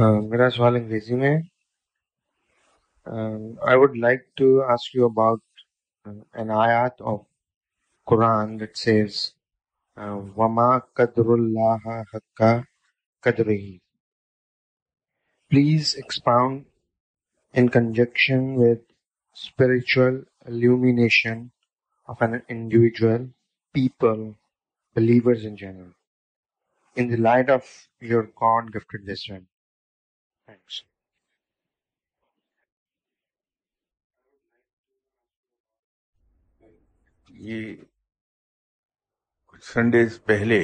uh, 0.00 0.20
Miraj 0.30 0.58
Waling 0.58 0.90
resume. 0.90 1.50
Um, 3.06 3.58
I 3.64 3.76
would 3.76 3.96
like 3.96 4.26
to 4.36 4.62
ask 4.74 4.92
you 4.92 5.06
about 5.06 5.40
uh, 6.04 6.12
an 6.34 6.48
ayat 6.48 7.00
of 7.00 7.24
Quran 8.06 8.58
that 8.58 8.76
says, 8.76 9.32
uh, 9.96 10.18
"Wama 10.40 10.68
kadrullaha 11.00 11.98
hakka 12.12 12.52
kadrihi." 13.22 13.80
Please 15.50 15.94
expound 15.94 16.66
in 17.54 17.70
conjunction 17.80 18.56
with 18.56 18.82
spiritual 19.48 20.24
illumination 20.46 21.52
of 22.06 22.20
an 22.20 22.42
individual, 22.48 23.30
people, 23.72 24.34
believers 24.94 25.46
in 25.52 25.56
general. 25.56 25.95
In 26.96 27.10
the 27.10 27.16
light 27.16 27.50
of 27.50 27.88
your 28.00 28.22
God 28.22 28.72
gifted 28.72 29.06
wisdom. 29.06 29.46
Thanks. 30.48 30.82
یہ 37.28 37.76
کچھ 39.46 39.64
Sundays 39.64 40.18
پہلے 40.24 40.60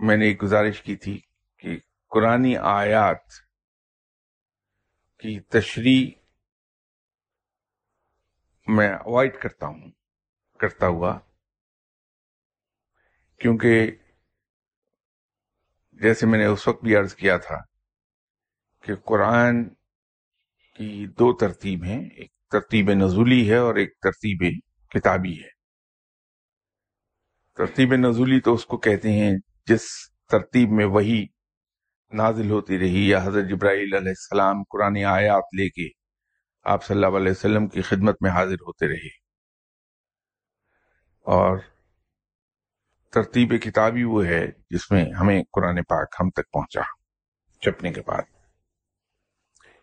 میں 0.00 0.16
نے 0.16 0.26
ایک 0.26 0.42
گزارش 0.42 0.82
کی 0.82 0.96
تھی 0.96 1.20
کہ 1.56 1.78
قرآن 2.10 2.44
آیات 2.62 3.40
کی 5.18 5.40
تشریح 5.40 6.10
میں 8.66 8.88
اوائڈ 8.88 9.40
کرتا 9.42 9.66
ہوں، 9.66 9.90
کرتا 10.60 10.86
ہوا 10.86 11.18
کیونکہ 13.38 13.90
جیسے 15.92 16.26
میں 16.26 16.38
نے 16.38 16.46
اس 16.46 16.68
وقت 16.68 16.84
بھی 16.84 16.96
عرض 16.96 17.14
کیا 17.14 17.36
تھا 17.36 17.56
کہ 18.82 18.94
قرآن 18.94 19.68
کی 20.76 21.06
دو 21.06 21.36
ترتیب 21.36 21.84
ہیں 21.84 22.08
ایک 22.10 22.32
ترتیب 22.50 22.90
نزولی 22.90 23.50
ہے 23.50 23.56
اور 23.56 23.74
ایک 23.74 23.98
ترتیب 24.02 24.60
کتابی 24.90 25.42
ہے۔ 25.42 25.48
ترتیب 27.54 27.94
نزولی 27.94 28.40
تو 28.40 28.54
اس 28.54 28.66
کو 28.66 28.76
کہتے 28.76 29.12
ہیں 29.12 29.32
جس 29.66 29.88
ترتیب 30.30 30.70
میں 30.70 30.84
وہی 30.84 31.26
نازل 32.12 32.50
ہوتی 32.50 32.78
رہی 32.78 33.08
یا 33.08 33.22
حضرت 33.22 33.44
جبرائیل 33.44 33.94
علیہ 33.94 34.08
السلام 34.08 34.62
قرآن 34.62 34.96
آیات 35.06 35.54
لے 35.58 35.68
کے 35.68 35.88
آپ 36.62 36.84
صلی 36.84 37.04
اللہ 37.04 37.16
علیہ 37.16 37.30
وسلم 37.30 37.68
کی 37.68 37.82
خدمت 37.82 38.16
میں 38.20 38.30
حاضر 38.30 38.54
ہوتے 38.54 38.88
رہے۔ 38.88 39.08
اور 41.20 41.58
ترتیب 43.12 43.62
کتابی 43.62 44.04
وہ 44.04 44.26
ہے 44.26 44.46
جس 44.70 44.90
میں 44.90 45.04
ہمیں 45.20 45.42
قرآن 45.52 45.82
پاک 45.82 46.14
ہم 46.20 46.30
تک 46.30 46.50
پہنچا 46.52 46.80
چپنے 47.60 47.92
کے 47.92 48.00
بعد۔ 48.06 48.22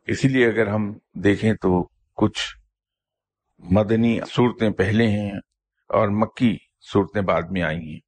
اسی 0.08 0.28
لیے 0.28 0.48
اگر 0.48 0.68
ہم 0.68 0.94
دیکھیں 1.14 1.54
تو 1.54 1.90
کچھ 2.16 2.58
مدنی 3.60 4.20
صورتیں 4.30 4.70
پہلے 4.70 5.08
ہیں 5.08 5.32
اور 5.88 6.08
مکی 6.08 6.58
صورتیں 6.94 7.22
بعد 7.22 7.42
میں 7.42 7.62
آئی 7.62 7.94
ہیں 7.94 8.00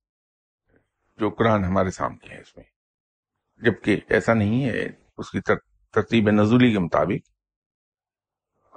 جو 1.18 1.30
قرآن 1.30 1.64
ہمارے 1.64 1.92
سامنے 1.92 2.36
ہے 2.36 2.42
اس 2.42 2.58
میں۔ 2.58 2.66
جبکہ 3.58 4.00
ایسا 4.10 4.34
نہیں 4.34 4.66
ہے، 4.66 4.88
اس 5.18 5.32
کی 5.32 5.42
ترتیب 5.92 6.30
نزولی 6.30 6.72
کے 6.72 6.80
مطابق۔ 6.80 7.30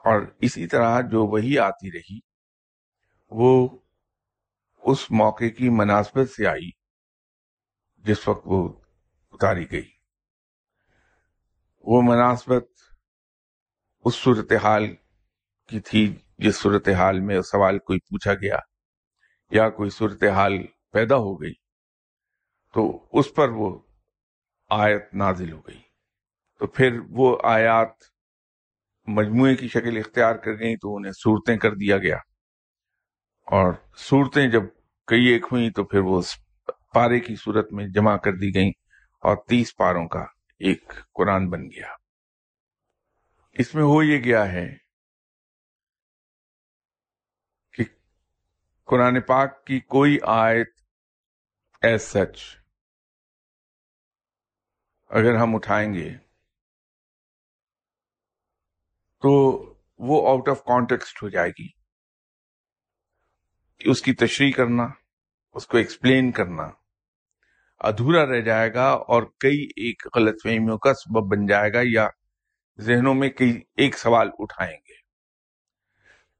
اور 0.07 0.21
اسی 0.41 0.67
طرح 0.67 1.01
جو 1.01 1.27
وہی 1.27 1.59
آتی 1.59 1.93
رہی، 1.93 2.19
وہ 3.31 3.79
اس 4.83 5.11
موقع 5.11 5.49
کی 5.49 5.69
مناسبت 5.69 6.31
سے 6.31 6.47
آئی 6.47 6.71
جس 7.97 8.29
وقت 8.29 8.43
وہ 8.45 8.81
اتاری 9.31 9.71
گئی۔ 9.71 9.91
وہ 11.79 12.03
مناسبت 12.03 12.67
اس 14.05 14.15
صورتحال 14.15 14.95
کی 15.69 15.81
تھی 15.81 16.17
جس 16.39 16.57
صورتحال 16.57 17.21
میں 17.21 17.41
سوال 17.41 17.79
کوئی 17.79 17.99
پوچھا 17.99 18.35
گیا 18.35 18.57
یا 19.51 19.71
کوئی 19.71 19.91
صورتحال 19.91 20.53
پیدا 20.93 21.17
ہو 21.17 21.43
گئی 21.43 21.53
تو 22.75 23.09
اس 23.13 23.35
پر 23.35 23.49
وہ 23.49 23.79
آیت 24.71 25.15
نازل 25.15 25.53
ہو 25.53 25.61
گئی۔ 25.61 25.81
تو 26.59 26.67
پھر 26.67 26.99
وہ 27.11 27.39
آیات 27.45 27.93
مجموعے 29.07 29.57
کی 29.57 29.69
شکل 29.69 29.97
اختیار 29.97 30.35
کر 30.35 30.53
گئی 30.53 30.77
تو 30.77 30.97
انہیں 30.97 31.13
صورتیں 31.13 31.57
کر 31.57 31.75
دیا 31.75 31.99
گیا۔ 31.99 32.17
اور 33.51 33.73
صورتیں 33.97 34.47
جب 34.49 34.63
کئی 35.07 35.25
ایک 35.25 35.47
ہوئیں 35.53 35.71
تو 35.71 35.85
پھر 35.85 35.99
وہ 35.99 36.21
پارے 36.95 37.21
کی 37.21 37.35
صورت 37.37 37.73
میں 37.73 37.87
جمع 37.89 38.17
کر 38.17 38.33
دی 38.33 38.55
گئیں 38.55 38.71
اور 39.23 39.37
تیس 39.37 39.77
پاروں 39.77 40.09
کا 40.09 40.21
ایک 40.61 40.93
قرآن 41.15 41.49
بن 41.51 41.65
گیا۔ 41.71 41.87
اس 43.53 43.75
میں 43.75 43.83
ہو 43.83 44.03
یہ 44.03 44.19
گیا 44.25 44.53
ہے 44.53 44.67
کہ 47.73 47.85
قرآن 48.85 49.21
پاک 49.21 49.65
کی 49.67 49.81
کوئی 49.81 50.19
آیت 50.23 50.69
ایز 51.83 52.03
سچ 52.03 52.43
اگر 55.11 55.35
ہم 55.35 55.55
اٹھائیں 55.55 55.95
گے 55.95 56.09
تو 59.23 59.31
وہ 59.99 60.29
آؤٹ 60.29 60.49
آف 60.49 60.65
کانٹیکسٹ 60.65 61.23
ہو 61.23 61.29
جائے 61.29 61.51
گی۔ 61.51 61.80
اس 63.85 64.03
کی 64.03 64.15
تشریح 64.15 64.53
کرنا، 64.53 64.89
اس 65.53 65.67
کو 65.67 65.79
ایکسپلین 65.79 66.33
کرنا۔ 66.33 66.69
ادھورا 67.81 68.27
رہ 68.27 68.41
جائے 68.41 68.75
گا 68.75 68.89
اور 68.89 69.23
کئی 69.23 69.65
ایک 69.77 70.03
غلط 70.15 70.43
فہمیوں 70.43 70.79
کا 70.79 70.95
سبب 70.95 71.37
بن 71.37 71.47
جائے 71.47 71.73
گا 71.73 71.81
یا 71.85 72.09
ذہنوں 72.81 73.15
میں 73.15 73.29
کئی 73.29 73.61
ایک 73.77 73.99
سوال 73.99 74.31
اٹھائیں 74.39 74.77
گے۔ 74.77 75.01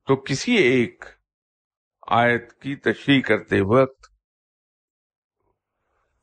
تو 0.07 0.17
کسی 0.17 0.55
ایک 0.55 1.05
آیت 2.07 2.53
کی 2.53 2.77
تشریح 2.77 3.21
کرتے 3.21 3.61
وقت 3.61 4.07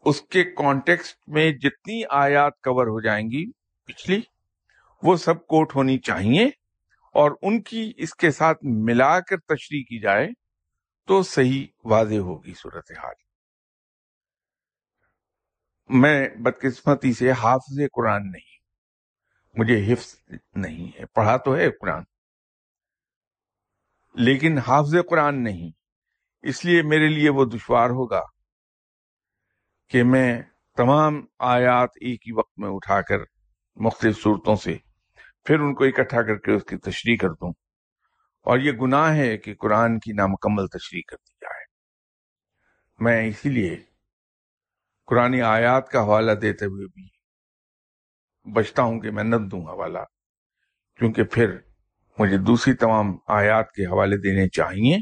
اس 0.05 0.21
کے 0.21 0.43
کانٹیکسٹ 0.43 1.29
میں 1.29 1.51
جتنی 1.51 2.03
آیات 2.09 2.53
کور 2.53 2.87
ہو 2.87 3.01
جائیں 3.01 3.27
گی 3.27 3.51
پچھلی، 3.85 4.21
وہ 5.03 5.15
سب 5.15 5.47
کوٹ 5.47 5.75
ہونی 5.75 5.97
چاہیے 5.97 6.45
اور 7.13 7.31
ان 7.41 7.61
کی 7.61 7.93
اس 7.97 8.15
کے 8.15 8.31
ساتھ 8.31 8.57
ملا 8.63 9.19
کر 9.19 9.37
تشریح 9.37 9.81
کی 9.81 9.99
جائے۔ 9.99 10.27
تو 11.07 11.23
صحیح 11.23 11.67
واضح 11.85 12.15
ہوگی 12.15 12.53
صورتحال 12.53 13.13
میں 15.89 16.29
بدقسمتی 16.29 17.13
سے 17.13 17.31
حافظ 17.31 17.79
قرآن 17.93 18.31
نہیں، 18.31 18.55
مجھے 19.57 19.93
حفظ 19.93 20.15
نہیں 20.55 20.99
ہے، 20.99 21.05
پڑھا 21.05 21.37
تو 21.37 21.55
ہے 21.55 21.69
قرآن۔ 21.71 22.03
لیکن 24.15 24.57
حافظ 24.57 24.95
قرآن 25.09 25.43
نہیں، 25.43 25.71
اس 26.41 26.65
لیے 26.65 26.81
میرے 26.81 27.07
لیے 27.07 27.29
وہ 27.29 27.45
دشوار 27.45 27.89
ہوگا 27.89 28.21
کہ 29.89 30.03
میں 30.03 30.41
تمام 30.77 31.25
آیات 31.39 31.89
ایک 32.01 32.27
ہی 32.27 32.31
وقت 32.31 32.59
میں 32.59 32.69
اٹھا 32.69 33.01
کر 33.01 33.17
مختلف 33.75 34.21
صورتوں 34.23 34.55
سے 34.55 34.77
پھر 35.43 35.59
ان 35.59 35.73
کو 35.75 35.83
اکٹھا 35.83 36.21
کر 36.21 36.35
کے 36.35 36.51
اس 36.51 36.63
کی 36.63 36.77
تشریح 36.77 37.17
کر 37.17 37.29
دوں۔ 37.29 37.53
اور 38.47 38.59
یہ 38.59 38.71
گناہ 38.71 39.15
ہے 39.15 39.37
کہ 39.37 39.55
قرآن 39.55 39.99
کی 39.99 40.11
نامکمل 40.13 40.67
تشریح 40.67 41.01
کر 41.07 41.15
دی 41.15 41.33
جائے۔ 41.41 41.65
میں 42.99 43.27
اسی 43.27 43.49
لیے 43.49 43.83
قرآن 45.05 45.41
آیات 45.41 45.89
کا 45.89 46.01
حوالہ 46.01 46.31
دیتے 46.31 46.65
ہوئے 46.65 46.85
بھی 46.87 47.07
بچتا 48.51 48.83
ہوں 48.83 48.99
کہ 48.99 49.11
میں 49.11 49.23
نہ 49.23 49.35
دوں 49.35 49.61
حوالہ، 49.61 49.99
کیونکہ 50.95 51.23
پھر 51.23 51.57
مجھے 52.19 52.37
دوسری 52.37 52.73
تمام 52.73 53.17
آیات 53.27 53.71
کے 53.71 53.85
حوالے 53.85 54.17
دینے 54.17 54.49
چاہیے 54.49 54.97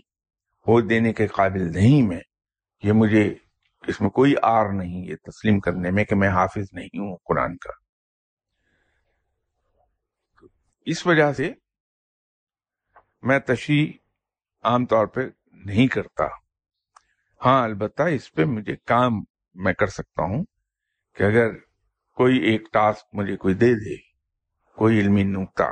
وہ 0.67 0.81
دینے 0.81 1.13
کے 1.13 1.27
قابل 1.27 1.71
نہیں 1.71 2.07
میں۔ 2.07 2.21
یہ 2.83 2.91
مجھے 2.91 3.35
اس 3.87 4.01
میں 4.01 4.09
کوئی 4.09 4.35
آر 4.41 4.65
نہیں، 4.73 5.05
یہ 5.05 5.15
تسلیم 5.15 5.59
کرنے 5.59 5.91
میں 5.91 6.05
کہ 6.05 6.15
میں 6.15 6.29
حافظ 6.29 6.65
نہیں 6.71 6.99
ہوں 6.99 7.17
قرآن 7.25 7.57
کا۔ 7.57 7.71
اس 10.85 11.07
وجہ 11.07 11.33
سے 11.33 11.53
میں 13.25 13.39
تشریح 13.39 13.91
عام 14.63 14.85
طور 14.85 15.07
پہ 15.07 15.21
نہیں 15.51 15.87
کرتا۔ 15.87 16.23
ہاں 17.45 17.63
البتہ 17.63 18.03
اس 18.03 18.31
پہ 18.33 18.43
مجھے 18.45 18.75
کام 18.85 19.11
میں 19.55 19.73
کر 19.73 19.87
سکتا 19.87 20.23
ہوں 20.23 20.43
کہ 21.15 21.23
اگر 21.23 21.53
کوئی 22.17 22.37
ایک 22.39 22.61
ٹاسک 22.73 23.05
مجھے 23.13 23.37
کوئی 23.37 23.53
دے 23.53 23.73
دے، 23.75 23.95
کوئی 24.77 24.99
علمی 24.99 25.23
نکتا 25.23 25.65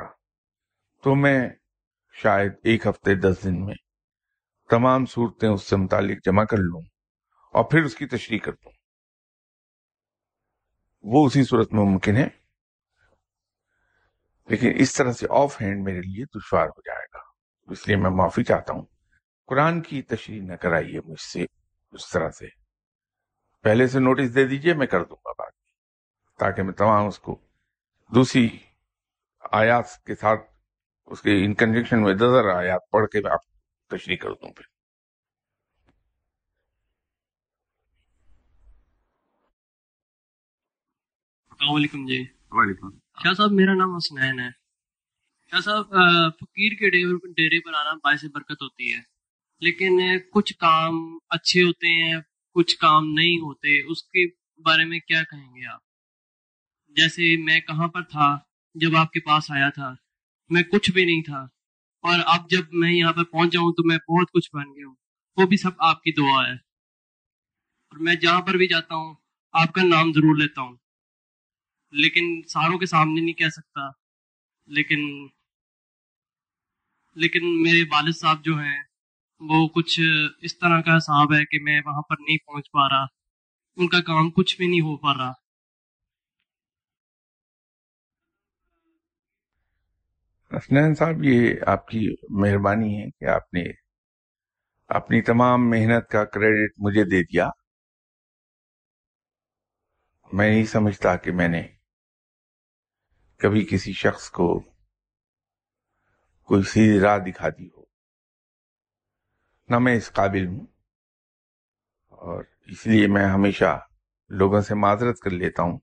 تو 1.04 1.14
میں 1.14 1.48
شاید 2.14 2.52
ایک 2.62 2.86
ہفتے، 2.86 3.14
دس 3.14 3.36
دن 3.44 3.64
میں 3.64 3.74
تمام 4.70 5.06
صورتیں 5.06 5.48
اس 5.48 5.62
سے 5.62 5.76
متعلق 5.76 6.24
جمع 6.24 6.44
کر 6.44 6.58
لوں 6.58 6.82
اور 7.54 7.64
پھر 7.64 7.84
اس 7.84 7.96
کی 7.96 8.06
تشریح 8.06 8.38
کر 8.38 8.52
دوں۔ 8.52 8.72
وہ 11.02 11.26
اسی 11.26 11.44
صورت 11.44 11.72
میں 11.72 11.84
ممکن 11.84 12.16
ہے، 12.16 12.28
لیکن 14.48 14.72
اس 14.76 14.94
طرح 14.94 15.12
سے 15.12 15.26
آف 15.30 15.60
ہینڈ 15.60 15.84
میرے 15.84 16.00
لیے 16.00 16.24
دشوار 16.38 16.66
ہو 16.66 16.80
جائے 16.80 17.06
گا۔ 17.14 17.23
اس 17.66 17.88
لیے 17.88 17.96
میں 17.96 18.10
معافی 18.10 18.44
چاہتا 18.44 18.72
ہوں۔ 18.72 18.82
قرآن 19.46 19.82
کی 19.82 20.02
تشریح 20.02 20.42
نہ 20.42 20.54
کرائیے 20.54 21.00
مجھ 21.04 21.20
سے 21.20 21.44
اس 21.92 22.10
طرح 22.10 22.30
سے۔ 22.30 22.46
پہلے 23.62 23.86
سے 23.86 23.98
نوٹس 23.98 24.34
دے 24.34 24.46
دیجیے 24.46 24.74
میں 24.74 24.86
کر 24.86 25.04
دوں 25.04 25.16
گا 25.16 25.32
بات 25.32 25.52
تاکہ 26.38 26.62
میں 26.62 26.72
تمام 26.72 27.06
اس 27.06 27.18
کو 27.18 27.40
دوسری 28.14 28.48
آیات 29.52 30.04
کے 30.04 30.14
ساتھ 30.14 30.40
اس 31.06 31.22
کے 31.22 31.44
ان 31.44 31.54
کنجنکشن 31.54 32.02
میں 32.02 32.14
دزر 32.14 32.48
آیات 32.48 32.80
پڑھ 32.90 33.06
کے 33.06 33.20
میں 33.20 33.30
آپ 33.30 33.40
تشریح 33.88 34.16
کر 34.16 34.30
دوں 34.30 34.52
پھر۔ 34.52 34.64
السلام 41.50 41.74
علیکم 41.74 42.06
جی۔ 42.06 42.24
وعلیکم 42.50 42.90
شاہ 43.22 43.32
صاحب 43.32 43.50
میرا 43.52 43.74
نام 43.74 43.94
حسنین 43.94 44.40
ہے۔ 44.40 44.63
شاہ 45.54 45.60
صاحب 45.60 45.88
فقیر 46.34 46.72
کے 46.72 46.90
ڈیرے 47.32 47.60
پر 47.60 47.74
آنا 47.74 47.92
باعث 47.94 48.24
برکت 48.24 48.62
ہوتی 48.62 48.94
ہے۔ 48.94 49.00
لیکن 49.60 50.18
کچھ 50.32 50.54
کام 50.54 51.18
اچھے 51.28 51.62
ہوتے 51.62 52.02
ہیں، 52.02 52.14
کچھ 52.54 52.76
کام 52.76 53.12
نہیں 53.12 53.38
ہوتے۔ 53.38 53.92
اس 53.92 54.02
کے 54.02 54.26
بارے 54.62 54.84
میں 54.84 54.98
کیا 54.98 55.22
کہیں 55.22 55.48
گے 55.48 55.66
آپ؟ 55.66 55.80
جیسے 56.88 57.36
میں 57.36 57.60
کہاں 57.60 57.88
پر 57.88 58.02
تھا، 58.02 58.38
جب 58.74 58.96
آپ 58.96 59.12
کے 59.12 59.20
پاس 59.20 59.50
آیا 59.50 59.70
تھا، 59.70 59.94
میں 60.48 60.62
کچھ 60.62 60.90
بھی 60.90 61.04
نہیں 61.04 61.22
تھا۔ 61.22 61.38
اور 62.02 62.18
اب 62.26 62.50
جب 62.50 62.64
میں 62.72 62.92
یہاں 62.92 63.12
پر 63.12 63.24
پہنچ 63.24 63.52
جاؤں 63.52 63.72
تو 63.72 63.84
میں 63.84 63.96
بہت 63.96 64.30
کچھ 64.32 64.50
بن 64.52 64.64
گیا 64.64 64.86
ہوں۔ 64.86 64.94
وہ 65.36 65.46
بھی 65.46 65.56
سب 65.56 65.70
آپ 65.78 66.02
کی 66.02 66.12
دعا 66.12 66.46
ہے۔ 66.46 66.54
اور 67.90 67.98
میں 67.98 68.14
جہاں 68.14 68.40
پر 68.40 68.54
بھی 68.54 68.68
جاتا 68.68 68.94
ہوں، 68.94 69.14
آپ 69.52 69.72
کا 69.72 69.82
نام 69.82 70.12
ضرور 70.12 70.36
لیتا 70.36 70.62
ہوں۔ 70.62 70.76
لیکن 71.90 72.42
ساروں 72.48 72.78
کے 72.78 72.86
سامنے 72.86 73.20
نہیں 73.20 73.34
کہہ 73.34 73.48
سکتا۔ 73.48 74.04
لیکن 74.66 75.28
لیکن 77.14 77.62
میرے 77.62 77.82
والد 77.82 78.16
صاحب 78.16 78.44
جو 78.44 78.54
ہیں، 78.54 78.82
وہ 79.40 79.68
کچھ 79.68 80.00
اس 80.42 80.58
طرح 80.58 80.80
کا 80.80 80.96
حساب 80.96 81.34
ہے 81.34 81.44
کہ 81.44 81.58
میں 81.62 81.80
وہاں 81.86 82.02
پر 82.02 82.14
نہیں 82.20 82.36
پہنچ 82.46 82.70
پا 82.70 82.88
رہا۔ 82.88 83.04
ان 83.76 83.88
کا 83.88 84.00
کام 84.00 84.30
کچھ 84.30 84.56
بھی 84.56 84.66
نہیں 84.66 84.80
ہو 84.80 84.96
پا 84.96 85.14
رہا۔ 85.14 85.32
حسنین 90.56 90.94
صاحب، 90.94 91.24
یہ 91.24 91.54
آپ 91.66 91.88
کی 91.88 92.14
مہربانی 92.30 93.02
ہے 93.02 93.10
کہ 93.10 93.24
آپ 93.24 93.54
نے 93.54 93.62
اپنی 94.88 95.22
تمام 95.22 95.70
محنت 95.70 96.08
کا 96.08 96.24
کریڈٹ 96.24 96.72
مجھے 96.78 97.04
دے 97.04 97.22
دیا۔ 97.22 97.50
میں 100.32 100.50
نہیں 100.50 100.64
سمجھتا 100.64 101.16
کہ 101.16 101.32
میں 101.32 101.48
نے 101.48 101.68
کبھی 103.36 103.66
کسی 103.70 103.92
شخص 103.92 104.30
کو 104.30 104.73
کوئی 106.44 106.62
سیدھی 106.62 107.00
راہ 107.00 107.18
دکھا 107.18 107.48
دی 107.48 107.66
ہو۔ 107.66 107.84
نہ 109.68 109.78
میں 109.78 109.96
اس 109.96 110.12
قابل 110.12 110.46
ہوں 110.46 110.66
اور 112.10 112.44
اس 112.66 112.86
لیے 112.86 113.06
میں 113.06 113.24
ہمیشہ 113.24 113.80
لوگوں 114.28 114.60
سے 114.60 114.74
معذرت 114.74 115.18
کر 115.18 115.30
لیتا 115.30 115.62
ہوں 115.62 115.78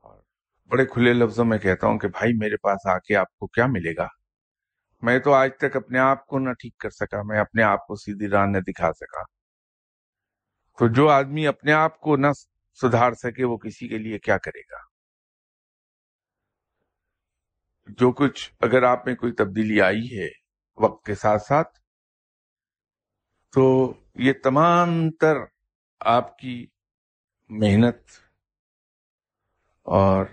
اور 0.00 0.18
بڑے 0.68 0.86
کھلے 0.86 1.12
لفظوں 1.12 1.44
میں 1.44 1.58
کہتا 1.58 1.86
ہوں 1.86 1.98
کہ 1.98 2.08
بھائی 2.08 2.32
میرے 2.32 2.56
پاس 2.56 2.86
آ 2.86 2.98
کے 2.98 3.16
آپ 3.16 3.36
کو 3.36 3.46
کیا 3.46 3.66
ملے 3.66 3.96
گا؟ 3.96 4.06
میں 5.02 5.18
تو 5.18 5.32
آج 5.32 5.50
تک 5.58 5.76
اپنے 5.76 5.98
آپ 5.98 6.26
کو 6.26 6.38
نہ 6.38 6.50
ٹھیک 6.52 6.78
کر 6.78 6.90
سکا، 6.90 7.22
میں 7.22 7.38
اپنے 7.38 7.62
آپ 7.62 7.86
کو 7.86 7.96
سیدھی 7.96 8.28
راہ 8.28 8.46
نہ 8.46 8.58
دکھا 8.58 8.92
سکا۔ 8.92 9.22
تو 10.78 10.88
جو 10.88 11.08
آدمی 11.08 11.46
اپنے 11.46 11.72
آپ 11.72 12.00
کو 12.00 12.16
نہ 12.16 12.26
سدھار 12.82 13.12
سکے، 13.12 13.44
وہ 13.44 13.56
کسی 13.56 13.88
کے 13.88 13.98
لیے 13.98 14.18
کیا 14.18 14.38
کرے 14.38 14.60
گا؟ 14.60 14.85
جو 17.86 18.12
کچھ 18.12 18.52
اگر 18.60 18.82
آپ 18.82 19.06
میں 19.06 19.14
کوئی 19.14 19.32
تبدیلی 19.32 19.80
آئی 19.80 20.18
ہے 20.18 20.28
وقت 20.78 21.06
کے 21.06 21.14
ساتھ 21.14 21.42
ساتھ، 21.42 21.78
تو 23.52 23.94
یہ 24.14 24.32
تمام 24.42 25.10
تر 25.10 25.36
آپ 26.00 26.38
کی 26.38 26.66
محنت 27.48 27.96
اور 29.82 30.26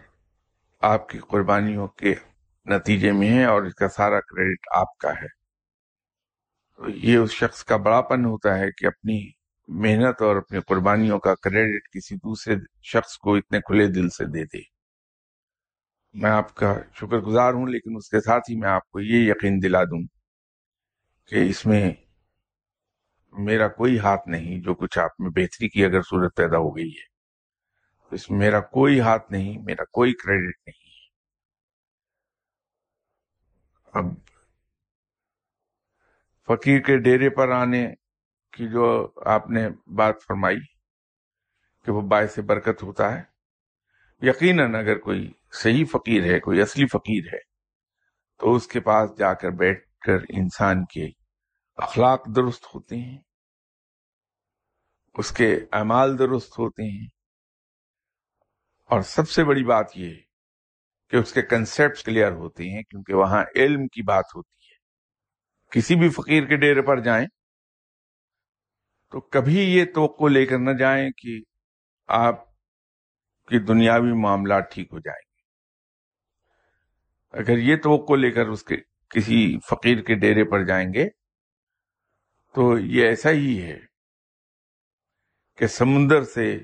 آپ 0.82 1.10
کی 1.10 1.20
قربانیوں 1.20 1.88
کے 1.88 2.14
نتیجے 2.66 3.12
میں 3.12 3.30
ہے 3.30 3.46
اور 3.46 3.64
اس 3.64 3.76
کا 3.76 3.88
سارا 3.88 4.20
کریڈٹ 4.20 4.68
آپ 4.76 4.98
کا 4.98 5.12
ہے۔ 5.12 5.28
تو 6.78 6.90
یہ 6.90 7.18
اس 7.18 7.32
شخص 7.32 7.64
کا 7.64 7.78
بڑاپن 7.78 8.26
ہوتا 8.26 8.58
ہے 8.60 8.72
کہ 8.72 8.86
اپنی 8.86 9.32
محنت 9.68 10.22
اور 10.22 10.36
اپنی 10.36 10.60
قربانیوں 10.60 11.20
کا 11.20 11.36
کریڈٹ 11.36 11.90
کسی 11.94 12.16
دوسرے 12.16 12.56
شخص 12.84 13.18
کو 13.18 13.36
اتنے 13.36 13.60
کھلے 13.60 13.88
دل 13.88 14.10
سے 14.10 14.26
دے 14.26 14.44
دے۔ 14.44 14.73
میں 16.14 16.32
آپ 16.32 16.56
کا 16.56 16.74
شکر 16.94 17.18
گزار 17.18 17.54
ہوں، 17.54 17.68
لیکن 17.68 17.96
اس 17.98 18.10
کے 18.10 18.22
ساتھ 18.22 18.52
ہی 18.52 18.56
میں 18.56 18.70
آپ 18.70 18.90
کو 18.92 19.00
یہ 19.00 19.30
یقین 19.32 19.64
دلا 19.64 19.84
دوں 19.84 20.02
کہ 21.32 21.50
اس 21.50 21.66
میں 21.66 21.94
میرا 23.34 23.68
کوئی 23.68 24.00
ہاتھ 24.00 24.28
نہیں 24.28 24.62
جو 24.62 24.76
کچھ 24.76 25.00
آپ 25.00 25.10
میں 25.20 25.30
بہتری 25.30 25.70
کی 25.70 25.86
اگر 25.86 26.02
صورت 26.02 26.36
پیدا 26.36 26.58
ہو 26.58 26.76
گئی 26.78 26.90
ہے۔ 26.90 27.12
اس 28.12 28.30
میں 28.30 28.40
میرا 28.40 28.60
کوئی 28.60 29.00
ہاتھ 29.00 29.32
نہیں، 29.32 29.58
میرا 29.66 29.84
کوئی 29.92 30.14
کریڈٹ 30.14 30.68
نہیں 30.68 30.82
اب 33.94 34.06
فقیر 36.48 36.80
کے 36.80 36.98
ڈیرے 36.98 37.30
پر 37.30 37.50
آنے 37.50 37.88
کی 38.54 38.68
جو 38.68 38.86
آپ 39.26 39.50
نے 39.50 39.68
بات 39.96 40.16
فرمائی 40.28 40.60
کہ 41.86 41.92
وہ 41.92 42.02
باعث 42.02 42.40
برکت 42.40 42.84
ہوتا 42.84 43.18
ہے 43.18 43.33
یقیناً 44.26 44.76
اگر 44.76 44.98
کوئی 44.98 45.32
صحیح 45.52 45.86
فقیر 45.92 46.24
ہے، 46.24 46.40
کوئی 46.40 46.62
اصلی 46.62 46.86
فقیر 46.88 47.34
ہے، 47.34 47.40
تو 48.38 48.56
اس 48.56 48.68
کے 48.68 48.80
پاس 48.80 49.18
جا 49.18 49.34
کر 49.34 49.50
بیٹھ 49.50 49.90
کر 50.00 50.18
انسان 50.30 50.86
کے 50.86 51.08
اخلاق 51.76 52.36
درست 52.36 52.66
ہوتے 52.76 52.98
ہیں، 52.98 53.18
اس 55.14 55.32
کے 55.32 55.60
اعمال 55.72 56.20
درست 56.20 56.60
ہوتے 56.60 56.84
ہیں۔ 56.84 57.08
اور 58.90 59.02
سب 59.02 59.30
سے 59.30 59.44
بڑی 59.44 59.64
بات 59.64 59.86
یہ 59.96 60.16
کہ 61.10 61.16
اس 61.16 61.34
کے 61.34 61.42
کنسیپٹ 61.42 62.06
کلیئر 62.06 62.32
ہوتے 62.32 62.64
ہیں، 62.64 62.84
کیونکہ 62.84 63.14
وہاں 63.14 63.44
علم 63.56 63.88
کی 63.88 64.02
بات 64.02 64.26
ہوتی 64.36 64.66
ہے۔ 64.72 64.78
کسی 65.70 65.96
بھی 65.96 66.10
فقیر 66.10 66.46
کے 66.46 66.56
ڈیرے 66.56 66.82
پر 66.82 67.00
جائیں، 67.00 67.28
تو 69.12 69.22
کبھی 69.22 69.60
یہ 69.60 69.86
توقع 69.94 70.28
لے 70.28 70.46
کر 70.46 70.58
نہ 70.58 70.72
جائیں 70.80 71.10
کہ 71.10 71.40
آپ 72.08 72.53
کی 73.48 73.60
دنیاوی 73.60 74.12
معاملات 74.22 74.72
ٹھیک 74.72 74.88
ہو 74.94 75.00
جائیں 75.00 75.22
گے۔ 75.22 75.34
اگر 77.40 77.58
یہ 77.58 77.76
توقع 77.76 78.14
لے 78.14 78.32
کر 78.32 78.48
اس 78.48 78.64
کے 78.64 78.76
کسی 79.10 79.60
فقیر 79.70 80.02
کے 80.02 80.16
ڈیرے 80.16 80.44
پر 80.44 80.66
جائیں 80.66 80.94
گے، 80.94 81.10
تو 82.56 82.78
یہ 82.78 83.08
ایسا 83.08 83.30
ہی 83.30 83.64
ہے 83.64 83.80
کہ 85.58 85.68
سمندر 85.68 86.24
سے 86.24 86.60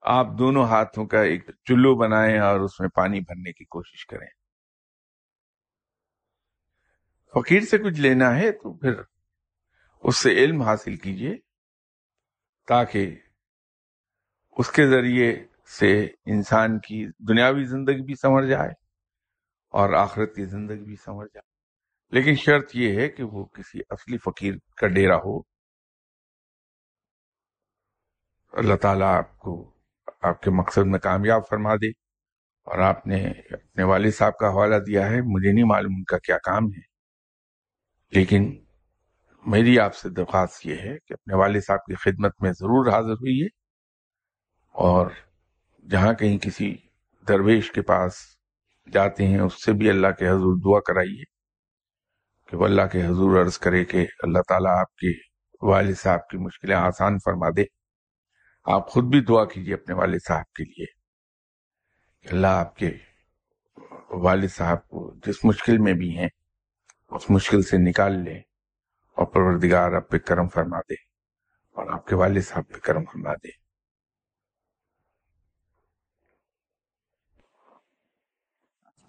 آپ 0.00 0.26
دونوں 0.38 0.64
ہاتھوں 0.64 1.06
کا 1.06 1.22
ایک 1.22 1.50
چلو 1.64 1.94
بنائیں 1.94 2.38
اور 2.38 2.60
اس 2.60 2.80
میں 2.80 2.88
پانی 2.88 3.20
بھرنے 3.20 3.52
کی 3.52 3.64
کوشش 3.64 4.06
کریں۔ 4.06 4.26
فقیر 7.34 7.60
سے 7.60 7.78
کچھ 7.78 8.00
لینا 8.00 8.36
ہے 8.36 8.52
تو 8.52 8.76
پھر 8.78 8.92
اس 10.02 10.16
سے 10.16 10.30
علم 10.30 10.62
حاصل 10.62 10.96
کیجیے 10.96 11.36
تاکہ 12.66 13.16
اس 14.50 14.70
کے 14.70 14.86
ذریعے 14.86 15.46
سے 15.68 16.04
انسان 16.04 16.78
کی 16.78 17.06
دنیاوی 17.18 17.64
زندگی 17.64 18.02
بھی 18.02 18.14
سمجھ 18.14 18.46
جائے 18.46 18.70
اور 19.68 19.92
آخرت 19.92 20.34
کی 20.34 20.44
زندگی 20.44 20.84
بھی 20.84 20.96
سمجھ 20.96 21.28
جائے۔ 21.34 21.56
لیکن 22.10 22.34
شرط 22.34 22.70
یہ 22.74 23.00
ہے 23.00 23.08
کہ 23.08 23.22
وہ 23.22 23.44
کسی 23.44 23.80
اصلی 23.90 24.18
فقیر 24.18 24.54
کا 24.76 24.86
ڈیرا 24.86 25.16
ہو۔ 25.16 25.38
اللہ 28.52 28.74
تعالیٰ 28.74 29.18
آپ 29.18 29.38
کو، 29.38 29.70
آپ 30.22 30.42
کے 30.42 30.50
مقصد 30.50 30.86
میں 30.86 30.98
کامیاب 30.98 31.42
فرما 31.48 31.74
دے 31.76 31.88
اور 32.64 32.78
آپ 32.78 33.06
نے 33.06 33.26
اپنے 33.28 33.82
والد 33.82 34.12
صاحب 34.12 34.36
کا 34.36 34.48
حوالہ 34.48 34.76
دیا 34.76 35.10
ہے۔ 35.10 35.20
مجھے 35.20 35.52
نہیں 35.52 35.64
معلوم 35.64 35.92
ان 35.96 36.04
کا 36.04 36.18
کیا 36.18 36.38
کام 36.38 36.64
ہے۔ 36.64 36.96
لیکن 38.10 38.64
میری 39.46 39.78
آپ 39.78 39.94
سے 39.94 40.08
درخواست 40.08 40.66
یہ 40.66 40.76
ہے 40.76 40.98
کہ 41.06 41.12
اپنے 41.12 41.34
والد 41.34 41.60
صاحب 41.66 41.78
کی 41.78 41.94
خدمت 41.94 42.42
میں 42.42 42.52
ضرور 42.52 42.92
حاضر 42.92 43.12
ہوئیے 43.12 43.46
اور 44.72 45.10
جہاں 45.90 46.12
کہیں 46.12 46.38
کسی 46.38 46.76
درویش 47.28 47.72
کے 47.72 47.82
پاس 47.82 48.12
جاتے 48.92 49.26
ہیں، 49.26 49.38
اس 49.38 49.64
سے 49.64 49.72
بھی 49.72 49.90
اللہ 49.90 50.06
کے 50.18 50.28
حضور 50.28 50.56
دعا 50.64 50.80
کرائیے 50.80 51.24
کہ 52.48 52.56
وہ 52.56 52.64
اللہ 52.64 52.82
کے 52.92 53.06
حضور 53.06 53.40
عرض 53.40 53.58
کرے 53.58 53.84
کہ 53.84 54.06
اللہ 54.22 54.38
تعالیٰ 54.48 54.80
آپ 54.80 54.96
کے 54.96 55.12
والد 55.62 55.94
صاحب 55.94 56.28
کی 56.28 56.38
مشکلیں 56.38 56.76
آسان 56.76 57.18
فرما 57.24 57.48
دے۔ 57.56 57.64
آپ 58.64 58.88
خود 58.88 59.04
بھی 59.04 59.20
دعا 59.20 59.44
کیجیے 59.44 59.74
اپنے 59.74 59.94
والد 59.94 60.18
صاحب 60.28 60.52
کے 60.52 60.64
لیے 60.64 60.86
کہ 62.22 62.34
اللہ 62.34 62.46
آپ 62.46 62.76
کے 62.76 62.90
والد 64.10 64.48
صاحب 64.48 64.88
کو 64.88 65.14
جس 65.26 65.44
مشکل 65.44 65.78
میں 65.78 65.92
بھی 65.92 66.18
ہیں، 66.18 66.28
اس 67.10 67.30
مشکل 67.30 67.62
سے 67.62 67.76
نکال 67.78 68.12
لے 68.24 68.38
اور 69.16 69.26
پروردگار 69.26 69.92
آپ 69.92 70.10
پہ 70.10 70.18
کرم 70.18 70.48
فرما 70.48 70.80
دے 70.80 70.94
اور 71.76 71.86
آپ 71.92 72.06
کے 72.06 72.14
والد 72.14 72.42
صاحب 72.42 72.64
پہ 72.68 72.78
کرم 72.78 73.04
فرما 73.04 73.34
دے۔ 73.34 73.65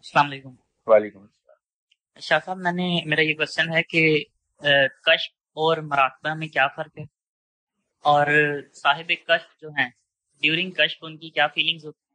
السلام 0.07 0.25
علیکم۔ 0.25 0.49
وعلیکم 0.85 1.19
السلام۔ 1.19 2.19
شاہ 2.19 2.39
صاحب 2.45 2.57
میں 2.57 2.71
نے 2.71 3.05
میرا 3.05 3.21
یہ 3.21 3.33
کوشچن 3.33 3.73
ہے 3.73 3.83
کہ 3.83 4.23
کشف 5.03 5.33
اور 5.57 5.77
مراقبہ 5.77 6.33
میں 6.33 6.47
کیا 6.47 6.67
فرق 6.67 6.97
ہے؟ 6.97 7.03
اور 8.05 8.27
صاحب 8.73 9.11
کشف 9.25 9.61
جو 9.61 9.69
ہیں 9.69 9.89
ڈیورنگ 10.41 10.71
کشف 10.71 10.97
ان 11.01 11.17
کی 11.17 11.29
کیا 11.29 11.47
فیلنگز 11.47 11.85
ہوتی 11.85 12.05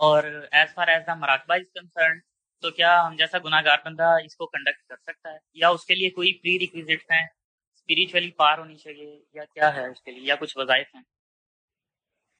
اور 0.00 0.22
ایز 0.52 0.74
فار 0.74 0.88
ایز 0.88 1.02
دا 1.06 1.14
مراقبہ 1.14 1.54
از 1.54 1.72
کنسرن 1.74 2.18
تو 2.62 2.70
کیا 2.70 3.06
ہم 3.06 3.16
جیسا 3.16 3.38
گناہ 3.38 3.62
گار 3.64 3.78
بندہ 3.84 4.10
اس 4.24 4.36
کو 4.36 4.46
کنڈکٹ 4.46 4.88
کر 4.88 4.96
سکتا 5.02 5.32
ہے؟ 5.32 5.38
یا 5.54 5.68
اس 5.68 5.84
کے 5.84 5.94
لیے 5.94 6.10
کوئی 6.10 6.32
پری 6.32 6.58
ریکویزٹس 6.58 7.10
ہیں؟ 7.10 7.26
اسپریچولی 7.74 8.30
پار 8.30 8.58
ہونی 8.58 8.76
چاہیے 8.76 9.22
یا 9.34 9.44
کیا 9.44 9.74
ہے 9.74 9.86
اس 9.86 10.02
کے 10.02 10.10
لیے؟ 10.10 10.22
یا 10.22 10.36
کچھ 10.36 10.58
وظائف 10.58 10.94
ہیں؟ 10.94 11.02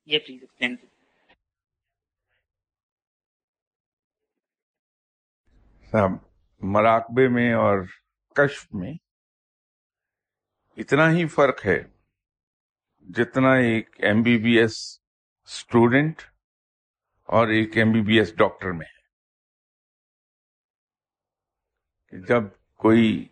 یہ 0.07 0.19
پلیز 0.19 0.41
ایکسپلین 0.41 0.77
صاحب 0.77 0.98
مراقبے 6.61 7.29
میں 7.29 7.55
اور 7.55 7.79
کشف 8.35 8.75
میں 8.75 8.93
اتنا 10.77 11.11
ہی 11.11 11.27
فرق 11.27 11.67
ہے 11.67 11.85
جتنا 13.01 13.55
ایک 13.55 13.97
M 13.99 14.23
B 14.23 14.39
B 14.39 14.59
S 14.59 15.01
student 15.45 16.23
اور 17.23 17.49
ایک 17.49 17.77
M 17.77 17.93
B 17.93 18.01
B 18.01 18.19
S 18.19 18.37
doctor 18.37 18.73
میں 18.73 18.87
ہے۔ 18.87 18.99
کہ 22.11 22.27
جب 22.27 22.43
کوئی 22.77 23.29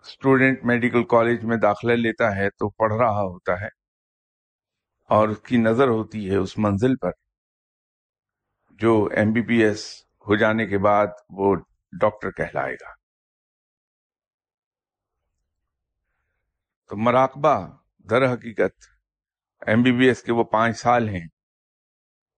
اسٹوڈینٹ 0.00 0.64
میڈیکل 0.64 1.04
کالج 1.04 1.44
میں 1.44 1.56
داخلہ 1.56 1.92
لیتا 1.92 2.36
ہے 2.36 2.50
تو 2.50 2.70
پڑھ 2.70 2.92
رہا 2.92 3.20
ہوتا 3.20 3.60
ہے 3.60 3.68
اور 5.10 5.28
اس 5.28 5.42
کی 5.42 5.56
نظر 5.56 5.88
ہوتی 5.88 6.30
ہے 6.30 6.36
اس 6.36 6.58
منزل 6.58 6.96
پر 6.96 7.10
جو 8.70 9.08
ایم 9.16 9.32
بی 9.32 9.40
بی 9.40 9.64
ایس 9.64 10.07
ہو 10.28 10.36
جانے 10.36 10.66
کے 10.66 10.78
بعد 10.78 11.06
وہ 11.30 11.56
ڈاکٹر 12.00 12.30
کہلائے 12.30 12.74
گا۔ 12.74 12.94
تو 16.88 16.96
مراقبہ 16.96 17.76
در 18.10 18.32
حقیقت 18.32 18.84
ایم 19.66 19.82
بی 19.82 19.92
بی 19.92 20.08
ایس 20.08 20.22
کے 20.22 20.32
وہ 20.32 20.44
پانچ 20.44 20.78
سال 20.78 21.08
ہیں۔ 21.08 21.26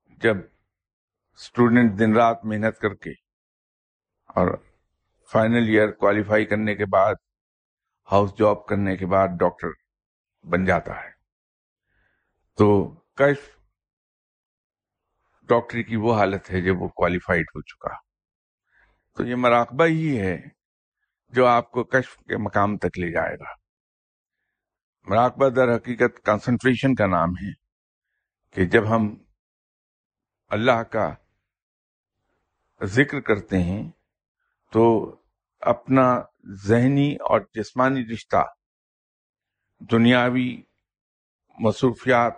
جب 0.09 0.37
اسٹوڈینٹ 1.33 1.99
دن 1.99 2.17
رات 2.17 2.45
محنت 2.45 2.79
کر 2.79 2.95
کے 2.95 3.11
اور 4.27 4.57
فائنل 5.33 5.69
ایئر 5.69 5.91
کوالیفائی 5.91 6.45
کرنے 6.45 6.75
کے 6.75 6.87
بعد، 6.87 7.15
ہاؤس 8.13 8.31
جاب 8.39 8.67
کرنے 8.67 8.97
کے 8.97 9.07
بعد 9.07 9.29
ڈاکٹر 9.29 9.69
بن 10.47 10.65
جاتا 10.65 11.05
ہے۔ 11.05 11.11
تو 12.55 12.95
کشف 13.15 13.60
ڈاکٹری 15.51 15.83
کی 15.83 15.97
وہ 15.97 16.15
حالت 16.15 16.51
ہے 16.51 16.61
جب 16.61 16.83
وہ 16.83 16.89
کوالیفائڈ 16.89 17.45
ہو 17.55 17.63
چکا۔ 17.63 17.95
تو 19.17 19.27
یہ 19.27 19.35
مراقبہ 19.35 19.87
ہی 19.87 20.21
ہے 20.21 20.37
جو 21.29 21.47
آپ 21.47 21.71
کو 21.71 21.85
کشف 21.85 22.17
کے 22.17 22.37
مقام 22.37 22.77
تک 22.77 22.99
لے 22.99 23.13
جائے 23.13 23.35
گا۔ 23.35 23.61
مراقبہ 25.07 25.49
در 25.49 25.77
حقیقت 25.77 26.25
کنسنٹریشن 26.25 26.95
کا 26.95 27.07
نام 27.07 27.31
ہے 27.31 27.53
کہ 28.51 28.65
جب 28.65 28.97
ہم 28.97 29.17
اللہ 30.51 30.83
کا 30.83 31.15
ذکر 32.83 33.21
کرتے 33.21 33.59
ہیں 33.59 33.91
تو 34.73 34.85
اپنا 35.61 36.21
ذہنی 36.67 37.15
اور 37.15 37.41
جسمانی 37.55 38.01
رشتہ، 38.13 38.43
دنیاوی 39.81 40.63
مصروفیات 41.59 42.33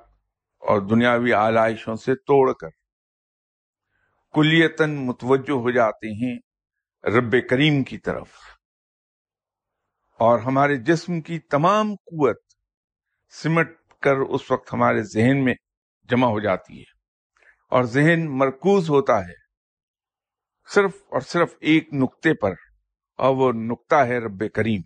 اور 0.62 0.80
دنیاوی 0.80 1.32
آلائشوں 1.32 1.96
سے 1.96 2.14
توڑ 2.14 2.52
کر 2.52 2.81
کلیتاً 4.34 4.94
متوجہ 4.96 5.52
ہو 5.52 5.70
جاتے 5.70 6.08
ہیں 6.08 6.38
رب 7.16 7.34
کریم 7.50 7.84
کی 7.84 7.98
طرف۔ 7.98 8.28
اور 10.18 10.38
ہمارے 10.38 10.76
جسم 10.76 11.20
کی 11.20 11.38
تمام 11.38 11.94
قوت 11.94 12.36
سمٹ 13.42 13.68
کر 14.00 14.16
اس 14.16 14.50
وقت 14.50 14.74
ہمارے 14.74 15.02
ذہن 15.02 15.44
میں 15.44 15.54
جمع 16.10 16.26
ہو 16.26 16.40
جاتی 16.40 16.78
ہے۔ 16.78 16.92
اور 17.70 17.82
ذہن 17.82 18.38
مرکوز 18.38 18.90
ہوتا 18.90 19.20
ہے۔ 19.20 19.42
صرف 20.74 20.96
اور 20.96 21.20
صرف 21.20 21.54
ایک 21.60 21.94
نقطے 21.94 22.34
پر 22.34 22.52
اور 23.18 23.36
وہ 23.36 23.52
نقطہ 23.52 23.94
ہے 23.94 24.18
رب 24.18 24.44
کریم۔ 24.54 24.80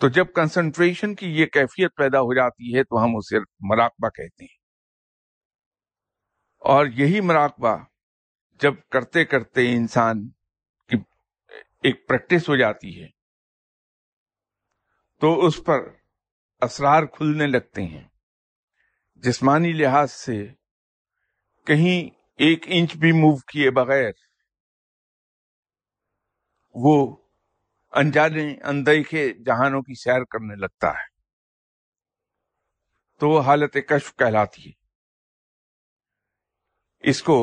تو 0.00 0.08
جب 0.08 0.26
کنسنٹریشن 0.34 1.14
کی 1.14 1.26
یہ 1.26 1.46
کیفیت 1.46 1.90
پیدا 1.96 2.18
ہو 2.18 2.34
جاتی 2.34 2.76
ہے 2.76 2.84
تو 2.84 3.04
ہم 3.04 3.16
اسے 3.16 3.38
مراقبہ 3.60 4.08
کہتے 4.08 4.44
ہیں۔ 4.44 4.59
اور 6.60 6.86
یہی 6.86 7.20
مراقبہ 7.20 7.76
جب 8.60 8.74
کرتے 8.92 9.24
کرتے 9.24 9.72
انسان 9.72 10.28
کی 10.90 10.96
ایک 11.82 12.08
پریکٹس 12.08 12.48
ہو 12.48 12.56
جاتی 12.56 13.02
ہے 13.02 13.08
تو 15.20 15.46
اس 15.46 15.60
پر 15.66 15.80
اسرار 16.62 17.06
کھلنے 17.06 17.46
لگتے 17.46 17.82
ہیں۔ 17.82 18.08
جسمانی 19.22 19.72
لحاظ 19.72 20.12
سے 20.12 20.46
کہیں 21.66 22.10
ایک 22.38 22.64
انچ 22.66 22.96
بھی 22.96 23.12
موو 23.12 23.36
کیے 23.36 23.70
بغیر 23.70 24.12
وہ 26.74 27.16
انجانے 27.92 28.54
اندیکھے 28.64 29.32
جہانوں 29.46 29.82
کی 29.82 29.94
سیر 29.94 30.24
کرنے 30.24 30.56
لگتا 30.56 30.90
ہے 30.90 31.08
تو 33.20 33.28
وہ 33.28 33.40
حالت 33.40 33.76
کشف 33.88 34.16
کہلاتی 34.16 34.68
ہے۔ 34.68 34.79
اس 37.04 37.22
کو 37.22 37.38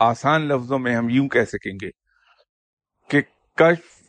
آسان 0.00 0.48
لفظوں 0.48 0.78
میں 0.78 0.96
ہم 0.96 1.08
یوں 1.08 1.28
کہہ 1.28 1.44
سکیں 1.44 1.72
گے 1.82 1.90
کہ 3.10 3.20
کشف 3.54 4.02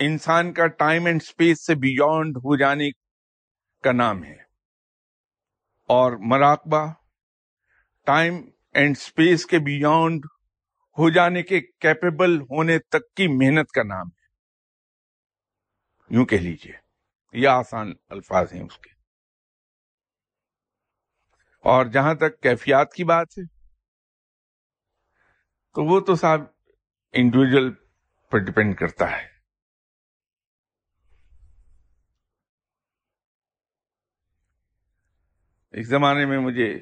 انسان 0.00 0.52
کا 0.52 0.66
ٹائم 0.66 1.06
اینڈ 1.06 1.22
سپیس 1.22 1.66
سے 1.66 1.74
بیونڈ 1.74 2.36
ہو 2.36 2.56
جانے 2.56 2.90
کا 3.84 3.92
نام 3.92 4.24
ہے 4.24 4.36
اور 5.90 6.12
مراقبہ 6.20 6.84
ٹائم 8.06 8.40
اینڈ 8.74 8.98
سپیس 8.98 9.46
کے 9.46 9.58
بیونڈ 9.58 10.26
ہو 10.98 11.10
جانے 11.10 11.42
کے 11.42 11.60
کیپیبل 11.60 12.40
ہونے 12.40 12.78
تک 12.78 13.14
کی 13.14 13.28
محنت 13.28 13.70
کا 13.70 13.82
نام 13.82 14.08
ہے 14.08 14.22
یوں 16.10 16.24
کہہ 16.24 16.36
لیجیے، 16.36 16.72
یہ 17.34 17.48
آسان 17.48 17.92
الفاظ 18.08 18.52
ہیں 18.52 18.62
اس 18.62 18.78
کے۔ 18.78 18.91
اور 21.62 21.86
جہاں 21.86 22.14
تک 22.14 22.40
کیفیات 22.40 22.92
کی 22.92 23.04
بات 23.04 23.26
ہے، 23.38 23.44
تو 25.74 25.84
وہ 25.84 26.00
تو 26.00 26.14
صاحب 26.14 26.40
انڈیویجل 27.12 27.70
پر 28.30 28.38
ڈپینڈ 28.38 28.76
کرتا 28.76 29.10
ہے۔ 29.10 29.32
ایک 35.70 35.86
زمانے 35.86 36.26
میں 36.26 36.38
مجھے 36.38 36.80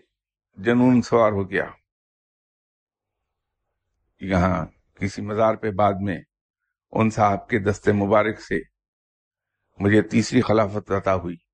جنون 0.56 1.02
سوار 1.02 1.32
ہو 1.32 1.50
گیا۔ 1.50 1.70
یہاں 4.20 4.66
کسی 4.94 5.22
مزار 5.22 5.54
پہ 5.54 5.70
بعد 5.70 5.92
میں 6.00 6.18
ان 6.92 7.10
صاحب 7.10 7.48
کے 7.48 7.58
دستے 7.58 7.92
مبارک 7.92 8.40
سے 8.40 8.54
مجھے 9.78 10.02
تیسری 10.02 10.40
خلافت 10.40 10.90
عطا 10.90 11.14
ہوئی۔ 11.14 11.49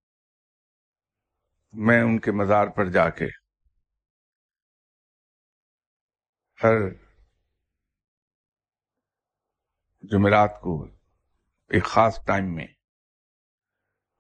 میں 1.73 2.03
ان 2.03 2.21
کے 2.21 2.31
مزار 2.33 2.67
پر 2.67 2.91
جا 2.91 3.11
کے 3.11 3.27
ہر 6.62 6.91
جمعرات 10.03 10.61
کو 10.62 10.85
ایک 11.69 11.85
خاص 11.85 12.21
ٹائم 12.27 12.55
میں 12.55 12.67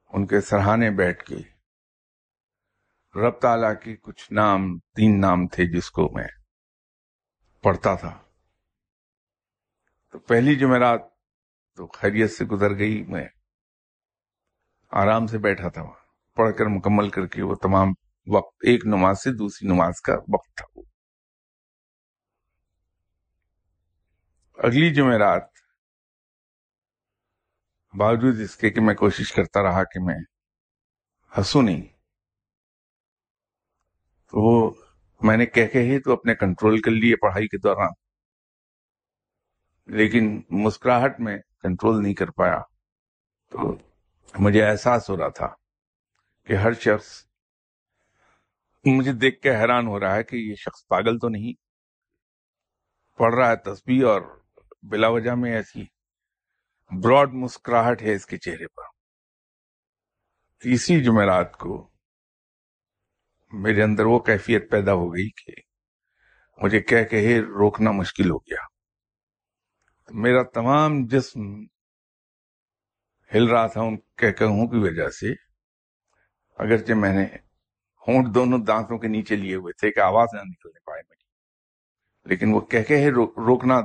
ان 0.08 0.26
کے 0.26 0.40
سرحانے 0.40 0.90
بیٹھ 0.90 1.24
کے 1.24 1.36
رب 3.20 3.40
تعالیٰ 3.40 3.72
کے 3.82 3.96
کچھ 3.96 4.32
نام، 4.32 4.78
تین 4.78 5.20
نام 5.20 5.46
تھے 5.46 5.76
جس 5.76 5.90
کو 5.90 6.08
میں 6.14 6.28
پڑھتا 7.62 7.94
تھا۔ 7.94 8.22
تو 10.12 10.18
پہلی 10.18 10.56
جمعرات 10.56 11.00
تو 11.76 11.86
خیریت 11.86 12.30
سے 12.30 12.44
گزر 12.44 12.78
گئی، 12.78 13.04
میں 13.04 13.28
آرام 14.90 15.26
سے 15.26 15.38
بیٹھا 15.38 15.68
تھا 15.68 15.82
وہاں۔ 15.82 16.05
پڑھ 16.36 16.54
کر 16.56 16.66
مکمل 16.66 17.10
کر 17.10 17.26
کے 17.26 17.42
وہ 17.42 17.54
تمام 17.54 17.88
وقت، 18.26 18.54
ایک 18.62 18.86
نماز 18.86 19.22
سے 19.22 19.32
دوسری 19.32 19.68
نماز 19.68 20.00
کا 20.00 20.14
وقت 20.14 20.56
تھا 20.56 20.66
وہ۔ 20.76 20.82
اگلی 24.58 24.94
جمعرات، 24.94 25.42
باوجود 27.94 28.40
اس 28.40 28.56
کے 28.56 28.70
کہ 28.70 28.80
میں 28.80 28.94
کوشش 28.94 29.32
کرتا 29.32 29.62
رہا 29.62 29.84
کہ 29.84 30.00
میں 30.00 30.18
ہنسوں 31.38 31.62
نہیں، 31.62 31.82
تو 34.30 34.42
وہ 34.42 34.70
میں 35.20 35.36
نے 35.36 35.46
کہہ 35.46 35.66
کے 35.66 35.80
ہی 35.80 35.98
تو 36.00 36.12
اپنے 36.12 36.34
کنٹرول 36.34 36.80
کر 36.80 36.90
لیے 36.90 37.16
پڑھائی 37.16 37.48
کے 37.48 37.58
دوران۔ 37.58 37.92
لیکن 39.86 40.42
مسکراہٹ 40.50 41.20
میں 41.20 41.38
کنٹرول 41.62 42.02
نہیں 42.02 42.14
کر 42.14 42.30
پایا، 42.30 42.60
تو 43.50 43.74
مجھے 44.38 44.64
احساس 44.64 45.10
ہو 45.10 45.16
رہا 45.16 45.28
تھا۔ 45.28 45.65
کہ 46.46 46.52
ہر 46.52 46.72
شخص 46.72 47.26
مجھے 48.84 49.12
دیکھ 49.12 49.40
کے 49.40 49.50
حیران 49.56 49.86
ہو 49.86 50.00
رہا 50.00 50.14
ہے 50.14 50.24
کہ 50.24 50.36
یہ 50.36 50.54
شخص 50.54 50.86
پاگل 50.86 51.18
تو 51.18 51.28
نہیں، 51.28 51.52
پڑھ 53.18 53.34
رہا 53.34 53.50
ہے 53.50 53.56
تسبیح 53.56 54.06
اور 54.06 54.20
بلا 54.82 55.08
وجہ 55.08 55.30
میں 55.30 55.52
ایسی 55.52 55.84
براڈ 57.02 57.32
مسکراہٹ 57.32 58.02
ہے 58.02 58.14
اس 58.14 58.26
کے 58.26 58.36
چہرے 58.36 58.66
پر۔ 58.66 58.82
تیسری 60.62 61.04
جمعرات 61.04 61.56
کو 61.56 61.90
میرے 63.52 63.82
اندر 63.82 64.04
وہ 64.04 64.18
کیفیت 64.18 64.70
پیدا 64.70 64.92
ہو 64.92 65.14
گئی 65.14 65.30
کہ 65.30 65.52
مجھے 66.62 66.80
کہہ 66.80 67.04
کہے 67.04 67.40
روکنا 67.40 67.90
مشکل 67.90 68.30
ہو 68.30 68.38
گیا۔ 68.38 68.66
میرا 70.08 70.42
تمام 70.42 71.06
جسم 71.06 71.40
ہل 73.34 73.44
رہا 73.44 73.66
تھا 73.66 73.80
ان 73.80 73.96
کہہ 73.96 74.30
کہوں 74.30 74.66
کی 74.66 74.78
وجہ 74.78 75.08
سے۔ 75.08 75.45
اگرچہ 76.56 76.92
میں 76.92 77.12
نے 77.12 77.24
ہونٹ 78.08 78.34
دونوں 78.34 78.58
دانتوں 78.58 78.98
کے 78.98 79.08
نیچے 79.08 79.36
لیے 79.36 79.54
ہوئے 79.54 79.72
تھے 79.72 79.90
کہ 79.90 80.00
آواز 80.00 80.28
نہ 80.32 80.40
نکلنے 80.40 80.78
پائے 80.84 81.02
میری 81.08 81.26
لیکن 82.24 82.54
وہ 82.54 82.60
کہہ 82.60 82.82
کہ 82.82 83.08
روکنا 83.36 83.80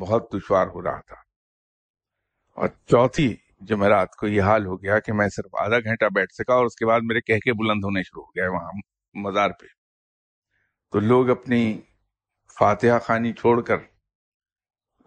بہت 0.00 0.32
دشوار 0.32 0.66
ہو 0.66 0.82
رہا 0.82 1.00
تھا۔ 1.00 1.16
اور 2.54 2.68
چوتھی 2.86 3.36
جمعرات 3.60 4.16
کو 4.16 4.26
یہ 4.26 4.42
حال 4.42 4.66
ہو 4.66 4.82
گیا 4.82 4.98
کہ 4.98 5.12
میں 5.12 5.28
صرف 5.28 5.54
آدھا 5.58 5.78
گھنٹہ 5.78 6.04
بیٹھ 6.14 6.34
سکا 6.34 6.54
اور 6.54 6.64
اس 6.64 6.76
کے 6.76 6.86
بعد 6.86 7.00
میرے 7.02 7.20
کہہ 7.20 7.38
کے 7.38 7.52
بلند 7.52 7.84
ہونے 7.84 8.02
شروع 8.02 8.22
ہو 8.22 8.30
گئے 8.30 8.48
وہاں 8.48 8.70
مزار 9.14 9.50
پہ۔ 9.50 9.66
تو 10.92 11.00
لوگ 11.00 11.30
اپنی 11.30 11.80
فاتحہ 12.58 12.98
خانی 12.98 13.32
چھوڑ 13.32 13.62
کر 13.62 13.76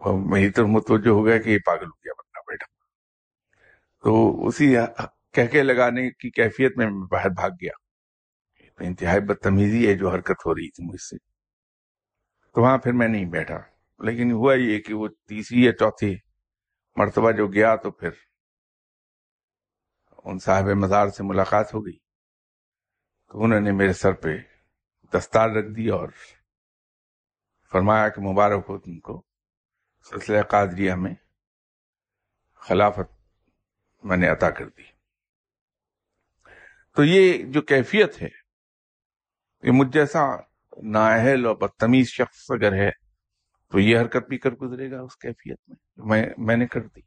میری 0.06 0.50
طرف 0.50 0.66
متوجہ 0.66 1.10
ہو 1.10 1.26
گیا 1.26 1.38
کہ 1.38 1.50
یہ 1.50 1.58
پاگل 1.66 1.86
ہو 1.86 1.96
گیا، 2.04 2.12
بندہ 2.18 2.40
بیٹھا۔ 2.50 2.66
تو 4.04 4.46
اسی 4.46 4.76
کہہ 5.32 5.46
کے 5.46 5.62
لگانے 5.62 6.10
کی 6.10 6.30
کیفیت 6.30 6.78
میں 6.78 6.86
باہر 7.10 7.28
بھاگ 7.28 7.50
گیا۔ 7.50 7.72
انتہائی 8.80 9.20
بدتمیزی 9.20 9.88
ہے 9.88 9.94
جو 9.94 10.10
حرکت 10.10 10.46
ہو 10.46 10.54
رہی 10.54 10.70
تھی 10.70 10.84
مجھ 10.84 11.00
سے۔ 11.00 11.16
تو 12.54 12.62
وہاں 12.62 12.78
پھر 12.78 12.92
میں 12.92 13.08
نہیں 13.08 13.24
بیٹھا۔ 13.24 13.58
لیکن 13.98 14.32
ہوا 14.32 14.54
یہ 14.54 14.78
کہ 14.80 14.94
وہ 14.94 15.08
تیسری 15.08 15.64
یا 15.64 15.72
چوتھی 15.72 16.16
مرتبہ 16.96 17.30
جو 17.30 17.46
گیا 17.46 17.76
تو 17.76 17.90
پھر 17.90 18.10
ان 20.24 20.38
صاحب 20.38 20.64
مزار 20.64 21.08
سے 21.08 21.22
ملاقات 21.22 21.74
ہو 21.74 21.86
گئی۔ 21.86 21.98
تو 23.28 23.44
انہوں 23.44 23.60
نے 23.60 23.72
میرے 23.72 23.92
سر 23.92 24.12
پہ 24.12 24.28
دستار 25.14 25.50
رکھ 25.50 25.68
دی 25.76 25.88
اور 25.88 26.08
فرمایا 27.72 28.08
کہ 28.08 28.20
مبارک 28.20 28.64
ہو 28.68 28.78
تم 28.78 29.00
کو۔ 29.00 29.22
سلسلہ 30.10 30.42
قادریہ 30.42 30.94
میں 30.94 31.14
خلافت 32.54 33.12
میں 34.04 34.16
نے 34.16 34.28
عطا 34.28 34.50
کر 34.50 34.68
دی۔ 34.68 34.91
تو 36.94 37.04
یہ 37.04 37.42
جو 37.42 37.62
کیفیت 37.62 38.22
ہے، 38.22 38.28
یہ 39.62 39.72
مجھ 39.72 39.88
جیسا 39.92 40.20
نااہل 40.82 41.46
اور 41.46 41.56
بدتمیز 41.56 42.06
شخص 42.08 42.50
اگر 42.50 42.72
ہے، 42.72 42.90
تو 43.68 43.78
یہ 43.78 43.98
حرکت 43.98 44.28
بھی 44.28 44.38
کر 44.38 44.50
گزرے 44.50 44.90
گا 44.90 45.00
اس 45.00 45.16
کیفیت 45.16 45.70
میں 45.96 46.26
میں 46.38 46.56
نے 46.56 46.66
کر 46.66 46.80
دی۔ 46.80 47.00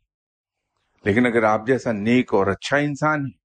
لیکن 1.06 1.26
اگر 1.26 1.44
آپ 1.44 1.68
جیسا 1.68 1.92
نیک 1.92 2.34
اور 2.34 2.48
اچھا 2.48 2.78
انسان 2.78 3.26
ہے 3.26 3.38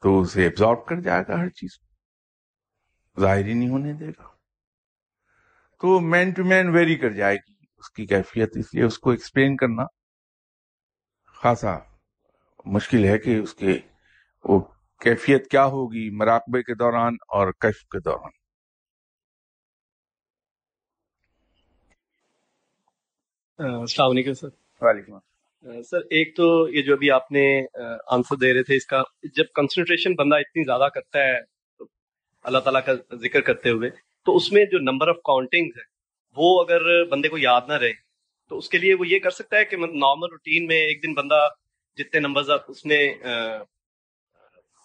تو 0.00 0.20
اسے 0.20 0.42
ایبزارب 0.42 0.86
کر 0.86 1.00
جائے 1.00 1.24
گا 1.28 1.34
ہر 1.34 1.48
چیز 1.48 1.78
کو۔ 1.78 1.86
ظاہر 3.20 3.44
ہی 3.44 3.54
نہیں 3.54 3.68
ہونے 3.68 3.92
دے 3.92 4.08
گا۔ 4.08 4.28
تو 5.80 6.00
مین 6.00 6.30
ٹو 6.30 6.44
مین 6.44 6.68
ویری 6.68 6.96
کر 6.96 7.10
جائے 7.10 7.36
گی 7.36 7.54
اس 7.76 7.90
کی 7.90 8.06
کیفیت۔ 8.06 8.56
اس 8.56 8.74
لیے 8.74 8.84
اس 8.84 8.98
کو 8.98 9.10
ایکسپلین 9.10 9.56
کرنا 9.56 9.84
خاصا 11.26 11.78
مشکل 12.64 13.04
ہے 13.04 13.18
کہ 13.18 13.38
اس 13.38 13.54
کے 13.54 13.78
وہ 14.48 14.58
کیفیت 15.00 15.48
کیا 15.50 15.64
ہوگی 15.64 16.10
مراقبے 16.10 16.62
کے 16.62 16.74
دوران 16.74 17.14
اور 17.28 17.52
کشف 17.52 17.88
کے 17.88 17.98
دوران؟ 18.00 18.30
السلام 23.58 24.10
علیکم 24.10 24.32
سر۔ 24.32 24.48
وعلیکم 24.80 25.18
سر 25.82 26.00
ایک 26.10 26.36
تو 26.36 26.68
یہ 26.68 26.82
جو 26.82 26.96
بھی 26.96 27.10
آپ 27.10 27.32
نے 27.32 27.44
آنسر 28.06 28.36
دے 28.36 28.52
رہے 28.54 28.62
تھے 28.62 28.76
اس 28.76 28.86
کا 28.86 29.02
جب 29.22 29.44
کنسنٹریشن 29.54 30.14
بندہ 30.14 30.36
اتنی 30.36 30.64
زیادہ 30.64 30.88
کرتا 30.94 31.18
ہے 31.18 31.38
اللہ 32.44 32.58
تعالیٰ 32.58 32.84
کا 32.84 33.16
ذکر 33.16 33.40
کرتے 33.40 33.70
ہوئے 33.70 33.90
تو 34.26 34.36
اس 34.36 34.52
میں 34.52 34.64
جو 34.64 34.78
نمبر 34.78 35.08
آف 35.08 35.16
کاؤنٹنگ 35.16 35.70
ہے 35.76 35.82
وہ 36.36 36.64
اگر 36.64 37.04
بندے 37.04 37.28
کو 37.28 37.38
یاد 37.38 37.60
نہ 37.68 37.72
رہے 37.72 37.92
تو 38.48 38.58
اس 38.58 38.68
کے 38.68 38.78
لیے 38.78 38.94
وہ 38.94 39.08
یہ 39.08 39.18
کر 39.18 39.30
سکتا 39.30 39.58
ہے 39.58 39.64
کہ 39.64 39.76
نارمل 39.76 40.30
روٹین 40.30 40.66
میں 40.66 40.76
ایک 40.76 41.02
دن 41.02 41.14
بندہ 41.14 41.46
جتنے 41.98 42.20
نمبر 42.20 42.42
اس 42.68 42.86
نے 42.86 43.06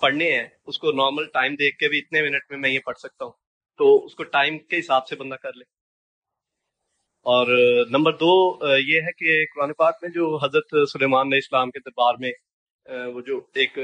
پڑھنے 0.02 0.32
ہیں، 0.32 0.48
اس 0.68 0.78
کو 0.80 0.92
نارمل 0.92 1.26
ٹائم 1.34 1.56
دیکھ 1.56 1.78
کے 1.78 1.88
بھی 1.88 2.00
اتنے 2.00 2.22
منٹ 2.22 2.50
میں 2.50 2.58
میں 2.58 2.70
یہ 2.70 2.80
پڑھ 2.86 2.98
سکتا 2.98 3.26
ہوں۔ 3.26 3.32
تو 3.80 4.06
اس 4.06 4.16
کو 4.16 4.24
ٹائم 4.24 4.58
کے 4.60 4.80
حساب 4.80 5.08
سے 5.08 5.16
بندہ 5.16 5.36
کر 5.36 5.54
لے۔ 5.54 5.64
اور 7.26 7.48
نمبر 7.90 8.14
دو، 8.14 8.32
یہ 8.78 9.02
ہے 9.02 9.12
کہ 9.12 9.46
قرآن 9.56 9.74
پاک 9.74 9.98
میں 10.02 10.10
جو 10.10 10.36
حضرت 10.44 10.90
سلیمان 10.90 11.28
علیہ 11.28 11.44
السلام 11.44 11.72
کے 11.72 11.80
دربار 11.80 12.14
میں، 12.20 12.32
وہ 13.14 13.22
جو 13.22 13.38
ایک 13.54 13.78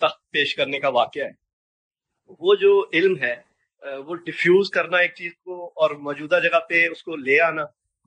تخت 0.00 0.30
پیش 0.30 0.54
کرنے 0.54 0.78
کا 0.80 0.88
واقعہ 0.88 1.24
ہے، 1.24 2.34
وہ 2.40 2.54
جو 2.54 2.72
علم 2.92 3.14
ہے، 3.22 3.34
وہ 4.06 4.14
ڈیفیوز 4.16 4.70
کرنا 4.70 4.98
ایک 4.98 5.14
چیز 5.14 5.32
کو 5.44 5.66
اور 5.76 5.90
موجودہ 6.06 6.38
جگہ 6.42 6.58
پہ 6.68 6.86
اس 6.88 7.02
کو 7.02 7.16
لے 7.16 7.40
آنا، 7.40 7.64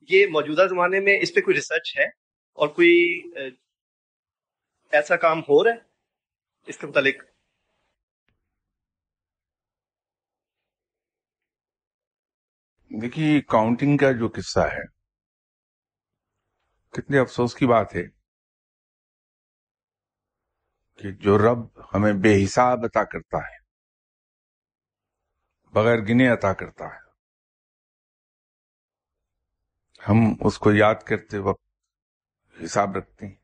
یہ 0.10 0.26
موجودہ 0.28 0.66
زمانے 0.70 1.00
میں 1.00 1.18
اس 1.22 1.34
پہ 1.34 1.42
کوئی 1.42 1.56
ریسرچ 1.56 1.98
ہے 2.00 2.06
اور 2.58 2.68
کوئی 2.68 2.96
ایسا 4.92 5.16
کام 5.16 5.40
ہو 5.40 5.64
رہا 5.64 5.72
ہے؟ 5.72 5.78
اس 6.68 6.78
کے 6.78 6.88
متعلق 6.88 7.24
دیکھیے 12.90 13.42
کاؤنٹنگ 13.42 13.98
کا 13.98 14.12
جو 14.12 14.28
قصہ 14.36 14.60
ہے، 14.60 14.86
کتنے 16.90 17.20
افسوس 17.20 17.56
کی 17.56 17.68
بات 17.68 17.96
ہے 17.96 18.04
کہ 20.96 21.12
جو 21.12 21.38
رب 21.38 21.80
ہمیں 21.94 22.14
بے 22.14 22.46
حساب 22.46 22.80
عطا 22.86 23.04
کرتا 23.04 23.38
ہے، 23.38 23.58
بغیر 25.74 25.98
گنے 25.98 26.28
عطا 26.30 26.54
کرتا 26.54 26.86
ہے۔ 26.86 27.10
ہم 30.10 30.36
اس 30.46 30.60
کو 30.60 30.72
یاد 30.74 30.96
کرتے 31.08 31.38
وقت 31.38 31.64
حساب 32.64 32.98
رکھتے 32.98 33.28
ہیں۔ 33.28 33.36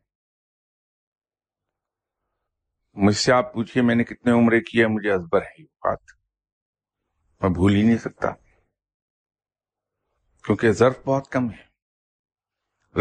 مجھ 2.94 3.16
سے 3.16 3.34
آپ 3.34 3.54
پوچھئے، 3.54 3.84
میں 3.84 3.96
نے 3.96 4.04
کتنے 4.04 4.32
عمرے 4.32 4.60
کیے، 4.62 4.88
مجھے 4.88 5.12
ازبر 5.12 5.42
ہے 5.42 5.62
یہ 5.62 5.66
بات۔ 5.66 6.00
میں 7.42 7.50
بھول 7.50 7.76
ہی 7.76 7.84
نہیں 7.84 7.98
سکتا۔ 7.98 8.45
کیونکہ 10.46 10.72
ظرف 10.72 11.00
بہت 11.06 11.30
کم 11.30 11.52
ہے۔ 11.52 11.66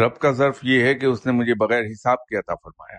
رب 0.01 0.19
کا 0.19 0.31
ظرف 0.31 0.59
یہ 0.63 0.85
ہے 0.85 0.95
کہ 0.95 1.07
اس 1.07 1.27
نے 1.27 1.33
مجھے 1.33 1.55
بغیر 1.55 1.81
حساب 1.81 2.27
کے 2.27 2.37
عطا 2.37 2.55
فرمایا۔ 2.55 2.99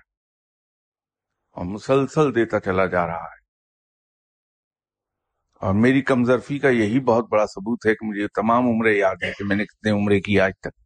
اور 1.52 1.66
مسلسل 1.66 2.36
دیتا 2.36 2.60
چلا 2.60 2.86
جا 2.86 3.08
رہا 3.08 3.24
ہے۔ 3.24 3.46
اور 5.54 5.74
میری 5.74 6.02
کمزرفی 6.02 6.60
کا 6.60 6.70
یہی 6.70 7.00
بہت 7.00 7.26
بڑا 7.30 7.46
ثبوت 7.46 7.86
ہے 7.86 7.96
کہ 7.96 8.06
مجھے 8.06 8.28
تمام 8.28 8.64
عمرے 8.68 8.94
یاد 8.94 9.16
ہے 9.24 9.32
کہ 9.32 9.44
میں 9.46 9.56
نے 9.56 9.66
کتنے 9.66 9.92
عمرے 9.92 10.22
کی 10.22 10.40
آج 10.40 10.52
تک۔ 10.62 10.80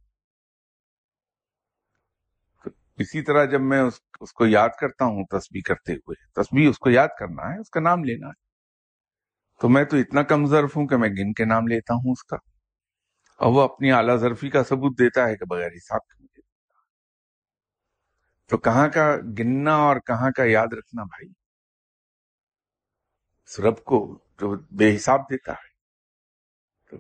اسی 2.98 3.22
طرح 3.22 3.46
جب 3.46 3.62
میں 3.62 3.82
اس 3.82 4.00
اس 4.22 4.34
کو 4.34 4.46
یاد 4.46 4.70
کرتا 4.80 5.06
ہوں 5.06 5.26
تسبیح 5.26 5.62
کرتے 5.66 5.94
ہوئے، 5.94 6.32
تسبیح 6.32 6.70
اس 6.70 6.80
کو 6.80 6.90
یاد 6.90 7.08
کرنا 7.20 7.54
ہے، 7.54 7.60
اس 7.60 7.70
کا 7.70 7.80
نام 7.80 8.04
لینا 8.04 8.28
ہے۔ 8.28 8.50
تو 9.62 9.70
میں 9.70 9.84
تو 9.84 9.98
اتنا 9.98 10.24
کمزرف 10.24 10.78
ہوں 10.78 10.88
کہ 10.88 10.98
میں 10.98 11.10
گن 11.10 11.34
کے 11.34 11.46
نام 11.46 11.68
لیتا 11.68 11.94
ہوں 11.94 12.12
اس 12.12 12.24
کا۔ 12.24 12.59
اور 13.40 13.52
وہ 13.52 13.62
اپنی 13.62 13.92
اعلی 13.92 14.18
ظرفی 14.18 14.50
کا 14.50 14.64
ثبوت 14.64 15.00
دیتا 15.00 15.28
ہے 15.28 15.36
کہ 15.36 15.46
بغیر 15.46 15.68
حساب 15.68 16.08
کے 16.08 16.24
مجھے 16.24 16.42
تو 18.48 18.58
کہاں 18.58 18.88
کا 18.88 19.16
گننا 19.40 19.76
اور 19.76 19.96
کہاں 20.00 20.32
کا 20.32 20.44
یاد 20.44 20.68
رکھنا 20.74 21.04
بھائی؟ 21.04 21.32
اس 23.46 23.60
رب 23.60 23.84
کو 23.84 24.20
جو 24.40 24.56
بے 24.72 24.96
حساب 24.96 25.20
دیتا 25.20 25.52
ہے۔ 25.52 25.70
تو 26.90 26.98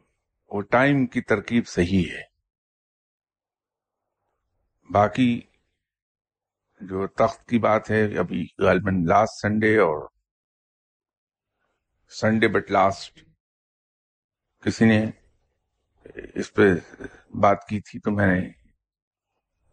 وہ 0.49 0.61
ٹائم 0.61 1.05
کی 1.05 1.21
ترکیب 1.21 1.67
صحیح 1.67 2.11
ہے۔ 2.11 2.21
باقی 4.93 5.41
جو 6.81 7.07
تخت 7.07 7.47
کی 7.47 7.59
بات 7.59 7.91
ہے، 7.91 8.17
ابھی 8.17 8.47
غالباً 8.59 9.05
لاسٹ 9.07 9.41
سنڈے 9.41 9.77
اور 9.77 10.09
سنڈے 12.09 12.47
بٹ 12.47 12.71
لاسٹ 12.71 13.19
کسی 14.63 14.85
نے 14.85 15.11
اس 16.15 16.53
پہ 16.53 16.61
بات 17.29 17.67
کی 17.67 17.81
تھی 17.81 17.99
تو 17.99 18.11
میں 18.11 18.27
نے 18.27 18.51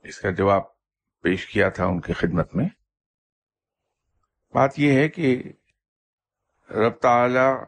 اس 0.09 0.19
کا 0.19 0.31
جواب 0.31 0.63
پیش 1.21 1.47
کیا 1.47 1.69
تھا 1.69 1.85
ان 1.85 2.01
کی 2.01 2.13
خدمت 2.13 2.55
میں۔ 2.55 2.69
بات 4.55 4.79
یہ 4.79 4.93
ہے 4.93 5.09
کہ 5.09 5.43
رب 6.71 6.93
تعالی 6.93 7.65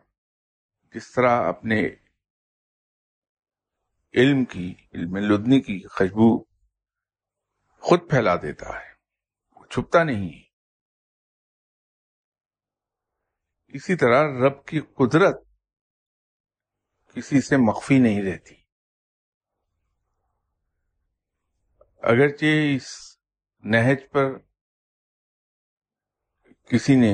جس 0.95 1.13
طرح 1.13 1.49
اپنے 1.49 1.89
علم 4.15 4.45
کی، 4.45 4.75
علم 4.95 5.17
لدنی 5.17 5.61
کی 5.61 5.89
خوشبو 5.89 6.45
خود 7.79 8.11
پھیلا 8.11 8.37
دیتا 8.37 8.69
ہے، 8.69 8.93
وہ 9.57 9.65
چھپتا 9.67 10.05
نہیں۔ 10.05 10.43
اسی 13.67 13.97
طرح 13.97 14.23
رب 14.47 14.65
کی 14.67 14.81
قدرت 14.81 15.45
کسی 17.15 17.41
سے 17.41 17.57
مخفی 17.57 17.99
نہیں 17.99 18.23
رہتی۔ 18.23 18.58
اگرچہ 22.03 22.75
اس 22.75 22.87
نہج 23.65 24.03
پر 24.13 24.27
کسی 26.71 26.95
نے 26.97 27.13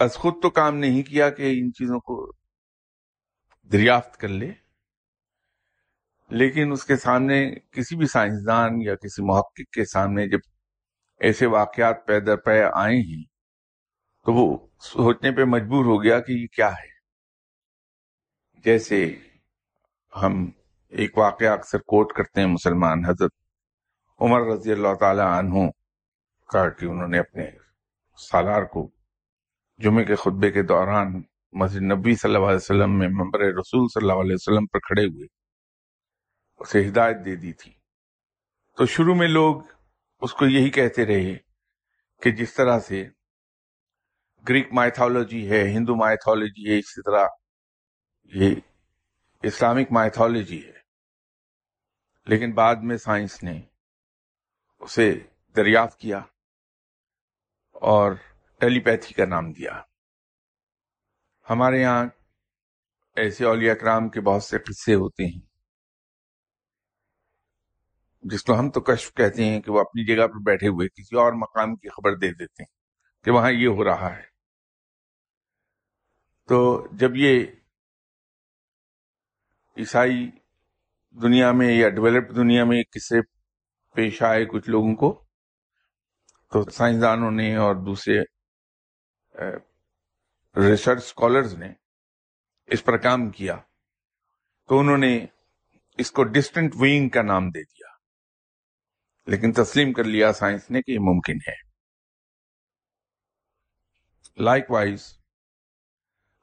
از 0.00 0.14
خود 0.14 0.34
تو 0.42 0.50
کام 0.50 0.76
نہیں 0.76 1.02
کیا 1.02 1.28
کہ 1.30 1.50
ان 1.58 1.72
چیزوں 1.72 2.00
کو 2.00 2.16
دریافت 3.70 4.16
کر 4.16 4.28
لے، 4.28 4.50
لیکن 6.30 6.72
اس 6.72 6.84
کے 6.84 6.96
سامنے 6.96 7.38
کسی 7.70 7.96
بھی 7.96 8.06
سائنسدان 8.06 8.80
یا 8.82 8.94
کسی 8.94 9.22
محقق 9.22 9.72
کے 9.74 9.84
سامنے 9.84 10.26
جب 10.28 10.40
ایسے 11.20 11.46
واقعات 11.46 12.06
پیدا 12.06 12.36
پہ 12.36 12.60
آئے 12.74 12.96
ہیں، 12.96 13.22
تو 14.26 14.32
وہ 14.32 14.46
سوچنے 14.82 15.32
پہ 15.32 15.44
مجبور 15.46 15.84
ہو 15.84 16.02
گیا 16.02 16.20
کہ 16.20 16.32
یہ 16.32 16.46
کیا 16.46 16.70
ہے۔ 16.70 16.94
جیسے 18.64 19.04
ہم 20.12 20.50
ایک 20.96 21.18
واقعہ 21.18 21.48
اکثر 21.48 21.78
کوٹ 21.78 22.12
کرتے 22.12 22.40
ہیں 22.40 22.48
مسلمان 22.48 23.04
حضرت 23.04 23.32
عمر 24.20 24.40
رضی 24.40 24.72
اللہ 24.72 24.94
تعالی 25.00 25.20
عنہ 25.20 25.70
کا 26.52 26.68
کہ 26.68 26.86
انہوں 26.86 27.08
نے 27.08 27.18
اپنے 27.18 27.50
سالار 28.16 28.62
کو 28.62 28.90
جمعے 29.78 30.04
کے 30.04 30.14
خطبے 30.14 30.50
کے 30.50 30.62
دوران 30.62 31.22
مسجد 31.52 31.82
نبی 31.82 32.14
صلی 32.14 32.34
اللہ 32.34 32.46
علیہ 32.46 32.56
وسلم 32.56 32.98
میں 32.98 33.08
ممبر 33.08 33.40
رسول 33.40 33.86
صلی 33.88 34.10
اللہ 34.10 34.20
علیہ 34.20 34.34
وسلم 34.34 34.66
پر 34.66 34.78
کھڑے 34.78 35.04
ہوئے 35.04 35.26
اسے 36.58 36.88
ہدایت 36.88 37.16
دے 37.24 37.36
دی 37.36 37.52
تھی۔ 37.52 37.72
تو 38.76 38.86
شروع 38.86 39.14
میں 39.14 39.28
لوگ 39.28 39.62
اس 40.20 40.32
کو 40.32 40.46
یہی 40.46 40.70
کہتے 40.70 41.06
رہے 41.06 41.36
کہ 42.22 42.30
جس 42.30 42.54
طرح 42.54 42.78
سے 42.78 43.08
گریک 44.48 44.72
مائتھولوجی 44.72 45.50
ہے، 45.50 45.70
ہندو 45.70 45.94
مائتھولوجی 45.94 46.72
ہے، 46.72 46.78
اسی 46.78 47.02
طرح 47.02 47.26
یہ 48.24 48.54
اسلامک 49.42 49.92
مائتھولوجی 49.92 50.66
ہے۔ 50.66 50.75
لیکن 52.26 52.52
بعد 52.54 52.76
میں 52.82 52.96
سائنس 52.96 53.42
نے 53.42 53.60
اسے 54.78 55.12
دریافت 55.56 56.00
کیا 56.00 56.18
اور 57.72 58.12
ٹیلی 58.58 58.80
پیتھی 58.80 59.14
کا 59.14 59.24
نام 59.24 59.52
دیا۔ 59.52 59.82
ہمارے 61.50 61.80
یہاں 61.80 62.04
ایسے 63.16 63.44
اولیاء 63.44 63.74
کرام 63.74 64.08
کے 64.08 64.20
بہت 64.20 64.42
سے 64.42 64.58
قصے 64.58 64.94
ہوتے 64.94 65.24
ہیں 65.24 65.46
جس 68.22 68.42
کو 68.44 68.58
ہم 68.58 68.70
تو 68.70 68.80
کشف 68.80 69.14
کہتے 69.14 69.44
ہیں 69.44 69.60
کہ 69.60 69.70
وہ 69.70 69.80
اپنی 69.80 70.04
جگہ 70.06 70.26
پر 70.26 70.42
بیٹھے 70.46 70.68
ہوئے 70.68 70.88
کسی 70.88 71.16
اور 71.16 71.32
مقام 71.32 71.76
کی 71.76 71.88
خبر 71.88 72.16
دے 72.16 72.32
دیتے 72.32 72.62
ہیں 72.62 73.24
کہ 73.24 73.30
وہاں 73.30 73.50
یہ 73.50 73.68
ہو 73.68 73.84
رہا 73.84 74.16
ہے۔ 74.16 74.22
تو 76.48 76.88
جب 76.92 77.10
یہ 77.14 77.46
عیسائی 79.76 80.30
دنیا 81.22 81.52
میں 81.52 81.72
یا 81.72 81.88
ڈیولپڈ 81.88 82.36
دنیا 82.36 82.64
میں 82.64 82.82
قصے 82.82 83.20
پیش 83.94 84.22
آئے 84.22 84.44
کچھ 84.44 84.70
لوگوں 84.70 84.94
کو، 84.94 85.24
تو 86.52 86.70
سائنسدانوں 86.70 87.30
نے 87.30 87.56
اور 87.56 87.74
دوسرے 87.74 88.22
ریسرچ 90.56 91.02
اسکالرز 91.04 91.54
نے 91.54 91.72
اس 92.66 92.84
پر 92.84 92.96
کام 92.96 93.30
کیا۔ 93.30 93.56
تو 94.68 94.78
انہوں 94.78 94.98
نے 94.98 95.26
اس 95.98 96.10
کو 96.10 96.24
ڈسٹنٹ 96.24 96.72
وینگ 96.80 97.08
کا 97.08 97.22
نام 97.22 97.50
دے 97.50 97.62
دیا۔ 97.62 97.86
لیکن 99.26 99.52
تسلیم 99.52 99.92
کر 99.92 100.04
لیا 100.04 100.32
سائنس 100.32 100.70
نے 100.70 100.82
کہ 100.82 100.90
یہ 100.90 100.98
ممکن 100.98 101.36
ہے۔ 101.48 101.66
لائک 104.42 104.70
وائز 104.70 105.18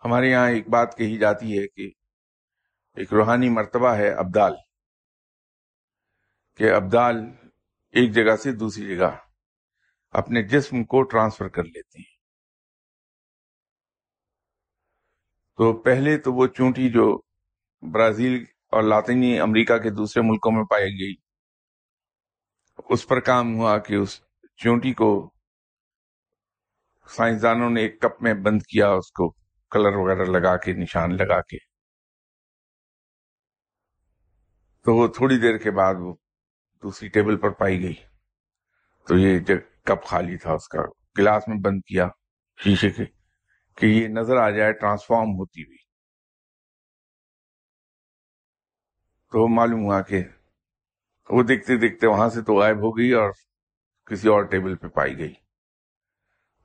ہمارے 0.05 0.31
یہاں 0.31 0.49
ایک 0.49 0.67
بات 0.67 0.97
کہی 0.97 1.17
جاتی 1.17 1.59
ہے 1.59 1.67
کہ 1.67 2.02
ایک 2.97 3.13
روحانی 3.13 3.49
مرتبہ 3.49 3.95
ہے 3.95 4.09
ابدال، 4.09 4.53
کہ 6.59 6.71
ابدال 6.71 7.15
ایک 7.93 8.11
جگہ 8.11 8.35
سے 8.35 8.51
دوسری 8.51 8.95
جگہ 8.95 9.09
اپنے 10.13 10.43
جسم 10.43 10.83
کو 10.83 11.01
ٹرانسفر 11.03 11.47
کر 11.47 11.63
لیتے 11.63 11.99
ہیں۔ 11.99 12.11
تو 15.59 15.73
پہلے 15.81 16.17
تو 16.17 16.33
وہ 16.33 16.47
چونٹی 16.47 16.89
جو 16.89 17.05
برازیل 17.83 18.43
اور 18.71 18.83
لاطینی 18.83 19.39
امریکہ 19.39 19.77
کے 19.77 19.89
دوسرے 19.89 20.21
ملکوں 20.21 20.51
میں 20.51 20.63
پائی 20.63 20.93
گئی، 20.99 21.13
اس 22.89 23.07
پر 23.07 23.19
کام 23.19 23.55
ہوا 23.55 23.77
کہ 23.77 23.95
اس 23.95 24.19
چونٹی 24.55 24.93
کو 24.93 25.09
سائنسدانوں 27.09 27.69
نے 27.69 27.81
ایک 27.81 28.01
کپ 28.01 28.23
میں 28.23 28.33
بند 28.33 28.61
کیا، 28.61 28.89
اس 28.89 29.11
کو 29.11 29.29
کلر 29.71 29.95
وغیرہ 29.95 30.25
لگا 30.31 30.57
کے، 30.57 30.73
نشان 30.73 31.17
لگا 31.17 31.41
کے۔ 31.41 31.72
تو 34.83 34.95
وہ 34.95 35.07
تھوڑی 35.07 35.37
دیر 35.37 35.57
کے 35.57 35.71
بعد 35.71 35.93
وہ 35.99 36.15
دوسری 36.83 37.09
ٹیبل 37.09 37.37
پر 37.37 37.49
پائی 37.49 37.83
گئی۔ 37.83 37.93
تو 39.07 39.17
یہ 39.17 39.39
کپ 39.85 40.05
خالی 40.05 40.37
تھا، 40.37 40.53
اس 40.53 40.67
کا 40.67 40.79
گلاس 41.19 41.47
میں 41.47 41.57
بند 41.65 41.81
کیا 41.87 42.07
شیشے 42.63 42.89
کے 42.89 43.05
کہ 43.75 43.85
یہ 43.85 44.07
نظر 44.07 44.37
آ 44.37 44.49
جائے 44.49 44.73
ٹرانسفارم 44.73 45.29
ہوتی 45.39 45.63
ہوئی۔ 45.63 45.77
تو 49.31 49.47
معلوم 49.47 49.85
ہوا 49.85 50.01
کہ 50.01 50.23
وہ 51.29 51.43
دیکھتے 51.43 51.77
دیکھتے 51.77 52.07
وہاں 52.07 52.29
سے 52.29 52.41
تو 52.41 52.53
غائب 52.53 52.77
ہو 52.77 52.97
گئی 52.97 53.11
اور 53.11 53.31
کسی 54.05 54.27
اور 54.29 54.43
ٹیبل 54.43 54.75
پہ 54.75 54.87
پائی 54.87 55.17
گئی۔ 55.17 55.33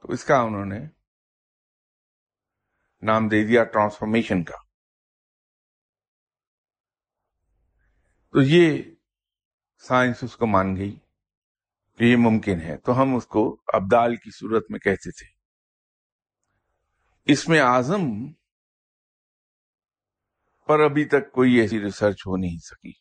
تو 0.02 0.12
اس 0.12 0.24
کا 0.24 0.40
انہوں 0.40 0.64
نے 0.64 0.80
نام 3.02 3.28
دے 3.28 3.44
دیا 3.44 3.64
ٹرانسفارمیشن 3.64 4.44
کا۔ 4.44 4.67
تو 8.32 8.42
یہ 8.42 8.82
سائنس 9.88 10.16
اس 10.22 10.36
کو 10.36 10.46
مان 10.46 10.76
گئی 10.76 10.96
کہ 11.98 12.04
یہ 12.04 12.16
ممکن 12.16 12.60
ہے۔ 12.60 12.76
تو 12.76 13.02
ہم 13.02 13.14
اس 13.14 13.26
کو 13.26 13.60
ابدال 13.72 14.16
کی 14.16 14.30
صورت 14.30 14.66
میں 14.70 14.78
کہتے 14.78 15.10
تھے۔ 15.10 15.38
اس 17.32 17.48
میں 17.48 17.60
اعظم 17.60 18.32
پر 20.66 20.80
ابھی 20.80 21.04
تک 21.04 21.32
کوئی 21.32 21.54
ایسی 21.54 21.80
ریسرچ 21.80 22.26
ہو 22.26 22.36
نہیں 22.36 22.58
سکی۔ 22.58 22.92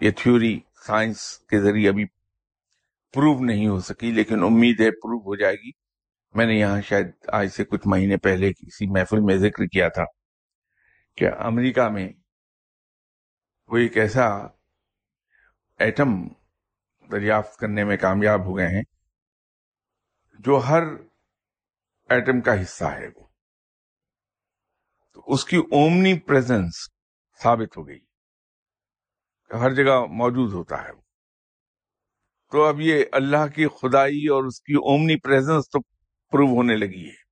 یہ 0.00 0.10
تھیوری 0.16 0.60
سائنس 0.86 1.38
کے 1.38 1.60
ذریعے 1.60 1.88
ابھی 1.88 2.04
پروو 3.12 3.44
نہیں 3.44 3.68
ہو 3.68 3.80
سکی، 3.80 4.10
لیکن 4.10 4.42
امید 4.42 4.80
ہے 4.80 4.90
پروو 4.90 5.18
ہو 5.18 5.36
جائے 5.36 5.54
گی۔ 5.54 5.70
میں 6.34 6.46
نے 6.46 6.54
یہاں 6.54 6.80
شاید 6.80 7.06
آج 7.28 7.48
سے 7.48 7.64
کچھ 7.64 7.80
مہینے 7.86 8.16
پہلے 8.16 8.52
کسی 8.52 8.90
محفل 8.90 9.20
میں 9.20 9.36
ذکر 9.36 9.66
کیا 9.66 9.88
تھا 9.88 10.04
کہ 11.16 11.28
امریکہ 11.38 11.88
میں 11.88 12.08
وہ 13.72 13.76
ایک 13.76 13.96
ایسا 13.96 14.26
ایٹم 15.78 16.28
دریافت 17.10 17.56
کرنے 17.56 17.84
میں 17.84 17.96
کامیاب 17.96 18.40
ہو 18.40 18.56
گئے 18.56 18.68
ہیں 18.68 18.82
جو 20.38 20.60
ہر 20.68 20.82
ایٹم 22.08 22.40
کا 22.40 22.62
حصہ 22.62 22.84
ہے 22.84 23.06
وہ۔ 23.16 23.26
تو 25.14 25.22
اس 25.26 25.44
کی 25.44 25.56
اومنی 25.56 26.18
پریزنس 26.18 26.72
ثابت 27.42 27.76
ہو 27.76 27.88
گئی 27.88 27.98
ہر 29.60 29.74
جگہ 29.74 30.04
موجود 30.04 30.52
ہوتا 30.52 30.84
ہے 30.84 30.90
وہ۔ 30.92 31.02
تو 32.50 32.64
اب 32.64 32.80
یہ 32.80 33.04
اللہ 33.12 33.46
کی 33.54 33.66
خدائی 33.68 34.26
اور 34.26 34.44
اس 34.44 34.60
کی 34.60 34.74
اومنی 34.74 35.16
پریزنس 35.16 35.70
تو 35.70 35.80
پروو 36.30 36.56
ہونے 36.56 36.76
لگی 36.76 37.08
ہے۔ 37.08 37.22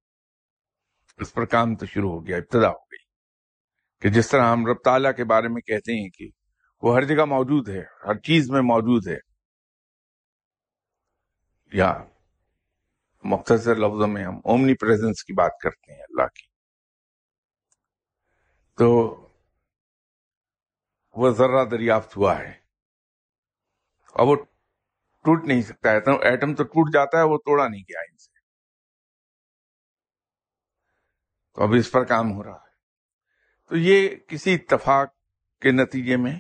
اس 1.19 1.33
پر 1.33 1.45
کام 1.45 1.75
تو 1.75 1.87
شروع 1.87 2.11
ہو 2.11 2.27
گیا، 2.27 2.37
ابتدا 2.37 2.69
ہو 2.69 2.79
گئی۔ 2.79 3.00
کہ 4.01 4.09
جس 4.09 4.29
طرح 4.29 4.53
ہم 4.53 4.67
رب 4.67 4.77
تعالیٰ 4.85 5.17
کے 5.17 5.25
بارے 5.25 5.49
میں 5.49 5.63
کہتے 5.63 6.03
ہیں 6.03 6.09
کہ 6.09 6.31
وہ 6.83 6.95
ہر 6.95 7.05
جگہ 7.05 7.25
موجود 7.25 7.69
ہے، 7.69 7.81
ہر 7.81 8.19
چیز 8.19 8.51
میں 8.51 8.61
موجود 8.61 9.09
ہے۔ 9.09 9.31
یا 11.73 12.05
مختصر 13.25 13.75
لفظوں 13.75 14.09
میں 14.09 14.25
ہم 14.25 14.37
اومنی 14.45 14.75
پریزنس 14.75 15.25
کی 15.25 15.33
بات 15.33 15.51
کرتے 15.63 15.93
ہیں 15.93 16.03
اللہ 16.03 16.27
کی۔ 16.27 16.47
تو 18.79 18.89
وہ 21.13 21.31
ذرہ 21.31 21.65
دریافت 21.65 22.17
ہوا 22.17 22.39
ہے۔ 22.39 22.51
اور 24.13 24.27
وہ 24.27 24.37
ٹوٹ 25.25 25.45
نہیں 25.45 25.63
سکتا 25.63 25.91
ہے 25.91 25.97
ایٹم 25.97 26.55
تو 26.55 26.65
ٹوٹ 26.65 26.93
جاتا 26.93 27.19
ہے، 27.19 27.23
وہ 27.23 27.39
توڑا 27.39 27.69
نہیں 27.69 27.83
گیا 27.83 28.01
ان 28.01 28.17
سے۔ 28.19 28.39
تو 31.55 31.63
اب 31.63 31.69
اس 31.79 31.91
پر 31.91 32.05
کام 32.05 32.33
ہو 32.33 32.45
رہا 32.45 32.55
ہے۔ 32.55 32.70
تو 33.71 33.77
یہ 33.77 34.09
کسی 34.29 34.55
اتفاق 34.55 35.09
کے 35.63 35.71
نتیجے 35.71 36.17
میں 36.17 36.39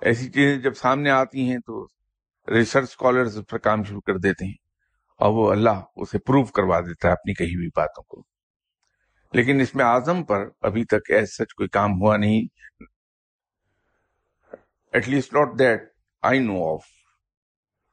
ایسی 0.00 0.30
چیزیں 0.30 0.58
جب 0.58 0.74
سامنے 0.74 1.10
آتی 1.10 1.50
ہیں 1.50 1.58
تو 1.58 1.86
ریسرچ 2.48 2.84
اسکالرز 2.84 3.38
پر 3.50 3.58
کام 3.58 3.84
شروع 3.84 4.00
کر 4.00 4.18
دیتے 4.18 4.44
ہیں 4.44 4.54
اور 5.16 5.32
وہ 5.32 5.50
اللہ 5.50 5.82
اسے 5.96 6.18
پروف 6.18 6.52
کروا 6.52 6.80
دیتا 6.80 7.08
ہے 7.08 7.12
اپنی 7.12 7.34
کہی 7.34 7.54
ہوئی 7.56 7.68
باتوں 7.76 8.04
کو۔ 8.04 8.22
لیکن 9.32 9.60
اس 9.60 9.74
میں 9.74 9.84
اعظم 9.84 10.24
پر 10.24 10.48
ابھی 10.60 10.84
تک 10.84 11.10
ایس 11.10 11.36
سچ 11.36 11.54
کوئی 11.54 11.68
کام 11.68 11.90
ہوا 11.92 12.16
نہیں۔ 12.16 12.46
At 14.92 15.08
least 15.08 15.34
not 15.34 15.58
that 15.58 15.82
I 16.22 16.38
know 16.38 16.74
of 16.74 16.84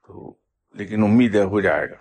تو 0.07 0.37
لیکن 0.73 1.03
امید 1.03 1.35
ہے 1.35 1.43
ہو 1.43 1.61
جائے 1.61 1.89
گا۔ 1.89 1.95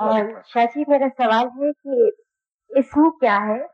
اور 0.00 0.42
شاچی 0.46 0.80
جی، 0.80 0.90
میرا 0.90 1.08
سوال 1.18 1.46
ہے 1.46 1.72
کہ 1.72 2.10
اسم 2.68 3.10
کیا 3.10 3.36
ہے 3.46 3.64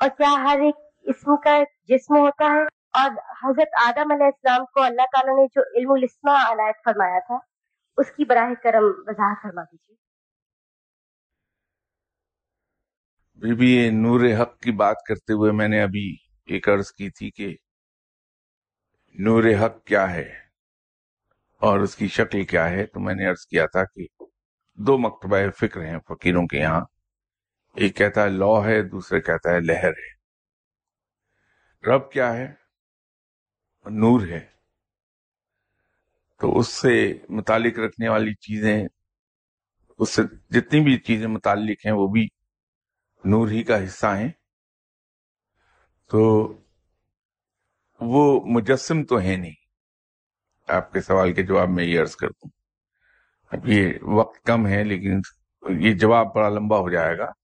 اور 0.00 0.08
کیا 0.08 0.34
ہر 0.44 0.60
ایک 0.60 0.74
اسم 1.02 1.36
کا 1.36 1.58
جسم 1.84 2.16
ہوتا 2.16 2.44
ہے؟ 2.44 2.62
اور 2.92 3.10
حضرت 3.42 3.68
آدم 3.86 4.12
علیہ 4.12 4.26
السلام 4.26 4.64
کو 4.64 4.82
اللہ 4.82 5.06
تعالیٰ 5.12 5.34
نے 5.36 5.46
جو 5.46 5.62
علم 5.78 5.90
الاسما 5.90 6.52
عنایت 6.52 6.76
فرمایا 6.84 7.18
تھا، 7.18 7.38
اس 7.96 8.10
کی 8.10 8.24
براہ 8.24 8.54
کرم 8.62 8.84
وضاحت 9.06 9.42
فرما 9.42 9.62
دیجیے۔ 9.62 9.96
بی 13.34 13.54
بی 13.54 13.90
نور 13.90 14.20
حق 14.42 14.58
کی 14.58 14.72
بات 14.72 14.96
کرتے 15.08 15.32
ہوئے 15.32 15.52
میں 15.52 15.68
نے 15.68 15.82
ابھی 15.82 16.16
ایک 16.46 16.68
عرض 16.68 16.92
کی 16.92 17.10
تھی 17.10 17.30
کہ 17.30 17.56
نور 19.14 19.44
حق 19.64 19.84
کیا 19.84 20.12
ہے 20.12 20.32
اور 21.60 21.78
اس 21.78 21.96
کی 21.96 22.08
شکل 22.08 22.44
کیا 22.44 22.70
ہے، 22.70 22.86
تو 22.86 23.00
میں 23.00 23.14
نے 23.14 23.26
عرض 23.26 23.46
کیا 23.46 23.66
تھا 23.66 23.84
کہ 23.84 24.06
دو 24.74 24.98
مکتبہ 24.98 25.36
فکر 25.58 25.80
ہیں، 25.84 25.98
فقیروں 26.08 26.46
کے 26.46 26.58
یہاں۔ 26.58 26.80
ایک 27.74 27.96
کہتا 27.96 28.24
ہے 28.24 28.28
لو 28.28 28.64
ہے، 28.64 28.82
دوسرے 28.82 29.20
کہتا 29.20 29.50
ہے 29.50 29.60
لہر 29.60 29.88
ہے۔ 29.88 30.20
رب 31.90 32.12
کیا 32.12 32.34
ہے؟ 32.34 32.54
نور 33.86 34.28
ہے۔ 34.28 34.46
تو 36.40 36.58
اس 36.58 36.68
سے 36.68 37.18
متعلق 37.28 37.78
رکھنے 37.78 38.08
والی 38.08 38.34
چیزیں، 38.34 38.84
اس 39.98 40.10
سے 40.10 40.22
جتنی 40.50 40.80
بھی 40.80 40.98
چیزیں 40.98 41.26
متعلق 41.26 41.86
ہیں، 41.86 41.92
وہ 41.92 42.08
بھی 42.08 42.28
نور 43.24 43.48
ہی 43.48 43.62
کا 43.62 43.84
حصہ 43.84 44.06
ہیں۔ 44.06 44.32
تو 46.06 46.52
وہ 48.00 48.40
مجسم 48.46 49.04
تو 49.04 49.20
ہے 49.20 49.36
نہیں۔ 49.36 49.54
آپ 50.68 50.92
کے 50.92 51.00
سوال 51.00 51.32
کے 51.32 51.42
جواب 51.42 51.68
میں 51.68 51.84
یہ 51.84 52.00
عرض 52.00 52.16
کر 52.16 52.28
دوں 52.28 52.50
اب 53.50 53.68
یہ 53.68 53.92
وقت 54.02 54.44
کم 54.44 54.66
ہے، 54.66 54.84
لیکن 54.84 55.20
یہ 55.80 55.94
جواب 55.94 56.34
بڑا 56.34 56.48
لمبا 56.48 56.78
ہو 56.78 56.90
جائے 56.90 57.18
گا۔ 57.18 57.39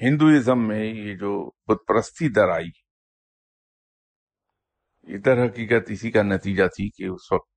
ہندوازم 0.00 0.66
میں 0.68 0.84
یہ 0.84 1.14
جو 1.16 1.32
بت 1.66 1.86
پرستی 1.88 2.28
در 2.28 2.48
آئی، 2.48 2.70
یہ 5.08 5.18
در 5.18 5.44
حقیقت 5.44 5.90
اسی 5.90 6.10
کا 6.10 6.22
نتیجہ 6.22 6.66
تھی 6.66 6.88
کہ 6.90 7.04
اس 7.04 7.30
وقت 7.32 7.48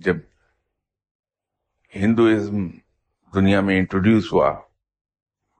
جب 0.00 0.16
ہندوازم 1.92 2.68
دنیا 3.32 3.60
میں 3.60 3.78
انٹروڈیوس 3.78 4.32
ہوا، 4.32 4.50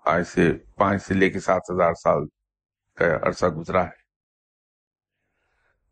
آج 0.05 0.23
سے 0.27 0.53
پانچ 0.77 1.03
سے 1.03 1.15
لے 1.15 1.31
کے 1.31 1.41
سات 1.41 1.71
ہزار 1.71 1.95
سال 1.95 2.27
کا 2.99 3.15
عرصہ 3.29 3.47
گزرا 3.47 3.85
ہے، 3.85 4.01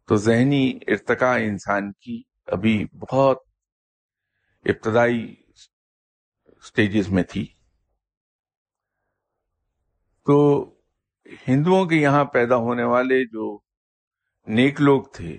تو 0.08 0.16
ذہنی 0.16 0.64
ارتقاء 0.88 1.36
انسان 1.42 1.92
کی 1.92 2.22
ابھی 2.46 2.84
بہت 3.00 3.38
ابتدائی 4.64 5.34
سٹیجز 6.64 7.08
میں 7.08 7.22
تھی۔ 7.22 7.46
تو 10.26 10.38
ہندوؤں 11.48 11.86
کے 11.86 11.96
یہاں 11.96 12.24
پیدا 12.32 12.56
ہونے 12.56 12.84
والے 12.84 13.24
جو 13.24 13.58
نیک 14.46 14.80
لوگ 14.80 15.02
تھے، 15.14 15.36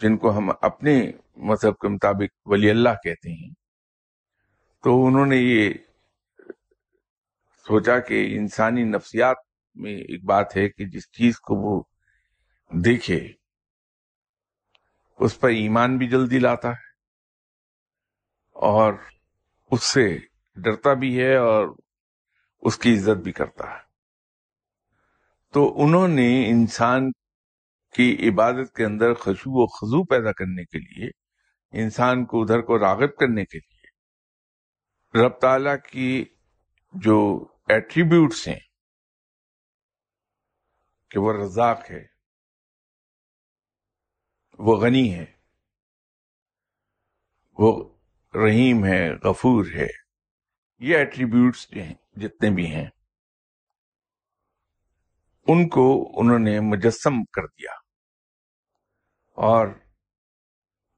جن 0.00 0.16
کو 0.16 0.36
ہم 0.36 0.50
اپنے 0.60 0.94
مذہب 1.48 1.78
کے 1.78 1.88
مطابق 1.88 2.30
ولی 2.44 2.70
اللہ 2.70 2.94
کہتے 3.04 3.32
ہیں، 3.32 3.50
تو 4.84 5.06
انہوں 5.06 5.26
نے 5.26 5.36
یہ 5.36 5.72
سوچا 7.66 7.98
کہ 7.98 8.26
انسانی 8.38 8.84
نفسیات 8.84 9.36
میں 9.76 9.94
ایک 9.94 10.24
بات 10.24 10.56
ہے 10.56 10.68
کہ 10.68 10.84
جس 10.86 11.10
چیز 11.12 11.38
کو 11.40 11.54
وہ 11.56 11.82
دیکھے، 12.70 13.20
اس 15.20 15.38
پر 15.40 15.48
ایمان 15.50 15.96
بھی 15.98 16.08
جلدی 16.08 16.38
لاتا 16.38 16.70
ہے 16.70 16.90
اور 18.56 18.92
اس 19.70 19.82
سے 19.84 20.06
ڈرتا 20.56 20.92
بھی 20.94 21.18
ہے 21.20 21.34
اور 21.36 21.66
اس 22.62 22.78
کی 22.78 22.94
عزت 22.94 23.22
بھی 23.22 23.32
کرتا 23.32 23.70
ہے۔ 23.70 23.80
تو 25.54 25.84
انہوں 25.84 26.08
نے 26.08 26.50
انسان 26.50 27.10
کی 27.94 28.28
عبادت 28.28 28.74
کے 28.74 28.84
اندر 28.84 29.14
خوشبو 29.14 29.62
و 29.62 29.66
خضو 29.66 30.04
پیدا 30.04 30.32
کرنے 30.32 30.64
کے 30.64 30.78
لیے، 30.78 31.08
انسان 31.72 32.24
کو 32.24 32.42
ادھر 32.42 32.60
کو 32.60 32.78
راغب 32.78 33.16
کرنے 33.16 33.44
کے 33.44 33.58
لیے 33.58 33.82
رب 35.14 35.38
تعالی 35.40 35.70
کی 35.90 36.24
جو 36.94 37.16
ایٹریبیوٹس 37.68 38.48
ہیں، 38.48 38.60
کہ 41.10 41.20
وہ 41.20 41.32
رزاق 41.32 41.90
ہے، 41.90 42.04
وہ 44.58 44.76
غنی 44.76 45.14
ہے، 45.14 45.26
وہ 47.58 47.72
رحیم 48.34 48.84
ہے، 48.84 49.10
غفور 49.24 49.64
ہے، 49.74 49.88
یہ 50.80 50.96
ایٹریبیوٹس 50.96 51.70
جو 51.70 51.82
ہیں 51.82 52.01
جتنے 52.16 52.50
بھی 52.50 52.66
ہیں، 52.66 52.88
ان 55.48 55.68
کو 55.68 55.84
انہوں 56.20 56.38
نے 56.38 56.58
مجسم 56.60 57.22
کر 57.24 57.46
دیا 57.46 57.72
اور 59.38 59.68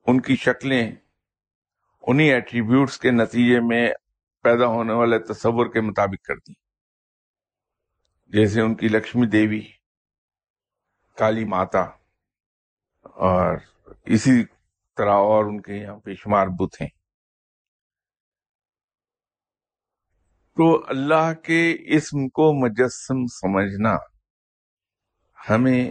ان 0.07 0.21
کی 0.21 0.37
شکلیں 0.37 0.85
انہی 2.05 2.33
ایٹریبیوٹس 2.33 2.99
کے 2.99 3.11
نتیجے 3.11 3.61
میں 3.61 3.87
پیدا 4.45 4.67
ہونے 4.67 4.93
والے 4.93 5.19
تصور 5.19 5.73
کے 5.73 5.81
مطابق 5.81 6.27
کر 6.27 6.37
دی 6.37 6.53
جیسے 8.33 8.61
ان 8.61 8.75
کی 8.75 8.89
لکشمی 8.89 9.27
دیوی، 9.27 9.61
کالی 11.19 11.45
ماتا 11.45 11.81
اور 13.23 13.57
اسی 14.07 14.45
طرح 14.97 15.17
اور 15.31 15.45
ان 15.45 15.61
کے 15.61 15.75
یہاں 15.75 15.97
بے 16.05 16.15
شمار 16.15 16.47
بت 16.59 16.81
ہیں۔ 16.81 16.89
تو 20.57 20.85
اللہ 20.87 21.35
کے 21.35 21.77
اسم 21.97 22.29
کو 22.29 22.53
مجسم 22.53 23.27
سمجھنا 23.27 23.97
ہمیں 25.51 25.91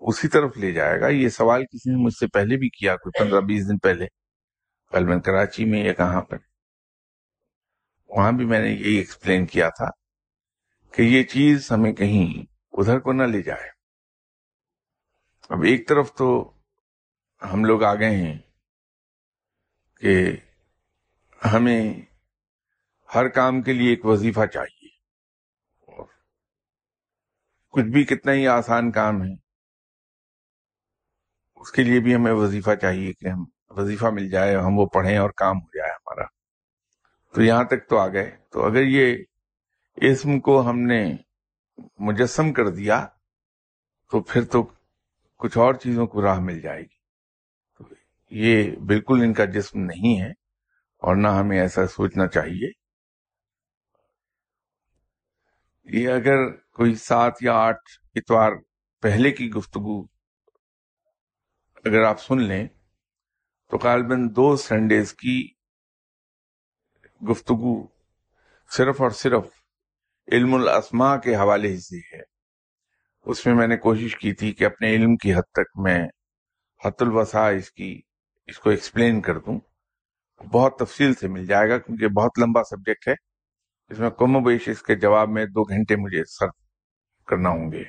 اسی 0.00 0.28
طرف 0.28 0.56
لے 0.56 0.72
جائے 0.72 1.00
گا۔ 1.00 1.08
یہ 1.08 1.28
سوال 1.28 1.64
کسی 1.64 1.90
نے 1.90 1.96
مجھ 1.96 2.14
سے 2.14 2.26
پہلے 2.26 2.56
بھی 2.56 2.68
کیا، 2.68 2.96
کوئی 2.96 3.24
پندرہ 3.24 3.40
بیس 3.40 3.68
دن 3.68 3.78
پہلے۔ 3.78 4.06
کل 4.90 5.04
میں 5.04 5.20
کراچی 5.20 5.64
میں 5.64 5.84
یا 5.84 5.92
کہاں 5.92 6.22
پر۔ 6.22 6.36
وہاں 8.08 8.32
بھی 8.32 8.44
میں 8.44 8.60
نے 8.60 8.68
یہی 8.68 8.94
ایکسپلین 8.94 9.46
کیا 9.46 9.68
تھا 9.68 9.86
کہ 10.92 11.02
یہ 11.02 11.22
چیز 11.22 11.72
ہمیں 11.72 11.92
کہیں 11.92 12.44
ادھر 12.72 12.98
کو 12.98 13.12
نہ 13.12 13.22
لے 13.22 13.42
جائے۔ 13.42 13.70
اب 15.48 15.62
ایک 15.62 15.88
طرف 15.88 16.14
تو 16.14 16.52
ہم 17.52 17.64
لوگ 17.64 17.82
آ 17.82 17.94
گئے 17.94 18.16
ہیں 18.16 18.38
کہ 20.00 20.36
ہمیں 21.52 22.09
ہر 23.14 23.28
کام 23.28 23.62
کے 23.62 23.72
لیے 23.72 23.90
ایک 23.90 24.06
وظیفہ 24.06 24.46
چاہیے۔ 24.46 24.88
کچھ 27.68 27.84
بھی 27.84 28.04
کتنا 28.04 28.32
ہی 28.32 28.46
آسان 28.46 28.90
کام 28.90 29.22
ہے، 29.22 29.34
اس 31.54 31.72
کے 31.72 31.82
لیے 31.82 32.00
بھی 32.00 32.14
ہمیں 32.14 32.32
وظیفہ 32.32 32.74
چاہیے 32.74 33.12
کہ 33.12 33.28
ہم 33.28 33.44
وظیفہ 33.70 34.06
مل 34.06 34.30
جائے، 34.30 34.56
ہم 34.56 34.78
وہ 34.78 34.86
پڑھیں 34.86 35.18
اور 35.18 35.30
کام 35.30 35.56
ہو 35.56 35.78
جائے 35.78 35.90
ہمارا۔ 35.90 36.24
تو 37.34 37.42
یہاں 37.42 37.64
تک 37.64 37.88
تو 37.88 37.98
آ 37.98 38.08
گئے۔ 38.08 38.36
تو 38.52 38.66
اگر 38.66 38.82
یہ 38.82 39.24
اسم 39.96 40.40
کو 40.40 40.70
ہم 40.70 40.80
نے 40.80 41.16
مجسم 41.98 42.52
کر 42.52 42.68
دیا، 42.68 43.06
تو 44.10 44.22
پھر 44.22 44.44
تو 44.44 44.70
کچھ 45.36 45.58
اور 45.58 45.74
چیزوں 45.74 46.06
کو 46.06 46.22
راہ 46.22 46.40
مل 46.40 46.60
جائے 46.60 46.82
گی۔ 46.82 46.98
تو 47.78 47.84
یہ 48.30 48.76
بالکل 48.76 49.20
ان 49.24 49.32
کا 49.32 49.44
جسم 49.44 49.78
نہیں 49.78 50.20
ہے 50.20 50.30
اور 50.96 51.16
نہ 51.16 51.28
ہمیں 51.28 51.60
ایسا 51.60 51.86
سوچنا 51.86 52.26
چاہیے 52.26 52.79
یہ 55.84 56.08
اگر 56.08 56.50
کوئی 56.50 56.94
سات 56.94 57.32
یا 57.40 57.54
آٹھ 57.54 57.90
اتوار 58.14 58.52
پہلے 59.02 59.30
کی 59.30 59.50
گفتگو 59.50 60.02
اگر 61.84 62.02
آپ 62.02 62.20
سن 62.20 62.42
لیں، 62.42 62.68
تو 63.70 63.76
غالباً 63.76 64.28
دو 64.36 64.56
سنڈیز 64.56 65.14
کی 65.14 65.48
گفتگو 67.30 67.86
صرف 68.70 69.00
اور 69.00 69.10
صرف 69.10 69.44
علم 70.32 70.54
الاسماء 70.54 71.16
کے 71.16 71.36
حوالے 71.36 71.76
سے 71.76 72.16
ہے۔ 72.16 72.22
اس 73.26 73.46
میں 73.46 73.54
میں 73.54 73.66
نے 73.66 73.76
کوشش 73.76 74.16
کی 74.16 74.32
تھی 74.32 74.52
کہ 74.52 74.64
اپنے 74.64 74.94
علم 74.94 75.16
کی 75.16 75.34
حد 75.34 75.52
تک 75.52 75.78
میں 75.78 76.08
حت 76.86 77.02
الوسا 77.02 77.48
اس 77.48 77.72
کی، 77.72 78.00
اس 78.46 78.58
کو 78.58 78.70
ایکسپلین 78.70 79.20
کر 79.20 79.38
دوں۔ 79.38 79.60
بہت 80.52 80.78
تفصیل 80.78 81.14
سے 81.14 81.28
مل 81.28 81.46
جائے 81.46 81.68
گا 81.68 81.78
کیونکہ 81.78 82.08
بہت 82.08 82.38
لمبا 82.38 82.62
سبجیکٹ 82.64 83.08
ہے۔ 83.08 83.29
اس 83.90 83.98
میں 83.98 84.10
کم 84.10 84.36
و 84.36 84.40
بیش 84.40 84.68
اس 84.68 84.82
کے 84.82 84.94
جواب 84.94 85.28
میں 85.28 85.44
دو 85.46 85.64
گھنٹے 85.64 85.96
مجھے 85.96 86.24
سر 86.24 86.46
کرنا 87.28 87.48
ہوں 87.48 87.72
گے۔ 87.72 87.84